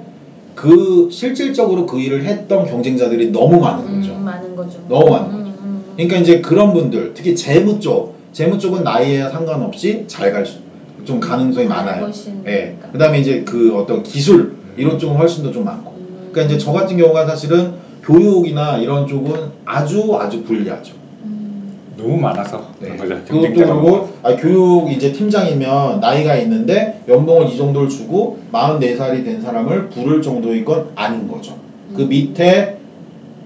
그 0.56 1.10
실질적으로 1.12 1.86
그 1.86 2.00
일을 2.00 2.26
했던 2.26 2.66
경쟁자들이 2.66 3.32
너무 3.32 3.60
많은 3.62 3.86
거죠. 4.02 4.14
음, 4.14 4.26
많은 4.26 4.56
거죠. 4.56 4.80
너무 4.90 5.10
많은 5.12 5.30
음, 5.32 5.54
음. 5.64 5.84
그러니까 5.96 6.18
이제 6.18 6.42
그런 6.42 6.74
분들, 6.74 7.14
특히 7.14 7.36
재무 7.36 7.80
쪽, 7.80 8.16
재무 8.32 8.60
쪽은 8.60 8.84
나이에 8.84 9.30
상관없이 9.30 10.06
잘갈 10.08 10.46
수, 10.46 10.60
좀 11.06 11.20
가능성이 11.20 11.68
많아요. 11.68 12.04
훨씬 12.06 12.42
예. 12.46 12.76
그러니까. 12.78 12.92
그다음에 12.92 13.20
이제 13.20 13.44
그 13.44 13.76
어떤 13.76 14.04
기술 14.04 14.58
이런 14.78 15.00
쪽은 15.00 15.16
훨씬 15.18 15.44
더 15.44 15.52
좀 15.52 15.66
많고. 15.66 15.92
음. 15.92 16.30
그러니까 16.32 16.54
이제 16.54 16.64
저 16.64 16.72
같은 16.72 16.98
경우가 16.98 17.26
사실은 17.26 17.74
교육이나 18.04 18.78
이런 18.78 19.08
쪽은 19.08 19.34
아주 19.66 20.16
아주 20.20 20.44
불리하죠. 20.44 20.94
음. 21.24 21.74
너무 21.98 22.18
많아서 22.18 22.70
네. 22.80 22.96
그것도 22.96 23.54
그러고 23.54 24.10
아, 24.24 24.36
교육 24.36 24.92
이제 24.92 25.12
팀장이면 25.12 26.00
나이가 26.00 26.36
있는데 26.38 27.02
연봉을 27.08 27.48
이 27.50 27.58
정도를 27.58 27.90
주고 27.90 28.40
44살이 28.54 29.26
된 29.26 29.42
사람을 29.42 29.90
부를 29.90 30.22
정도의 30.22 30.64
건 30.64 30.90
아닌 30.96 31.28
거죠. 31.28 31.58
그 31.96 32.04
음. 32.04 32.10
밑에 32.10 32.78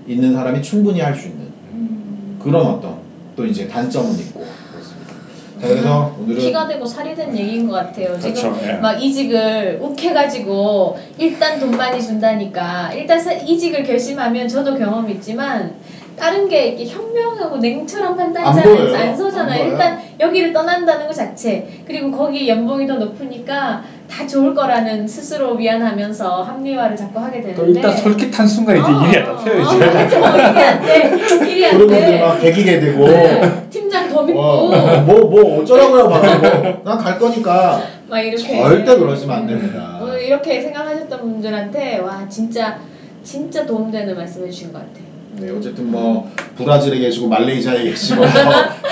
있는 0.07 0.33
사람이 0.33 0.61
충분히 0.61 0.99
할 0.99 1.15
수 1.15 1.27
있는 1.27 1.41
음. 1.71 2.39
그런 2.43 2.65
어떤 2.67 2.95
또 3.35 3.45
이제 3.45 3.67
단점은 3.67 4.11
있고 4.19 4.42
자 5.63 5.69
그래서 5.69 6.15
오늘은 6.19 6.39
피가 6.41 6.67
되고 6.67 6.85
살이 6.85 7.15
된 7.15 7.35
얘기인 7.37 7.67
것 7.69 7.75
같아요. 7.75 8.19
지금 8.19 8.33
그렇죠. 8.53 8.59
예. 8.67 8.73
막 8.73 9.01
이직을 9.01 9.79
욱해가지고 9.81 10.97
일단 11.17 11.59
돈 11.59 11.71
많이 11.71 12.01
준다니까 12.01 12.91
일단 12.93 13.17
사- 13.19 13.31
이직을 13.31 13.83
결심하면 13.83 14.47
저도 14.47 14.77
경험 14.77 15.09
있지만 15.09 15.75
다른 16.17 16.47
게 16.47 16.67
이렇게 16.67 16.85
현명하고 16.85 17.57
냉철한 17.57 18.15
판단이 18.15 18.45
안. 18.45 18.95
안 18.95 19.15
서잖아요. 19.17 19.63
안. 19.63 19.69
일단 19.69 19.99
여기를 20.19 20.53
떠난다는 20.53 21.07
것 21.07 21.13
자체 21.13 21.67
그리고 21.87 22.11
거기 22.11 22.47
연봉이 22.47 22.85
더 22.85 22.95
높으니까 22.95 23.83
다 24.11 24.27
좋을 24.27 24.53
거라는 24.53 25.07
스스로 25.07 25.53
위안하면서 25.55 26.43
합리화를 26.43 26.95
자꾸 26.95 27.19
하게 27.19 27.41
또 27.41 27.47
되는데 27.47 27.79
일단 27.79 27.97
솔깃한 27.97 28.45
순간 28.45 28.77
이제 28.77 28.91
어, 28.91 29.07
일이 29.07 29.17
안 29.17 29.27
어, 29.31 29.37
잡혀요. 29.37 29.63
어, 29.63 29.73
이제. 29.75 29.85
맞아. 30.19 30.35
일이 30.51 30.63
안 30.63 30.85
돼. 30.85 31.17
일이 31.51 31.65
안 31.65 31.77
그러고 31.77 31.93
이제 31.95 32.05
돼. 32.05 32.19
막 32.21 32.39
개기게 32.39 32.79
되고 32.79 33.07
팀장 33.71 34.02
더 34.13 34.23
믿고 34.23 34.41
뭐뭐 34.41 35.29
뭐 35.29 35.61
어쩌라고요 35.61 36.09
막난갈 36.09 37.19
거니까 37.19 37.83
막 38.07 38.19
이렇게 38.19 38.61
절대 38.61 38.95
그러시면 38.97 39.35
안 39.35 39.47
됩니다. 39.47 39.99
오늘 40.01 40.21
이렇게 40.21 40.61
생각하셨던 40.61 41.19
분들한테 41.19 41.99
와 41.99 42.27
진짜 42.29 42.79
진짜 43.23 43.65
도움되는 43.65 44.15
말씀해 44.15 44.49
주신 44.49 44.71
것 44.71 44.79
같아요. 44.79 45.13
네 45.35 45.49
어쨌든 45.49 45.89
뭐 45.91 46.31
브라질에 46.57 46.99
계시고 46.99 47.27
말레이시아에 47.27 47.83
계시고 47.83 48.21
뭐 48.21 48.27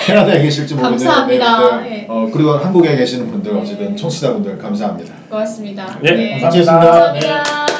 캐나다에 0.06 0.42
계실지 0.42 0.74
모르는 0.74 0.98
감사합니다. 0.98 1.82
네, 1.82 2.02
예. 2.02 2.06
어 2.10 2.30
그리고 2.34 2.52
한국에 2.52 2.96
계시는 2.96 3.30
분들 3.30 3.54
네. 3.54 3.60
어쨌든 3.60 3.96
청취자분들 3.96 4.58
감사합니다. 4.58 5.14
고맙습니다. 5.30 6.00
예, 6.04 6.12
네. 6.12 6.42
감사합니다. 6.42 6.82
감사합니다. 6.82 7.28
감사합니다. 7.28 7.71